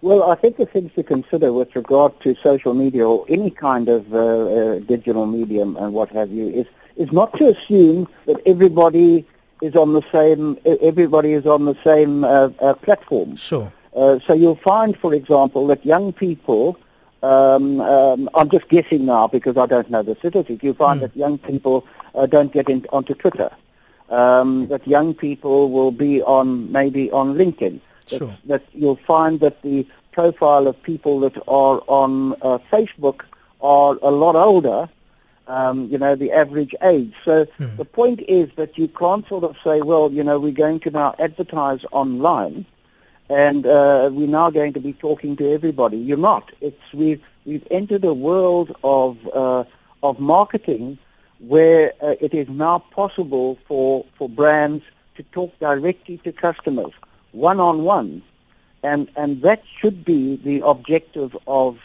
Well, 0.02 0.30
I 0.30 0.34
think 0.34 0.56
the 0.56 0.66
things 0.66 0.92
to 0.94 1.02
consider 1.02 1.52
with 1.52 1.74
regard 1.74 2.20
to 2.20 2.36
social 2.42 2.74
media 2.74 3.08
or 3.08 3.24
any 3.28 3.50
kind 3.50 3.88
of 3.88 4.12
uh, 4.12 4.18
uh, 4.18 4.78
digital 4.80 5.26
medium 5.26 5.76
and 5.76 5.92
what 5.92 6.10
have 6.10 6.30
you 6.30 6.48
is 6.48 6.66
is 6.96 7.12
not 7.12 7.36
to 7.38 7.48
assume 7.48 8.08
that 8.26 8.40
everybody 8.46 9.26
is 9.60 9.74
on 9.74 9.94
the 9.94 10.02
same 10.12 10.58
everybody 10.64 11.32
is 11.32 11.46
on 11.46 11.64
the 11.64 11.76
same 11.82 12.24
uh, 12.24 12.50
uh 12.60 12.74
platform. 12.74 13.36
Sure. 13.36 13.72
Uh, 13.96 14.18
so 14.26 14.34
you'll 14.34 14.56
find, 14.56 14.96
for 14.98 15.14
example, 15.14 15.66
that 15.68 15.84
young 15.84 16.12
people. 16.12 16.78
Um, 17.22 17.80
um, 17.80 18.28
I'm 18.34 18.50
just 18.50 18.68
guessing 18.68 19.06
now 19.06 19.26
because 19.26 19.56
I 19.56 19.64
don't 19.66 19.90
know 19.90 20.02
the 20.02 20.14
statistics. 20.16 20.62
You 20.62 20.74
find 20.74 21.00
mm. 21.00 21.04
that 21.04 21.16
young 21.16 21.38
people 21.38 21.86
uh, 22.14 22.26
don't 22.26 22.52
get 22.52 22.68
in, 22.68 22.84
onto 22.92 23.14
Twitter. 23.14 23.50
Um, 24.10 24.68
that 24.68 24.86
young 24.86 25.14
people 25.14 25.70
will 25.70 25.90
be 25.90 26.22
on 26.22 26.70
maybe 26.70 27.10
on 27.10 27.34
LinkedIn. 27.34 27.80
That, 28.10 28.18
sure. 28.18 28.36
that 28.44 28.64
you'll 28.72 29.00
find 29.06 29.40
that 29.40 29.62
the 29.62 29.86
profile 30.12 30.68
of 30.68 30.80
people 30.82 31.18
that 31.20 31.36
are 31.48 31.82
on 31.88 32.34
uh, 32.42 32.58
Facebook 32.70 33.22
are 33.62 33.98
a 34.02 34.10
lot 34.10 34.36
older. 34.36 34.88
Um, 35.48 35.88
you 35.88 35.96
know, 35.96 36.16
the 36.16 36.32
average 36.32 36.74
age. 36.82 37.14
So 37.24 37.46
mm. 37.58 37.76
the 37.76 37.84
point 37.84 38.20
is 38.28 38.50
that 38.56 38.76
you 38.76 38.88
can't 38.88 39.26
sort 39.28 39.44
of 39.44 39.56
say, 39.62 39.80
well, 39.80 40.10
you 40.10 40.24
know, 40.24 40.40
we're 40.40 40.50
going 40.52 40.80
to 40.80 40.90
now 40.90 41.14
advertise 41.20 41.84
online 41.92 42.66
and 43.28 43.66
uh, 43.66 44.08
we're 44.12 44.28
now 44.28 44.50
going 44.50 44.72
to 44.72 44.80
be 44.80 44.92
talking 44.92 45.36
to 45.36 45.50
everybody. 45.52 45.96
You're 45.96 46.16
not. 46.16 46.50
It's 46.60 46.92
we've 46.92 47.22
we've 47.44 47.66
entered 47.70 48.04
a 48.04 48.14
world 48.14 48.76
of 48.84 49.18
uh, 49.34 49.64
of 50.02 50.20
marketing 50.20 50.98
where 51.38 51.92
uh, 52.00 52.14
it 52.20 52.32
is 52.34 52.48
now 52.48 52.78
possible 52.78 53.58
for 53.66 54.04
for 54.16 54.28
brands 54.28 54.84
to 55.16 55.22
talk 55.24 55.58
directly 55.58 56.18
to 56.18 56.32
customers, 56.32 56.92
one 57.32 57.60
on 57.60 57.82
one, 57.82 58.22
and 58.82 59.08
and 59.16 59.42
that 59.42 59.62
should 59.66 60.04
be 60.04 60.36
the 60.36 60.60
objective 60.64 61.36
of 61.46 61.78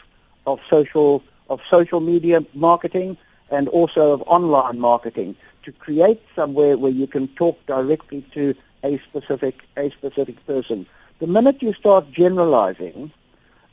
of 0.46 0.60
social 0.70 1.22
of 1.50 1.60
social 1.68 2.00
media 2.00 2.44
marketing 2.54 3.16
and 3.50 3.68
also 3.68 4.12
of 4.12 4.22
online 4.26 4.78
marketing 4.78 5.36
to 5.64 5.72
create 5.72 6.20
somewhere 6.34 6.76
where 6.78 6.90
you 6.90 7.06
can 7.06 7.28
talk 7.28 7.64
directly 7.66 8.24
to 8.32 8.54
a 8.84 8.98
specific 8.98 9.62
a 9.76 9.90
specific 9.90 10.44
person. 10.46 10.86
The 11.18 11.26
minute 11.26 11.62
you 11.62 11.72
start 11.74 12.10
generalizing, 12.10 13.12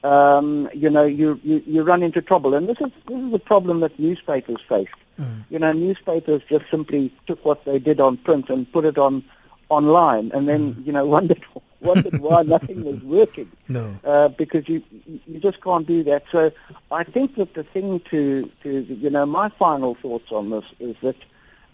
um, 0.03 0.69
you 0.73 0.89
know, 0.89 1.03
you, 1.03 1.39
you, 1.43 1.63
you 1.65 1.83
run 1.83 2.03
into 2.03 2.21
trouble. 2.21 2.53
And 2.53 2.67
this 2.67 2.79
is, 2.79 2.91
this 3.07 3.19
is 3.19 3.31
the 3.31 3.39
problem 3.39 3.81
that 3.81 3.97
newspapers 3.99 4.61
faced. 4.67 4.93
Mm. 5.19 5.43
You 5.49 5.59
know, 5.59 5.73
newspapers 5.73 6.41
just 6.49 6.65
simply 6.71 7.11
took 7.27 7.43
what 7.43 7.65
they 7.65 7.79
did 7.79 7.99
on 7.99 8.17
print 8.17 8.49
and 8.49 8.71
put 8.71 8.85
it 8.85 8.97
on 8.97 9.23
online 9.67 10.31
and 10.33 10.47
then, 10.47 10.75
mm. 10.75 10.85
you 10.85 10.93
know, 10.93 11.05
wondered, 11.15 11.43
wondered 11.81 12.19
why 12.19 12.41
nothing 12.45 12.83
was 12.83 13.03
working. 13.03 13.51
No. 13.67 13.99
Uh, 14.03 14.29
because 14.29 14.69
you, 14.69 14.81
you 15.27 15.39
just 15.39 15.61
can't 15.61 15.85
do 15.85 16.03
that. 16.03 16.23
So 16.31 16.51
I 16.91 17.03
think 17.03 17.35
that 17.35 17.53
the 17.53 17.63
thing 17.63 17.99
to, 18.11 18.49
to, 18.63 18.81
you 18.81 19.09
know, 19.09 19.25
my 19.25 19.49
final 19.49 19.95
thoughts 19.95 20.31
on 20.31 20.49
this 20.49 20.65
is 20.79 20.95
that, 21.01 21.17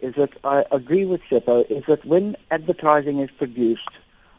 is 0.02 0.16
that 0.16 0.32
I 0.44 0.66
agree 0.72 1.06
with 1.06 1.22
Tshepo, 1.24 1.70
is 1.70 1.86
that 1.86 2.04
when 2.06 2.36
advertising 2.52 3.20
is 3.20 3.30
produced, 3.32 3.90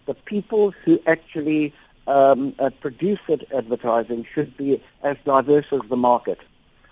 the 0.06 0.14
people 0.14 0.70
who 0.70 1.00
actually 1.06 1.72
um, 2.06 2.54
uh, 2.58 2.70
produce 2.80 3.18
that 3.28 3.50
advertising 3.52 4.26
should 4.32 4.56
be 4.56 4.80
as 5.02 5.16
diverse 5.24 5.66
as 5.72 5.80
the 5.88 5.96
market. 5.96 6.40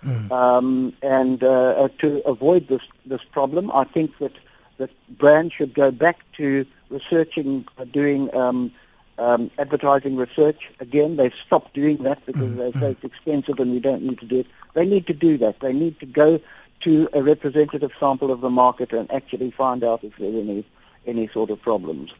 Mm. 0.03 0.31
Um, 0.31 0.93
and 1.01 1.43
uh, 1.43 1.47
uh, 1.71 1.87
to 1.99 2.21
avoid 2.27 2.67
this 2.67 2.81
this 3.05 3.23
problem, 3.23 3.71
I 3.71 3.85
think 3.85 4.17
that 4.19 4.33
that 4.77 4.91
brands 5.17 5.53
should 5.53 5.73
go 5.73 5.89
back 5.89 6.19
to 6.33 6.65
researching, 6.89 7.65
uh, 7.77 7.85
doing 7.85 8.35
um, 8.35 8.71
um, 9.17 9.49
advertising 9.57 10.15
research. 10.15 10.69
Again, 10.79 11.15
they've 11.15 11.33
stopped 11.33 11.73
doing 11.73 12.03
that 12.03 12.23
because 12.25 12.51
mm. 12.51 12.57
they 12.57 12.79
say 12.79 12.91
it's 12.91 13.03
expensive 13.03 13.59
and 13.59 13.71
we 13.71 13.79
don't 13.79 14.03
need 14.03 14.19
to 14.19 14.25
do 14.25 14.39
it. 14.41 14.47
They 14.73 14.85
need 14.85 15.07
to 15.07 15.13
do 15.13 15.37
that. 15.39 15.59
They 15.59 15.73
need 15.73 15.99
to 16.01 16.05
go 16.05 16.39
to 16.81 17.09
a 17.13 17.23
representative 17.23 17.91
sample 17.99 18.31
of 18.31 18.41
the 18.41 18.49
market 18.49 18.91
and 18.93 19.11
actually 19.11 19.49
find 19.51 19.83
out 19.83 20.03
if 20.03 20.15
there 20.17 20.29
are 20.29 20.39
any 20.39 20.65
any 21.07 21.27
sort 21.29 21.49
of 21.49 21.61
problems. 21.61 22.13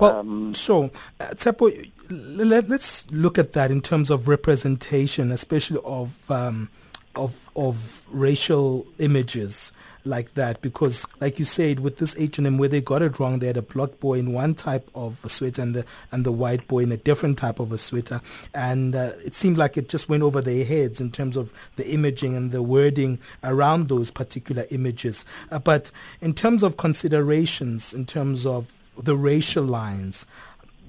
Well, 0.00 0.18
Um, 0.18 0.54
so, 0.54 0.90
uh, 1.20 1.28
Tshepo, 1.34 1.90
let, 2.10 2.70
us 2.70 3.06
look 3.10 3.38
at 3.38 3.52
that 3.52 3.70
in 3.70 3.80
terms 3.80 4.10
of 4.10 4.28
representation, 4.28 5.30
especially 5.30 5.80
of 5.84 6.30
um, 6.30 6.68
of 7.14 7.50
of 7.56 8.06
racial 8.10 8.86
images 8.98 9.72
like 10.04 10.34
that, 10.34 10.60
because, 10.62 11.06
like 11.20 11.38
you 11.38 11.44
said, 11.44 11.78
with 11.78 11.98
this 11.98 12.16
H 12.18 12.38
and 12.38 12.46
M, 12.46 12.58
where 12.58 12.68
they 12.68 12.80
got 12.80 13.02
it 13.02 13.20
wrong, 13.20 13.38
they 13.38 13.46
had 13.46 13.56
a 13.56 13.62
black 13.62 14.00
boy 14.00 14.18
in 14.18 14.32
one 14.32 14.54
type 14.54 14.88
of 14.94 15.18
a 15.22 15.28
sweater 15.28 15.62
and 15.62 15.74
the 15.74 15.84
and 16.10 16.24
the 16.24 16.32
white 16.32 16.66
boy 16.66 16.80
in 16.80 16.90
a 16.90 16.96
different 16.96 17.38
type 17.38 17.60
of 17.60 17.70
a 17.70 17.78
sweater, 17.78 18.20
and 18.54 18.94
uh, 18.96 19.12
it 19.24 19.34
seemed 19.34 19.58
like 19.58 19.76
it 19.76 19.88
just 19.88 20.08
went 20.08 20.22
over 20.22 20.40
their 20.40 20.64
heads 20.64 21.00
in 21.00 21.10
terms 21.10 21.36
of 21.36 21.52
the 21.76 21.88
imaging 21.88 22.34
and 22.34 22.50
the 22.50 22.62
wording 22.62 23.18
around 23.44 23.88
those 23.88 24.10
particular 24.10 24.66
images. 24.70 25.24
Uh, 25.50 25.58
but 25.58 25.90
in 26.20 26.34
terms 26.34 26.62
of 26.62 26.76
considerations, 26.78 27.94
in 27.94 28.04
terms 28.06 28.44
of 28.46 28.72
the 28.96 29.16
racial 29.16 29.64
lines. 29.64 30.26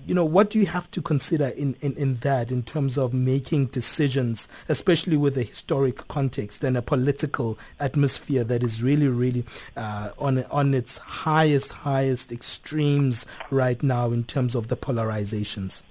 You 0.06 0.14
know, 0.14 0.26
what 0.26 0.50
do 0.50 0.60
you 0.60 0.66
have 0.66 0.92
to 0.92 1.02
consider 1.02 1.48
in, 1.48 1.78
in, 1.80 1.96
in 1.96 2.18
that 2.18 2.52
in 2.52 2.64
terms 2.64 2.98
of 2.98 3.14
making 3.14 3.68
decisions, 3.68 4.50
especially 4.68 5.16
with 5.16 5.38
a 5.38 5.44
historic 5.44 6.06
context 6.10 6.62
and 6.66 6.76
a 6.76 6.82
political 6.82 7.58
atmosphere 7.80 8.44
that 8.44 8.64
is 8.64 8.84
really, 8.84 9.08
really 9.08 9.46
uh, 9.78 10.10
on, 10.20 10.44
on 10.46 10.74
its 10.74 10.98
highest, 10.98 11.72
highest 11.72 12.34
extremes 12.34 13.26
right 13.50 13.82
now 13.82 14.12
in 14.12 14.26
terms 14.26 14.56
of 14.56 14.68
the 14.68 14.76
polarizations? 14.76 15.84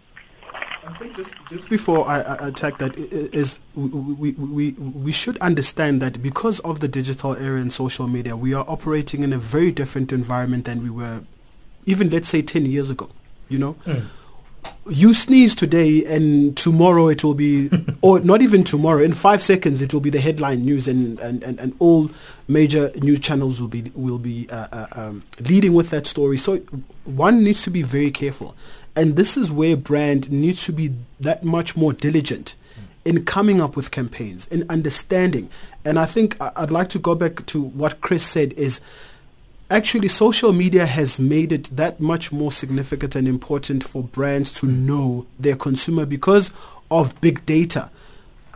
I 0.84 0.92
think 0.94 1.16
just, 1.16 1.32
just 1.48 1.70
before 1.70 2.08
I, 2.08 2.20
I 2.20 2.48
attack 2.48 2.78
that 2.78 2.98
is 2.98 3.60
we, 3.74 3.86
we, 3.88 4.32
we, 4.32 4.72
we 4.72 5.12
should 5.12 5.38
understand 5.38 6.02
that 6.02 6.22
because 6.22 6.58
of 6.60 6.80
the 6.80 6.88
digital 6.88 7.34
era 7.36 7.60
and 7.60 7.72
social 7.72 8.08
media, 8.08 8.36
we 8.36 8.52
are 8.52 8.64
operating 8.68 9.22
in 9.22 9.32
a 9.32 9.38
very 9.38 9.70
different 9.70 10.12
environment 10.12 10.64
than 10.64 10.82
we 10.82 10.90
were 10.90 11.20
even 11.86 12.10
let's 12.10 12.28
say 12.28 12.42
10 12.42 12.66
years 12.66 12.90
ago, 12.90 13.08
you 13.48 13.58
know? 13.58 13.74
Mm. 13.84 14.06
You 14.88 15.12
sneeze 15.12 15.54
today 15.54 16.04
and 16.04 16.56
tomorrow 16.56 17.08
it 17.08 17.24
will 17.24 17.34
be, 17.34 17.70
or 18.02 18.20
not 18.20 18.42
even 18.42 18.64
tomorrow, 18.64 19.02
in 19.02 19.14
five 19.14 19.42
seconds 19.42 19.82
it 19.82 19.92
will 19.92 20.00
be 20.00 20.10
the 20.10 20.20
headline 20.20 20.64
news 20.64 20.86
and, 20.86 21.18
and, 21.20 21.42
and, 21.42 21.58
and 21.58 21.74
all 21.78 22.10
major 22.48 22.90
news 22.96 23.20
channels 23.20 23.60
will 23.60 23.68
be, 23.68 23.90
will 23.94 24.18
be 24.18 24.48
uh, 24.50 24.68
uh, 24.72 24.86
um, 24.92 25.22
leading 25.40 25.74
with 25.74 25.90
that 25.90 26.06
story. 26.06 26.36
So 26.36 26.58
one 27.04 27.42
needs 27.42 27.62
to 27.62 27.70
be 27.70 27.82
very 27.82 28.10
careful. 28.10 28.54
And 28.94 29.16
this 29.16 29.36
is 29.36 29.50
where 29.50 29.76
brand 29.76 30.30
needs 30.30 30.64
to 30.66 30.72
be 30.72 30.92
that 31.20 31.44
much 31.44 31.76
more 31.76 31.92
diligent 31.92 32.54
in 33.04 33.24
coming 33.24 33.60
up 33.60 33.74
with 33.74 33.90
campaigns, 33.90 34.46
in 34.48 34.64
understanding. 34.68 35.50
And 35.84 35.98
I 35.98 36.06
think 36.06 36.36
I'd 36.40 36.70
like 36.70 36.88
to 36.90 36.98
go 36.98 37.14
back 37.14 37.44
to 37.46 37.60
what 37.60 38.00
Chris 38.00 38.24
said 38.24 38.52
is 38.52 38.80
actually 39.72 40.08
social 40.08 40.52
media 40.52 40.86
has 40.86 41.18
made 41.18 41.50
it 41.52 41.64
that 41.76 42.00
much 42.00 42.30
more 42.32 42.52
significant 42.52 43.16
and 43.16 43.26
important 43.26 43.82
for 43.82 44.02
brands 44.02 44.52
to 44.52 44.66
know 44.66 45.26
their 45.40 45.56
consumer 45.56 46.04
because 46.06 46.52
of 46.90 47.18
big 47.20 47.44
data 47.46 47.90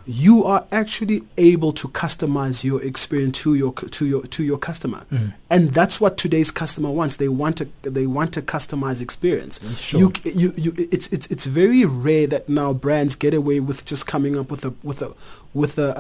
you 0.09 0.45
are 0.45 0.65
actually 0.71 1.25
able 1.37 1.73
to 1.73 1.89
customize 1.89 2.63
your 2.63 2.81
experience 2.81 3.41
to 3.41 3.55
your 3.57 3.73
to 3.73 4.07
your 4.07 4.23
to 4.27 4.45
your 4.45 4.57
customer 4.59 5.05
Mm. 5.11 5.33
and 5.51 5.75
that's 5.75 6.01
what 6.01 6.17
today's 6.17 6.53
customer 6.53 6.91
wants 6.91 7.17
they 7.17 7.29
want 7.29 7.61
a 7.61 7.67
they 7.83 8.07
want 8.07 8.37
a 8.37 8.43
customized 8.43 9.01
experience 9.01 9.59
Sure. 9.77 9.99
you, 10.01 10.13
you 10.25 10.53
you 10.57 10.89
it's 10.93 11.09
it's 11.09 11.27
it's 11.27 11.45
very 11.47 11.85
rare 11.85 12.29
that 12.29 12.49
now 12.49 12.73
brands 12.73 13.17
get 13.17 13.35
away 13.35 13.59
with 13.59 13.85
just 13.85 14.07
coming 14.07 14.39
up 14.39 14.49
with 14.49 14.65
a 14.65 14.73
with 14.85 15.03
a 15.03 15.11
with 15.57 15.79
a, 15.79 15.91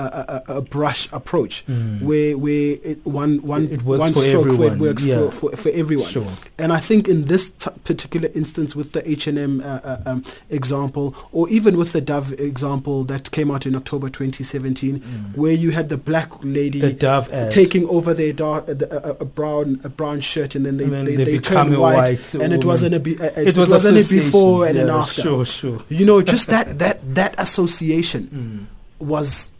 a, 0.46 0.52
a, 0.54 0.59
a 0.59 0.61
brush 0.61 1.09
approach 1.12 1.64
Mm. 1.66 2.02
where 2.02 2.36
where 2.36 2.76
it, 2.90 2.98
one 3.07 3.38
one 3.42 3.64
It 3.68 3.82
one 3.82 4.12
for 4.12 4.20
stroke 4.20 4.59
where 4.59 4.72
it 4.74 4.78
works 4.78 5.02
yeah. 5.04 5.16
for, 5.30 5.50
for, 5.50 5.57
for 5.57 5.68
everyone. 5.70 6.07
Sure. 6.07 6.26
And 6.59 6.72
I 6.72 6.80
think 6.80 7.09
in 7.09 7.24
this 7.26 7.50
t- 7.50 7.70
particular 7.84 8.28
instance 8.34 8.76
with 8.76 8.92
the 8.92 9.02
H&M 9.09 9.61
uh, 9.61 9.64
uh, 9.64 10.02
um, 10.07 10.24
example, 10.50 11.14
or 11.32 11.48
even 11.48 11.76
with 11.76 11.92
the 11.92 12.00
Dove 12.00 12.32
example 12.38 13.04
that 13.04 13.30
came 13.30 13.50
out 13.50 13.66
in 13.66 13.74
October 13.74 14.09
2017, 14.09 15.00
where 15.34 15.52
you 15.52 15.70
had 15.72 15.88
the 15.88 15.96
black 15.96 16.30
lady 16.44 16.80
Mm. 16.80 16.82
The 16.82 16.92
Dove 16.92 17.50
taking 17.50 17.88
over 17.88 18.12
their 18.14 18.32
dark, 18.32 18.68
uh, 18.68 18.74
the, 18.74 18.86
uh, 18.92 19.14
a 19.20 19.24
brown 19.24 19.80
a 19.84 19.88
brown 19.88 20.20
shirt, 20.20 20.54
and 20.54 20.66
then 20.66 20.76
they 20.76 20.84
And 20.84 20.92
then 20.92 21.04
they, 21.07 21.16
they 21.16 21.24
they, 21.24 21.38
turned 21.38 21.76
white, 21.78 21.96
white 21.96 22.34
and 22.34 22.52
it 22.52 22.64
wasn't 22.64 22.94
a 22.94 23.00
be, 23.00 23.18
uh, 23.18 23.24
It 23.36 23.48
it, 23.48 23.57
was 23.59 23.70
wasn't 23.70 23.98
a 23.98 24.04
before 24.14 24.66
and 24.66 24.78
associations, 24.78 24.90
an 24.90 24.90
after. 24.90 25.22
sure, 25.22 25.44
sure. 25.44 25.78
You 25.88 26.04
know, 26.04 26.20
just 26.22 26.46
that 26.48 26.78
that 26.78 26.96
that 27.14 27.34
association 27.38 28.68
was 28.99 29.51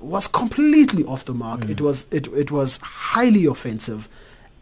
was 0.00 0.26
completely 0.28 1.04
off 1.04 1.24
the 1.24 1.34
mark. 1.34 1.60
Mm. 1.60 1.70
It 1.70 1.80
was 1.80 2.06
it 2.10 2.26
it 2.28 2.50
was 2.50 2.78
highly 2.78 3.46
offensive, 3.46 4.08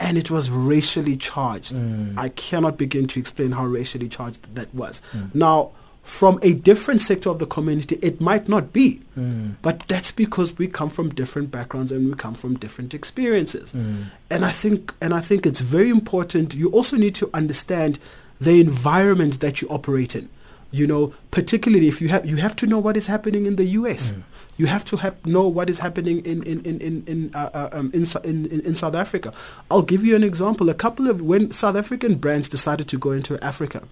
and 0.01 0.17
it 0.17 0.31
was 0.31 0.51
racially 0.51 1.17
charged. 1.17 1.75
Mm. 1.75 2.17
I 2.17 2.29
cannot 2.31 2.77
begin 2.77 3.07
to 3.09 3.21
explain 3.21 3.53
how 3.53 3.65
racially 3.67 4.09
charged 4.09 4.55
that 4.55 4.73
was. 4.75 5.01
Mm. 5.13 5.35
Now, 5.35 5.71
from 6.03 6.39
a 6.43 6.53
different 6.53 7.01
sector 7.01 7.31
of 7.31 7.39
the 7.39 7.47
community, 7.47 7.99
it 8.03 8.21
might 8.21 8.49
not 8.49 8.73
be, 8.73 9.01
Mm. 9.19 9.55
but 9.63 9.81
that's 9.89 10.13
because 10.13 10.57
we 10.59 10.67
come 10.69 10.91
from 10.91 11.09
different 11.15 11.51
backgrounds 11.51 11.91
and 11.91 12.07
we 12.09 12.15
come 12.15 12.35
from 12.35 12.57
different 12.57 12.95
experiences. 12.95 13.73
Mm. 13.73 14.11
And 14.31 14.45
I 14.45 14.51
think 14.53 14.93
and 15.01 15.15
I 15.15 15.21
think 15.21 15.47
it's 15.47 15.61
very 15.61 15.89
important. 15.91 16.55
You 16.55 16.69
also 16.71 16.97
need 16.97 17.15
to 17.17 17.31
understand 17.35 17.99
the 18.41 18.61
environment 18.61 19.41
that 19.41 19.63
you 19.63 19.69
operate 19.69 20.15
in. 20.15 20.29
You 20.75 20.89
know, 20.89 21.15
particularly 21.31 21.87
if 21.87 22.03
you 22.03 22.09
have 22.09 22.27
you 22.27 22.35
have 22.43 22.57
to 22.57 22.67
know 22.67 22.81
what 22.81 22.97
is 22.97 23.07
happening 23.07 23.47
in 23.47 23.55
the 23.55 23.67
U.S. 23.79 24.13
You 24.57 24.67
have 24.67 24.85
to 24.87 24.97
have, 24.97 25.15
know 25.25 25.47
what 25.47 25.71
is 25.71 25.79
happening 25.79 26.19
in 26.27 26.43
in 26.43 26.59
in 26.67 26.81
in 26.81 27.05
in, 27.07 27.19
uh, 27.33 27.51
uh, 27.55 27.69
um, 27.79 27.91
in 27.95 28.03
in 28.25 28.61
in 28.61 28.75
South 28.75 28.97
Africa. 28.97 29.33
I'll 29.71 29.87
give 29.87 30.03
you 30.05 30.17
an 30.17 30.25
example. 30.25 30.69
A 30.69 30.75
couple 30.75 31.07
of 31.07 31.23
when 31.23 31.53
South 31.53 31.77
African 31.77 32.17
brands 32.17 32.49
decided 32.49 32.89
to 32.89 32.99
go 32.99 33.13
into 33.13 33.39
Africa, 33.39 33.87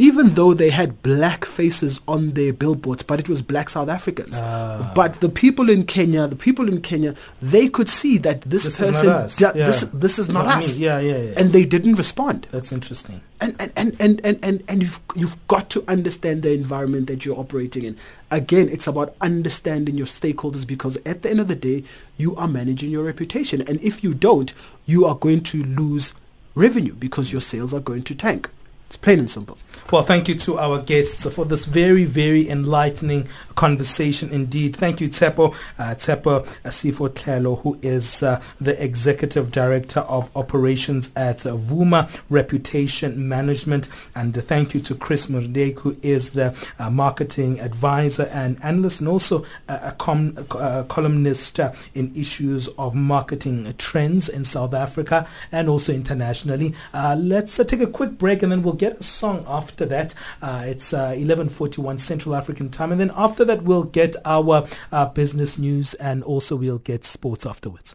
even 0.00 0.30
though 0.30 0.54
they 0.54 0.70
had 0.70 1.02
black 1.02 1.44
faces 1.44 2.00
on 2.06 2.30
their 2.30 2.52
billboards, 2.52 3.02
but 3.02 3.18
it 3.18 3.28
was 3.28 3.42
black 3.42 3.68
South 3.68 3.88
Africans. 3.88 4.36
Ah. 4.40 4.92
But 4.94 5.14
the 5.14 5.28
people 5.28 5.68
in 5.68 5.82
Kenya, 5.82 6.28
the 6.28 6.36
people 6.36 6.68
in 6.68 6.80
Kenya, 6.80 7.16
they 7.42 7.68
could 7.68 7.88
see 7.88 8.16
that 8.18 8.42
this, 8.42 8.64
This 8.64 8.76
person, 8.78 9.06
Yeah. 9.38 9.52
this, 9.66 9.80
this 9.92 10.18
is 10.20 10.28
not, 10.28 10.46
Not 10.46 10.58
us. 10.64 10.78
Yeah, 10.78 11.00
yeah, 11.00 11.16
yeah. 11.18 11.34
and 11.36 11.50
they 11.52 11.64
didn't 11.64 11.96
respond. 11.96 12.46
That's 12.52 12.70
interesting. 12.70 13.20
And 13.40 13.56
and, 13.58 13.72
and, 13.76 13.96
and, 14.00 14.20
and, 14.24 14.38
and, 14.42 14.62
and 14.68 14.82
you've 14.82 15.00
you've 15.16 15.36
got 15.48 15.68
to 15.70 15.84
understand 15.88 16.42
the 16.44 16.52
environment 16.52 17.06
that 17.08 17.24
you're 17.24 17.38
operating 17.38 17.82
in. 17.84 17.96
Again, 18.30 18.68
it's 18.68 18.86
about 18.86 19.14
understanding 19.20 19.96
your 19.96 20.06
stakeholders 20.06 20.64
because 20.66 20.96
at 21.06 21.22
the 21.22 21.30
end 21.30 21.40
of 21.40 21.48
the 21.48 21.54
day, 21.56 21.82
you 22.16 22.36
are 22.36 22.48
managing 22.48 22.90
your 22.90 23.02
reputation. 23.04 23.62
And 23.62 23.80
if 23.80 24.04
you 24.04 24.14
don't, 24.14 24.52
you 24.86 25.06
are 25.06 25.14
going 25.16 25.42
to 25.44 25.62
lose 25.64 26.12
revenue 26.54 26.94
because 26.94 27.32
your 27.32 27.40
sales 27.40 27.72
are 27.74 27.80
going 27.80 28.02
to 28.04 28.14
tank. 28.14 28.48
It's 28.88 28.96
plain 28.96 29.18
and 29.18 29.30
simple. 29.30 29.58
Well, 29.92 30.02
thank 30.02 30.28
you 30.28 30.34
to 30.34 30.58
our 30.58 30.80
guests 30.80 31.26
for 31.34 31.44
this 31.44 31.66
very, 31.66 32.04
very 32.04 32.48
enlightening 32.48 33.28
conversation 33.54 34.32
indeed. 34.32 34.76
Thank 34.76 35.02
you, 35.02 35.08
Tshepo. 35.08 35.54
Uh, 35.78 35.94
Tsepo 35.94 36.46
Sifo 36.64 37.10
Tlelo, 37.10 37.60
who 37.60 37.78
is 37.82 38.22
uh, 38.22 38.40
the 38.62 38.82
Executive 38.82 39.50
Director 39.50 40.00
of 40.00 40.34
Operations 40.34 41.12
at 41.16 41.44
uh, 41.44 41.54
Vuma 41.54 42.08
Reputation 42.30 43.28
Management. 43.28 43.90
And 44.14 44.36
uh, 44.38 44.40
thank 44.40 44.74
you 44.74 44.80
to 44.80 44.94
Chris 44.94 45.26
Moerdyk, 45.26 45.80
who 45.80 45.94
is 46.02 46.30
the 46.30 46.54
uh, 46.78 46.88
Marketing 46.88 47.60
Advisor 47.60 48.30
and 48.32 48.58
Analyst 48.62 49.00
and 49.00 49.08
also 49.08 49.44
a 49.68 49.92
com- 49.98 50.46
uh, 50.52 50.84
columnist 50.84 51.60
uh, 51.60 51.72
in 51.94 52.14
issues 52.16 52.68
of 52.78 52.94
marketing 52.94 53.74
trends 53.76 54.30
in 54.30 54.44
South 54.44 54.72
Africa 54.72 55.26
and 55.52 55.68
also 55.68 55.92
internationally. 55.92 56.74
Uh, 56.94 57.14
let's 57.18 57.56
take 57.56 57.80
a 57.80 57.86
quick 57.86 58.12
break 58.16 58.42
and 58.42 58.52
then 58.52 58.62
we'll 58.62 58.77
get 58.78 59.00
a 59.00 59.02
song 59.02 59.44
after 59.46 59.84
that. 59.86 60.14
Uh, 60.40 60.64
it's 60.66 60.92
uh, 60.92 61.10
11:41 61.10 62.00
Central 62.00 62.34
African 62.34 62.70
time, 62.70 62.92
and 62.92 63.00
then 63.00 63.12
after 63.14 63.44
that 63.44 63.62
we'll 63.64 63.84
get 63.84 64.16
our 64.24 64.66
uh, 64.92 65.06
business 65.06 65.58
news 65.58 65.94
and 65.94 66.22
also 66.22 66.56
we'll 66.56 66.78
get 66.78 67.04
sports 67.04 67.44
afterwards. 67.44 67.94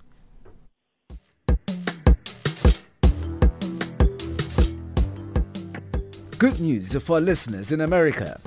Good 6.38 6.60
news 6.60 6.94
for 7.02 7.22
listeners 7.22 7.72
in 7.72 7.80
America. 7.80 8.40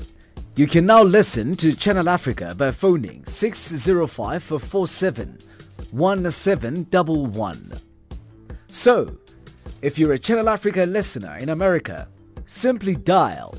You 0.55 0.67
can 0.67 0.85
now 0.87 1.03
listen 1.03 1.57
to 1.57 1.75
Channel 1.75 2.09
Africa 2.09 2.55
by 2.55 2.71
phoning 2.71 3.25
605 3.27 4.43
47 4.43 5.39
1711. 5.91 7.81
So, 8.69 9.17
if 9.83 9.99
you're 9.99 10.13
a 10.13 10.19
Channel 10.19 10.49
Africa 10.49 10.85
listener 10.85 11.37
in 11.39 11.49
America, 11.49 12.09
simply 12.47 12.97
dial 12.97 13.57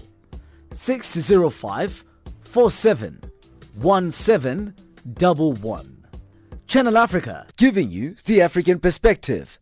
605 0.72 2.04
47 2.44 3.22
1711. 3.76 6.08
Channel 6.68 6.98
Africa, 6.98 7.48
giving 7.58 7.92
you 7.92 8.16
the 8.26 8.42
African 8.42 8.80
perspective. 8.80 9.60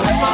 I'm 0.00 0.27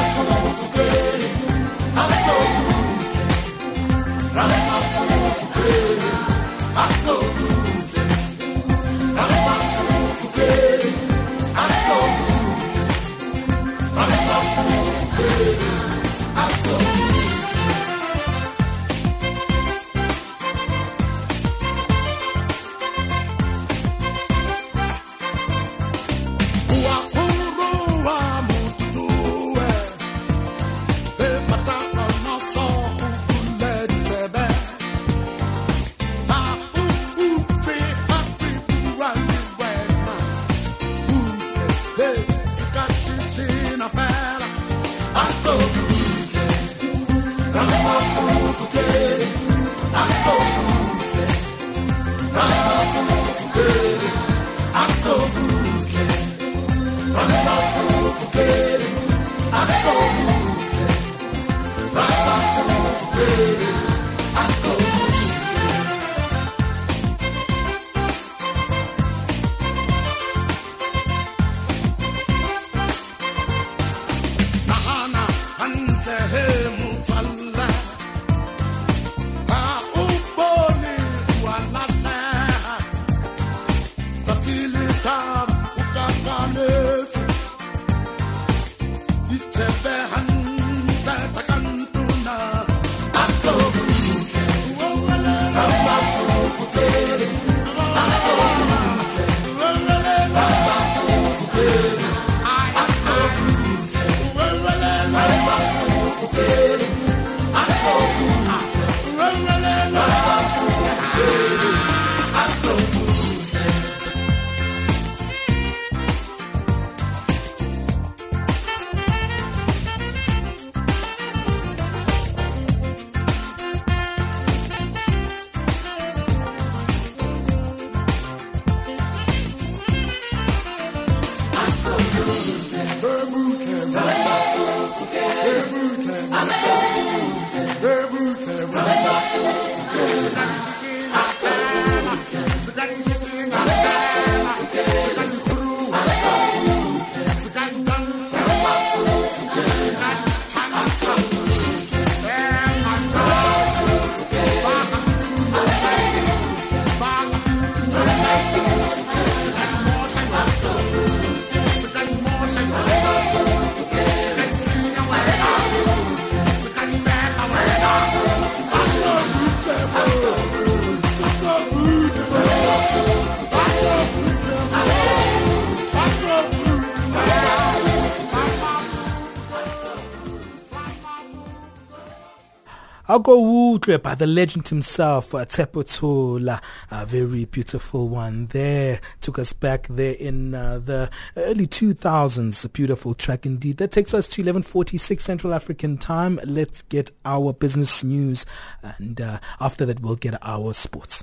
I'll 183.15 183.21
go 183.21 183.39
Woodley 183.39 183.97
by 183.99 184.17
the 184.17 184.27
legend 184.27 184.67
himself, 184.67 185.37
uh, 185.37 185.45
Tepotola. 185.45 186.61
A 186.91 187.07
very 187.07 187.45
beautiful 187.45 188.09
one 188.09 188.49
there. 188.49 189.01
Took 189.21 189.39
us 189.39 189.53
back 189.53 189.87
there 189.89 190.15
in 190.15 190.53
uh, 190.53 190.81
the 190.81 191.09
early 191.37 191.69
2000s. 191.69 192.65
A 192.65 192.69
beautiful 192.69 193.15
track 193.15 193.47
indeed. 193.47 193.77
That 193.77 193.93
takes 193.93 194.15
us 194.15 194.27
to 194.31 194.43
11.46 194.43 195.21
Central 195.21 195.55
African 195.55 195.97
time. 195.97 196.41
Let's 196.43 196.83
get 196.83 197.13
our 197.25 197.53
business 197.53 198.03
news. 198.03 198.47
And 198.83 199.21
uh, 199.21 199.39
after 199.61 199.87
that, 199.87 200.01
we'll 200.01 200.17
get 200.17 200.37
our 200.43 200.73
sports. 200.73 201.23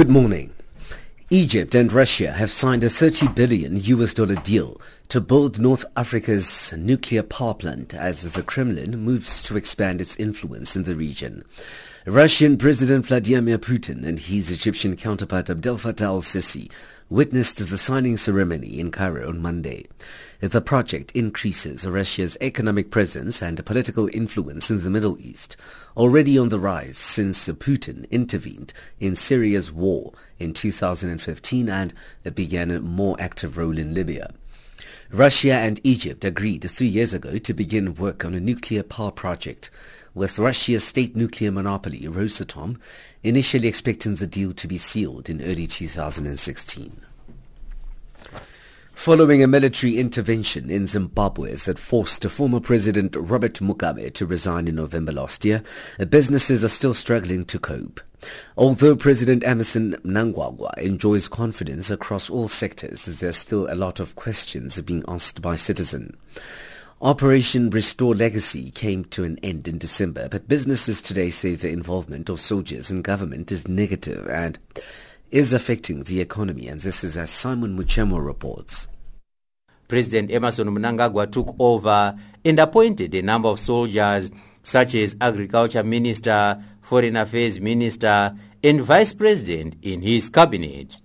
Good 0.00 0.08
morning. 0.08 0.54
Egypt 1.28 1.74
and 1.74 1.92
Russia 1.92 2.32
have 2.32 2.50
signed 2.50 2.82
a 2.82 2.88
30 2.88 3.28
billion 3.34 3.76
US 3.76 4.14
dollar 4.14 4.36
deal 4.36 4.80
to 5.08 5.20
build 5.20 5.60
North 5.60 5.84
Africa's 5.94 6.72
nuclear 6.74 7.22
power 7.22 7.52
plant 7.52 7.92
as 7.92 8.22
the 8.22 8.42
Kremlin 8.42 8.96
moves 8.96 9.42
to 9.42 9.58
expand 9.58 10.00
its 10.00 10.16
influence 10.16 10.74
in 10.74 10.84
the 10.84 10.96
region. 10.96 11.44
Russian 12.06 12.56
President 12.56 13.04
Vladimir 13.04 13.58
Putin 13.58 14.06
and 14.06 14.18
his 14.18 14.50
Egyptian 14.50 14.96
counterpart 14.96 15.50
Abdel 15.50 15.76
Fattah 15.76 16.06
al-Sisi 16.06 16.70
witnessed 17.10 17.58
the 17.58 17.76
signing 17.76 18.16
ceremony 18.16 18.80
in 18.80 18.90
Cairo 18.90 19.28
on 19.28 19.42
Monday. 19.42 19.86
The 20.40 20.62
project 20.62 21.12
increases 21.12 21.86
Russia's 21.86 22.38
economic 22.40 22.90
presence 22.90 23.42
and 23.42 23.66
political 23.66 24.08
influence 24.14 24.70
in 24.70 24.82
the 24.82 24.88
Middle 24.88 25.18
East, 25.20 25.58
already 25.94 26.38
on 26.38 26.48
the 26.48 26.58
rise 26.58 26.96
since 26.96 27.46
Putin 27.48 28.10
intervened 28.10 28.72
in 28.98 29.14
Syria's 29.14 29.70
war 29.70 30.14
in 30.38 30.54
2015 30.54 31.68
and 31.68 31.92
began 32.34 32.70
a 32.70 32.80
more 32.80 33.14
active 33.20 33.58
role 33.58 33.76
in 33.76 33.92
Libya. 33.92 34.32
Russia 35.12 35.52
and 35.52 35.80
Egypt 35.82 36.24
agreed 36.24 36.62
three 36.70 36.86
years 36.86 37.12
ago 37.12 37.36
to 37.36 37.52
begin 37.52 37.96
work 37.96 38.24
on 38.24 38.32
a 38.32 38.40
nuclear 38.40 38.84
power 38.84 39.10
project 39.10 39.68
with 40.14 40.38
Russia's 40.38 40.84
state 40.84 41.14
nuclear 41.14 41.52
monopoly, 41.52 42.00
Rosatom, 42.00 42.78
initially 43.22 43.68
expecting 43.68 44.16
the 44.16 44.26
deal 44.26 44.52
to 44.52 44.66
be 44.66 44.78
sealed 44.78 45.28
in 45.28 45.42
early 45.42 45.66
2016. 45.66 47.00
Following 49.00 49.42
a 49.42 49.46
military 49.46 49.96
intervention 49.96 50.68
in 50.68 50.86
Zimbabwe 50.86 51.54
that 51.54 51.78
forced 51.78 52.22
former 52.26 52.60
President 52.60 53.16
Robert 53.16 53.54
Mugabe 53.54 54.12
to 54.12 54.26
resign 54.26 54.68
in 54.68 54.74
November 54.74 55.10
last 55.10 55.42
year, 55.42 55.62
businesses 56.10 56.62
are 56.62 56.68
still 56.68 56.92
struggling 56.92 57.46
to 57.46 57.58
cope. 57.58 58.02
Although 58.58 58.96
President 58.96 59.42
Emmerson 59.42 59.96
Mnangagwa 60.04 60.76
enjoys 60.76 61.28
confidence 61.28 61.90
across 61.90 62.28
all 62.28 62.46
sectors, 62.46 63.06
there's 63.06 63.38
still 63.38 63.72
a 63.72 63.74
lot 63.74 64.00
of 64.00 64.16
questions 64.16 64.78
being 64.82 65.02
asked 65.08 65.40
by 65.40 65.56
citizens. 65.56 66.14
Operation 67.02 67.70
Restore 67.70 68.14
Legacy 68.14 68.70
came 68.72 69.06
to 69.06 69.24
an 69.24 69.38
end 69.42 69.66
in 69.66 69.78
December, 69.78 70.28
but 70.30 70.46
businesses 70.48 71.00
today 71.00 71.30
say 71.30 71.54
the 71.54 71.70
involvement 71.70 72.28
of 72.28 72.38
soldiers 72.38 72.90
in 72.90 73.00
government 73.00 73.50
is 73.50 73.66
negative 73.66 74.28
and 74.28 74.58
is 75.30 75.54
affecting 75.54 76.02
the 76.02 76.20
economy, 76.20 76.68
and 76.68 76.82
this 76.82 77.02
is 77.02 77.16
as 77.16 77.30
Simon 77.30 77.74
Muchemwa 77.74 78.22
reports. 78.22 78.86
President 79.88 80.30
Emmerson 80.30 80.68
Mnangagwa 80.68 81.32
took 81.32 81.56
over 81.58 82.14
and 82.44 82.60
appointed 82.60 83.14
a 83.14 83.22
number 83.22 83.48
of 83.48 83.58
soldiers 83.58 84.30
such 84.62 84.94
as 84.94 85.16
Agriculture 85.22 85.82
Minister, 85.82 86.62
Foreign 86.82 87.16
Affairs 87.16 87.58
Minister, 87.60 88.36
and 88.62 88.82
Vice 88.82 89.14
President 89.14 89.74
in 89.80 90.02
his 90.02 90.28
cabinet. 90.28 91.00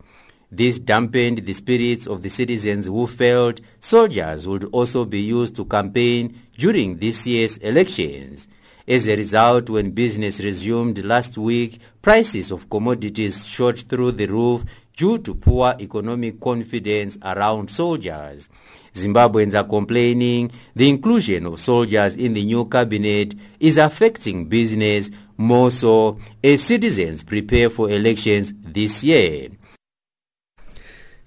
This 0.56 0.80
dampened 0.80 1.40
the 1.40 1.52
spirits 1.52 2.08
of 2.08 2.22
the 2.22 2.30
citizens 2.30 2.86
who 2.86 3.08
felt 3.08 3.60
soldiers 3.82 4.48
would 4.48 4.64
also 4.72 5.04
be 5.04 5.20
used 5.20 5.54
to 5.58 5.66
campaign 5.66 6.34
during 6.58 6.98
this 6.98 7.28
year's 7.28 7.58
elections. 7.58 8.48
As 8.88 9.06
a 9.10 9.18
result, 9.18 9.70
when 9.70 9.92
business 9.92 10.40
resumed 10.40 11.04
last 11.04 11.38
week, 11.38 11.80
prices 12.02 12.52
of 12.52 12.70
commodities 12.70 13.46
shot 13.46 13.80
through 13.80 14.14
the 14.14 14.28
roof 14.28 14.64
due 14.96 15.18
to 15.18 15.36
poor 15.36 15.76
economic 15.78 16.40
confidence 16.40 17.18
around 17.22 17.70
soldiers. 17.70 18.50
Zimbabweans 18.94 19.60
are 19.60 19.68
complaining 19.68 20.50
the 20.74 20.88
inclusion 20.88 21.48
of 21.48 21.60
soldiers 21.60 22.16
in 22.16 22.34
the 22.34 22.46
new 22.46 22.64
cabinet 22.64 23.36
is 23.60 23.76
affecting 23.76 24.46
business 24.48 25.12
more 25.36 25.70
so 25.70 26.18
as 26.42 26.64
citizens 26.64 27.24
prepare 27.24 27.70
for 27.70 27.90
elections 27.90 28.54
this 28.64 29.04
year. 29.04 29.50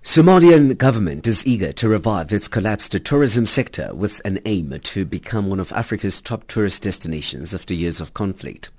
Somalian 0.03 0.79
government 0.79 1.27
is 1.27 1.45
eager 1.45 1.73
to 1.73 1.89
revive 1.89 2.33
its 2.33 2.49
collapsed 2.49 2.93
tourism 3.05 3.45
sector 3.45 3.93
with 3.93 4.23
an 4.25 4.39
aim 4.47 4.79
to 4.85 5.05
become 5.05 5.49
one 5.49 5.59
of 5.59 5.73
Africa's 5.73 6.23
top 6.23 6.47
tourist 6.47 6.83
destinations 6.83 7.53
after 7.53 7.75
years 7.75 8.01
of 8.01 8.15
conflict. 8.15 8.71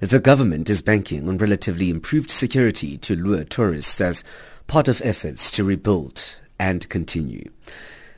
The 0.00 0.18
government 0.18 0.68
is 0.68 0.82
banking 0.82 1.28
on 1.28 1.38
relatively 1.38 1.90
improved 1.90 2.30
security 2.30 2.98
to 2.98 3.14
lure 3.16 3.44
tourists 3.44 4.00
as 4.00 4.24
part 4.66 4.88
of 4.88 5.00
efforts 5.04 5.50
to 5.52 5.64
rebuild 5.64 6.40
and 6.58 6.86
continue. 6.88 7.50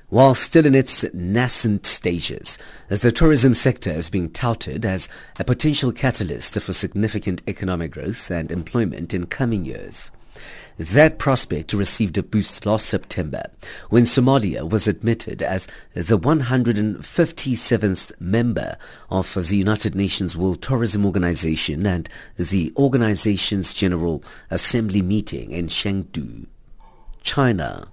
While 0.08 0.34
still 0.34 0.66
in 0.66 0.74
its 0.74 1.04
nascent 1.12 1.84
stages, 1.84 2.58
the 2.88 3.12
tourism 3.12 3.54
sector 3.54 3.90
is 3.90 4.08
being 4.08 4.30
touted 4.30 4.86
as 4.86 5.08
a 5.38 5.44
potential 5.44 5.92
catalyst 5.92 6.58
for 6.58 6.72
significant 6.72 7.42
economic 7.46 7.92
growth 7.92 8.30
and 8.30 8.50
employment 8.50 9.12
in 9.12 9.26
coming 9.26 9.64
years. 9.66 10.10
That 10.78 11.18
prospect 11.18 11.72
received 11.72 12.18
a 12.18 12.22
boost 12.22 12.66
last 12.66 12.86
September 12.86 13.44
when 13.88 14.04
Somalia 14.04 14.68
was 14.68 14.86
admitted 14.86 15.40
as 15.40 15.66
the 15.94 16.18
157th 16.18 18.12
member 18.20 18.76
of 19.10 19.34
the 19.34 19.56
United 19.56 19.94
Nations 19.94 20.36
World 20.36 20.60
Tourism 20.60 21.06
Organization 21.06 21.86
and 21.86 22.10
the 22.36 22.74
organization's 22.76 23.72
General 23.72 24.22
Assembly 24.50 25.00
meeting 25.00 25.50
in 25.50 25.68
Chengdu, 25.68 26.46
China. 27.22 27.88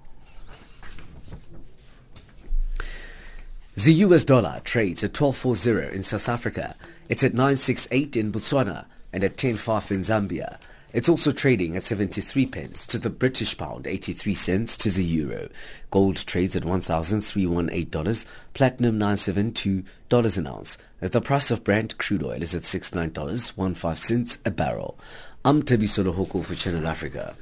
The 3.76 3.94
US 3.94 4.24
dollar 4.24 4.60
trades 4.62 5.02
at 5.02 5.14
12.40 5.14 5.92
in 5.92 6.02
South 6.02 6.28
Africa. 6.28 6.76
It's 7.08 7.24
at 7.24 7.32
9.68 7.32 8.14
in 8.14 8.30
Botswana 8.30 8.84
and 9.10 9.24
at 9.24 9.36
10.5 9.36 9.90
in 9.90 10.00
Zambia. 10.02 10.58
It's 10.94 11.08
also 11.08 11.32
trading 11.32 11.76
at 11.76 11.82
73 11.82 12.46
pence 12.46 12.86
to 12.86 13.00
the 13.00 13.10
British 13.10 13.58
pound, 13.58 13.88
83 13.88 14.32
cents 14.32 14.76
to 14.76 14.90
the 14.90 15.02
euro. 15.04 15.48
Gold 15.90 16.24
trades 16.24 16.54
at 16.54 16.62
$1,318, 16.62 18.24
platinum 18.54 19.00
$972 19.00 20.38
an 20.38 20.46
ounce. 20.46 20.78
The 21.00 21.20
price 21.20 21.50
of 21.50 21.64
Brent 21.64 21.98
crude 21.98 22.22
oil 22.22 22.40
is 22.40 22.54
at 22.54 22.62
$69.15 22.62 24.38
a 24.46 24.50
barrel. 24.52 24.96
I'm 25.44 25.64
Tebi 25.64 25.88
Solohoko 25.88 26.44
for 26.44 26.54
Channel 26.54 26.86
Africa. 26.86 27.34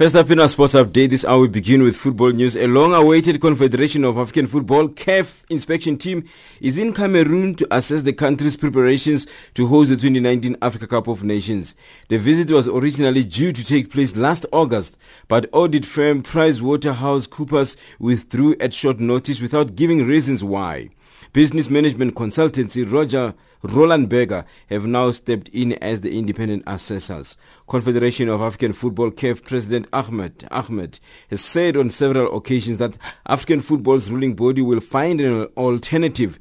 First 0.00 0.16
up 0.16 0.30
in 0.30 0.40
our 0.40 0.48
sports 0.48 0.72
update 0.72 1.10
this 1.10 1.26
hour, 1.26 1.40
we 1.40 1.48
begin 1.48 1.82
with 1.82 1.94
football 1.94 2.30
news. 2.30 2.56
A 2.56 2.66
long-awaited 2.66 3.38
Confederation 3.38 4.02
of 4.02 4.16
African 4.16 4.46
Football 4.46 4.88
CAF 4.88 5.44
inspection 5.50 5.98
team 5.98 6.26
is 6.58 6.78
in 6.78 6.94
Cameroon 6.94 7.54
to 7.56 7.68
assess 7.70 8.00
the 8.00 8.14
country's 8.14 8.56
preparations 8.56 9.26
to 9.52 9.66
host 9.66 9.90
the 9.90 9.96
2019 9.96 10.56
Africa 10.62 10.86
Cup 10.86 11.06
of 11.06 11.22
Nations. 11.22 11.74
The 12.08 12.16
visit 12.16 12.50
was 12.50 12.66
originally 12.66 13.24
due 13.24 13.52
to 13.52 13.62
take 13.62 13.90
place 13.90 14.16
last 14.16 14.46
August, 14.52 14.96
but 15.28 15.50
audit 15.52 15.84
firm 15.84 16.22
PricewaterhouseCoopers 16.22 17.76
withdrew 17.98 18.56
at 18.58 18.72
short 18.72 19.00
notice 19.00 19.42
without 19.42 19.76
giving 19.76 20.06
reasons 20.06 20.42
why. 20.42 20.88
Business 21.34 21.68
management 21.68 22.14
consultancy 22.14 22.90
Roger 22.90 23.34
Roland 23.62 24.08
Berger 24.08 24.46
have 24.70 24.86
now 24.86 25.10
stepped 25.10 25.48
in 25.48 25.74
as 25.74 26.00
the 26.00 26.18
independent 26.18 26.62
assessors. 26.66 27.36
Confederation 27.68 28.30
of 28.30 28.40
African 28.40 28.72
Football 28.72 29.10
CAF 29.10 29.44
President 29.44 29.86
Ahmed 29.92 30.48
Ahmed 30.50 30.98
has 31.28 31.42
said 31.44 31.76
on 31.76 31.90
several 31.90 32.34
occasions 32.34 32.78
that 32.78 32.96
African 33.26 33.60
football's 33.60 34.10
ruling 34.10 34.34
body 34.34 34.62
will 34.62 34.80
find 34.80 35.20
an 35.20 35.44
alternative 35.58 36.38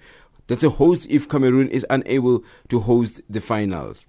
that's 0.47 0.63
a 0.63 0.69
host 0.69 1.07
if 1.09 1.27
Cameroon 1.27 1.69
is 1.69 1.85
unable 1.89 2.43
to 2.69 2.79
host 2.79 3.21
the 3.29 3.41
finals. 3.41 3.99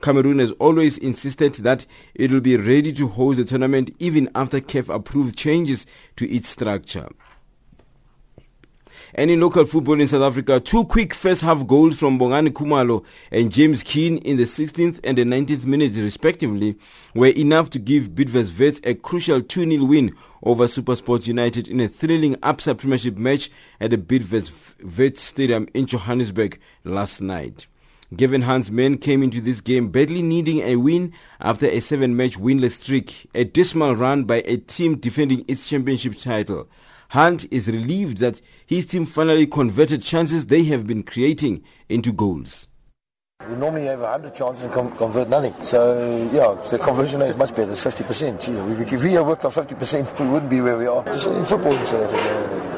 Cameroon 0.00 0.40
has 0.40 0.50
always 0.52 0.98
insisted 0.98 1.54
that 1.54 1.86
it 2.14 2.30
will 2.30 2.40
be 2.40 2.56
ready 2.56 2.92
to 2.92 3.06
host 3.08 3.38
the 3.38 3.44
tournament 3.44 3.94
even 3.98 4.28
after 4.34 4.60
CAF 4.60 4.92
approved 4.92 5.38
changes 5.38 5.86
to 6.16 6.28
its 6.30 6.48
structure. 6.48 7.08
And 9.14 9.30
in 9.30 9.40
local 9.40 9.64
football 9.64 10.00
in 10.00 10.06
South 10.06 10.22
Africa, 10.22 10.60
two 10.60 10.84
quick 10.84 11.14
first 11.14 11.40
half 11.40 11.66
goals 11.66 11.98
from 11.98 12.18
Bongani 12.18 12.50
Khumalo 12.50 13.04
and 13.30 13.52
James 13.52 13.82
Keane 13.82 14.18
in 14.18 14.36
the 14.36 14.44
16th 14.44 15.00
and 15.04 15.16
the 15.16 15.24
19th 15.24 15.64
minutes 15.64 15.98
respectively 15.98 16.76
were 17.14 17.28
enough 17.28 17.70
to 17.70 17.78
give 17.78 18.10
Bidvest 18.10 18.58
Wits 18.58 18.80
a 18.84 18.94
crucial 18.94 19.40
2-0 19.40 19.88
win 19.88 20.14
over 20.42 20.66
SuperSport 20.66 21.26
United 21.26 21.68
in 21.68 21.80
a 21.80 21.88
thrilling 21.88 22.36
upset 22.42 22.78
premiership 22.78 23.16
match 23.16 23.50
at 23.80 23.90
the 23.90 23.98
Bidvest 23.98 24.52
Wits 24.96 25.22
Stadium 25.22 25.68
in 25.72 25.86
Johannesburg 25.86 26.58
last 26.84 27.20
night. 27.20 27.66
Gavin 28.14 28.42
Hunt's 28.42 28.70
men 28.70 28.98
came 28.98 29.22
into 29.22 29.40
this 29.40 29.60
game 29.60 29.88
badly 29.88 30.22
needing 30.22 30.60
a 30.60 30.76
win 30.76 31.12
after 31.40 31.66
a 31.66 31.80
seven-match 31.80 32.38
winless 32.38 32.80
streak, 32.80 33.28
a 33.34 33.42
dismal 33.42 33.96
run 33.96 34.24
by 34.24 34.42
a 34.44 34.58
team 34.58 34.96
defending 34.96 35.44
its 35.48 35.68
championship 35.68 36.16
title. 36.16 36.68
Hunt 37.10 37.46
is 37.50 37.68
relieved 37.68 38.18
that 38.18 38.40
his 38.66 38.86
team 38.86 39.06
finally 39.06 39.46
converted 39.46 40.02
chances 40.02 40.46
they 40.46 40.64
have 40.64 40.86
been 40.86 41.02
creating 41.02 41.62
into 41.88 42.12
goals. 42.12 42.66
We 43.48 43.54
normally 43.54 43.86
have 43.86 44.00
100 44.00 44.34
chances 44.34 44.64
and 44.64 44.96
convert 44.96 45.28
nothing. 45.28 45.54
So, 45.62 46.28
yeah, 46.32 46.56
the 46.70 46.78
conversion 46.78 47.20
rate 47.20 47.30
is 47.30 47.36
much 47.36 47.54
better. 47.54 47.70
It's 47.70 47.84
50%. 47.84 48.40
Gee, 48.40 48.96
if 48.96 49.02
we 49.04 49.12
had 49.12 49.26
worked 49.26 49.44
on 49.44 49.52
50%, 49.52 50.18
we 50.18 50.28
wouldn't 50.28 50.50
be 50.50 50.60
where 50.60 50.76
we 50.76 50.86
are. 50.86 51.04
Just 51.04 51.28
in 51.28 51.44
football 51.44 51.74
Africa, 51.74 52.08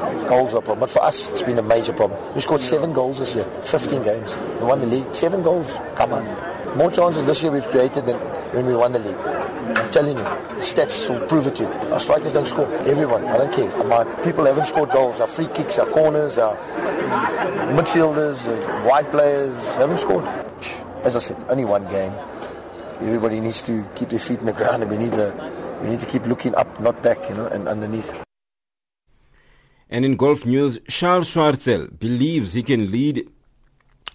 uh, 0.02 0.28
goals 0.28 0.52
are 0.52 0.58
a 0.58 0.60
problem. 0.60 0.80
But 0.80 0.90
for 0.90 1.02
us, 1.02 1.32
it's 1.32 1.42
been 1.42 1.58
a 1.58 1.62
major 1.62 1.92
problem. 1.92 2.20
We 2.34 2.40
scored 2.40 2.60
seven 2.60 2.92
goals 2.92 3.20
this 3.20 3.34
year, 3.34 3.44
15 3.64 4.02
games. 4.02 4.36
We 4.60 4.66
won 4.66 4.80
the 4.80 4.86
league. 4.86 5.14
Seven 5.14 5.42
goals. 5.42 5.72
Come 5.94 6.12
on. 6.12 6.57
More 6.78 6.92
chances 6.92 7.24
this 7.24 7.42
year 7.42 7.50
we've 7.50 7.66
created 7.66 8.06
than 8.06 8.16
when 8.54 8.64
we 8.64 8.76
won 8.76 8.92
the 8.92 9.00
league. 9.00 9.16
I'm 9.16 9.90
telling 9.90 10.16
you, 10.16 10.22
stats 10.62 11.10
will 11.10 11.26
prove 11.26 11.48
it 11.48 11.56
to 11.56 11.64
you. 11.64 11.68
Our 11.92 11.98
strikers 11.98 12.32
don't 12.32 12.46
score. 12.46 12.72
Everyone, 12.86 13.24
I 13.24 13.36
don't 13.36 13.52
care. 13.52 13.84
My 13.84 14.04
people 14.22 14.44
haven't 14.44 14.66
scored 14.66 14.90
goals. 14.90 15.18
Our 15.18 15.26
free 15.26 15.48
kicks, 15.48 15.76
our 15.80 15.86
corners, 15.86 16.38
our 16.38 16.56
midfielders, 17.74 18.38
our 18.46 18.88
wide 18.88 19.10
players 19.10 19.56
haven't 19.74 19.98
scored. 19.98 20.24
As 21.02 21.16
I 21.16 21.18
said, 21.18 21.36
only 21.48 21.64
one 21.64 21.82
game. 21.88 22.12
Everybody 23.00 23.40
needs 23.40 23.60
to 23.62 23.84
keep 23.96 24.10
their 24.10 24.20
feet 24.20 24.38
in 24.38 24.46
the 24.46 24.52
ground, 24.52 24.84
and 24.84 24.90
we 24.92 24.98
need 24.98 25.14
we 25.82 25.90
need 25.90 26.00
to 26.00 26.06
keep 26.06 26.26
looking 26.26 26.54
up, 26.54 26.78
not 26.78 27.02
back, 27.02 27.18
you 27.28 27.34
know, 27.34 27.46
and 27.46 27.66
underneath. 27.66 28.14
And 29.90 30.04
in 30.04 30.14
golf 30.14 30.46
news, 30.46 30.78
Charles 30.88 31.34
Schwartzel 31.34 31.98
believes 31.98 32.52
he 32.52 32.62
can 32.62 32.92
lead 32.92 33.28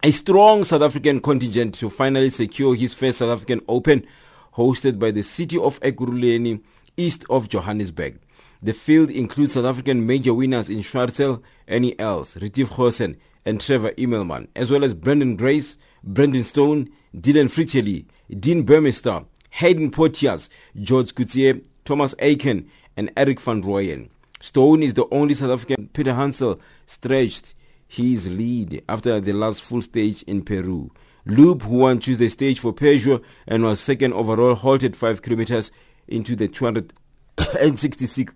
a 0.05 0.11
strong 0.11 0.65
South 0.65 0.81
African 0.81 1.21
contingent 1.21 1.73
to 1.75 1.89
finally 1.89 2.29
secure 2.29 2.75
his 2.75 2.93
first 2.93 3.19
South 3.19 3.29
African 3.29 3.61
Open 3.69 4.05
hosted 4.53 4.99
by 4.99 5.11
the 5.11 5.23
city 5.23 5.57
of 5.57 5.79
Ekurhuleni 5.79 6.61
east 6.97 7.23
of 7.29 7.47
Johannesburg. 7.47 8.19
The 8.61 8.73
field 8.73 9.09
includes 9.09 9.53
South 9.53 9.63
African 9.63 10.05
major 10.05 10.33
winners 10.33 10.69
in 10.69 10.79
Schwartzel, 10.79 11.41
Ernie 11.69 11.97
Els, 11.97 12.35
Retief 12.35 12.69
Goosen, 12.71 13.15
and 13.45 13.61
Trevor 13.61 13.91
Immelman, 13.91 14.49
as 14.57 14.69
well 14.69 14.83
as 14.83 14.93
Branden 14.93 15.37
Grace, 15.37 15.77
Brandon 16.03 16.43
Stone, 16.43 16.89
Dylan 17.15 17.47
Frittelli, 17.47 18.05
Dean 18.41 18.65
Burmester, 18.65 19.25
Haydn 19.51 19.89
Porteous, 19.89 20.49
George 20.81 21.15
Coetzee, 21.15 21.63
Thomas 21.85 22.13
Aiken, 22.19 22.69
and 22.97 23.09
Erik 23.15 23.39
van 23.39 23.63
Rooyen. 23.63 24.09
Stone 24.41 24.83
is 24.83 24.95
the 24.95 25.07
only 25.11 25.33
South 25.33 25.51
African 25.51 25.87
Peterhansel 25.93 26.59
stretched 26.87 27.53
his 27.93 28.27
lead 28.27 28.83
after 28.89 29.19
the 29.19 29.33
last 29.33 29.61
full 29.61 29.81
stage 29.81 30.23
in 30.23 30.41
Peru. 30.41 30.89
Loeb, 31.27 31.61
who 31.61 31.77
won 31.77 31.99
Tuesday 31.99 32.27
stage 32.27 32.59
for 32.59 32.73
Peugeot 32.73 33.21
and 33.45 33.63
was 33.63 33.79
second 33.79 34.13
overall, 34.13 34.55
halted 34.55 34.95
5 34.95 35.21
kilometers 35.21 35.71
into 36.07 36.35
the 36.35 36.47
266 36.47 38.33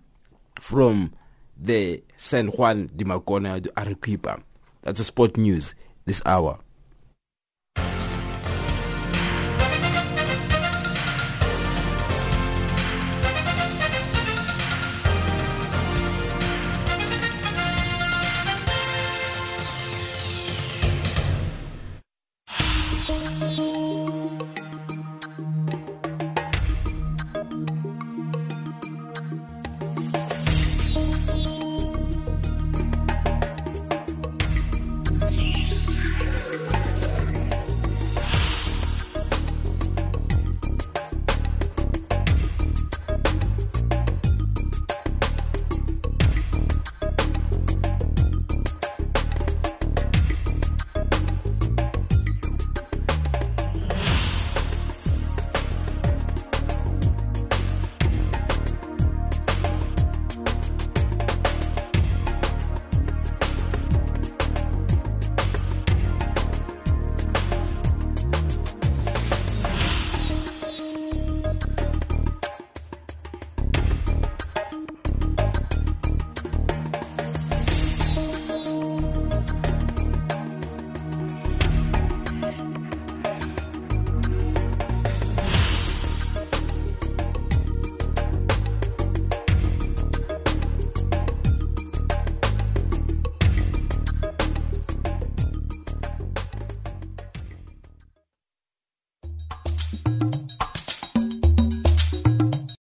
from 0.60 1.12
the 1.60 2.04
San 2.18 2.50
Juan 2.50 2.92
de 2.96 3.04
Marcona 3.04 3.68
Arequipa. 3.76 4.44
That's 4.84 5.00
a 5.00 5.04
sport 5.04 5.38
news 5.38 5.74
this 6.06 6.22
hour. 6.24 6.60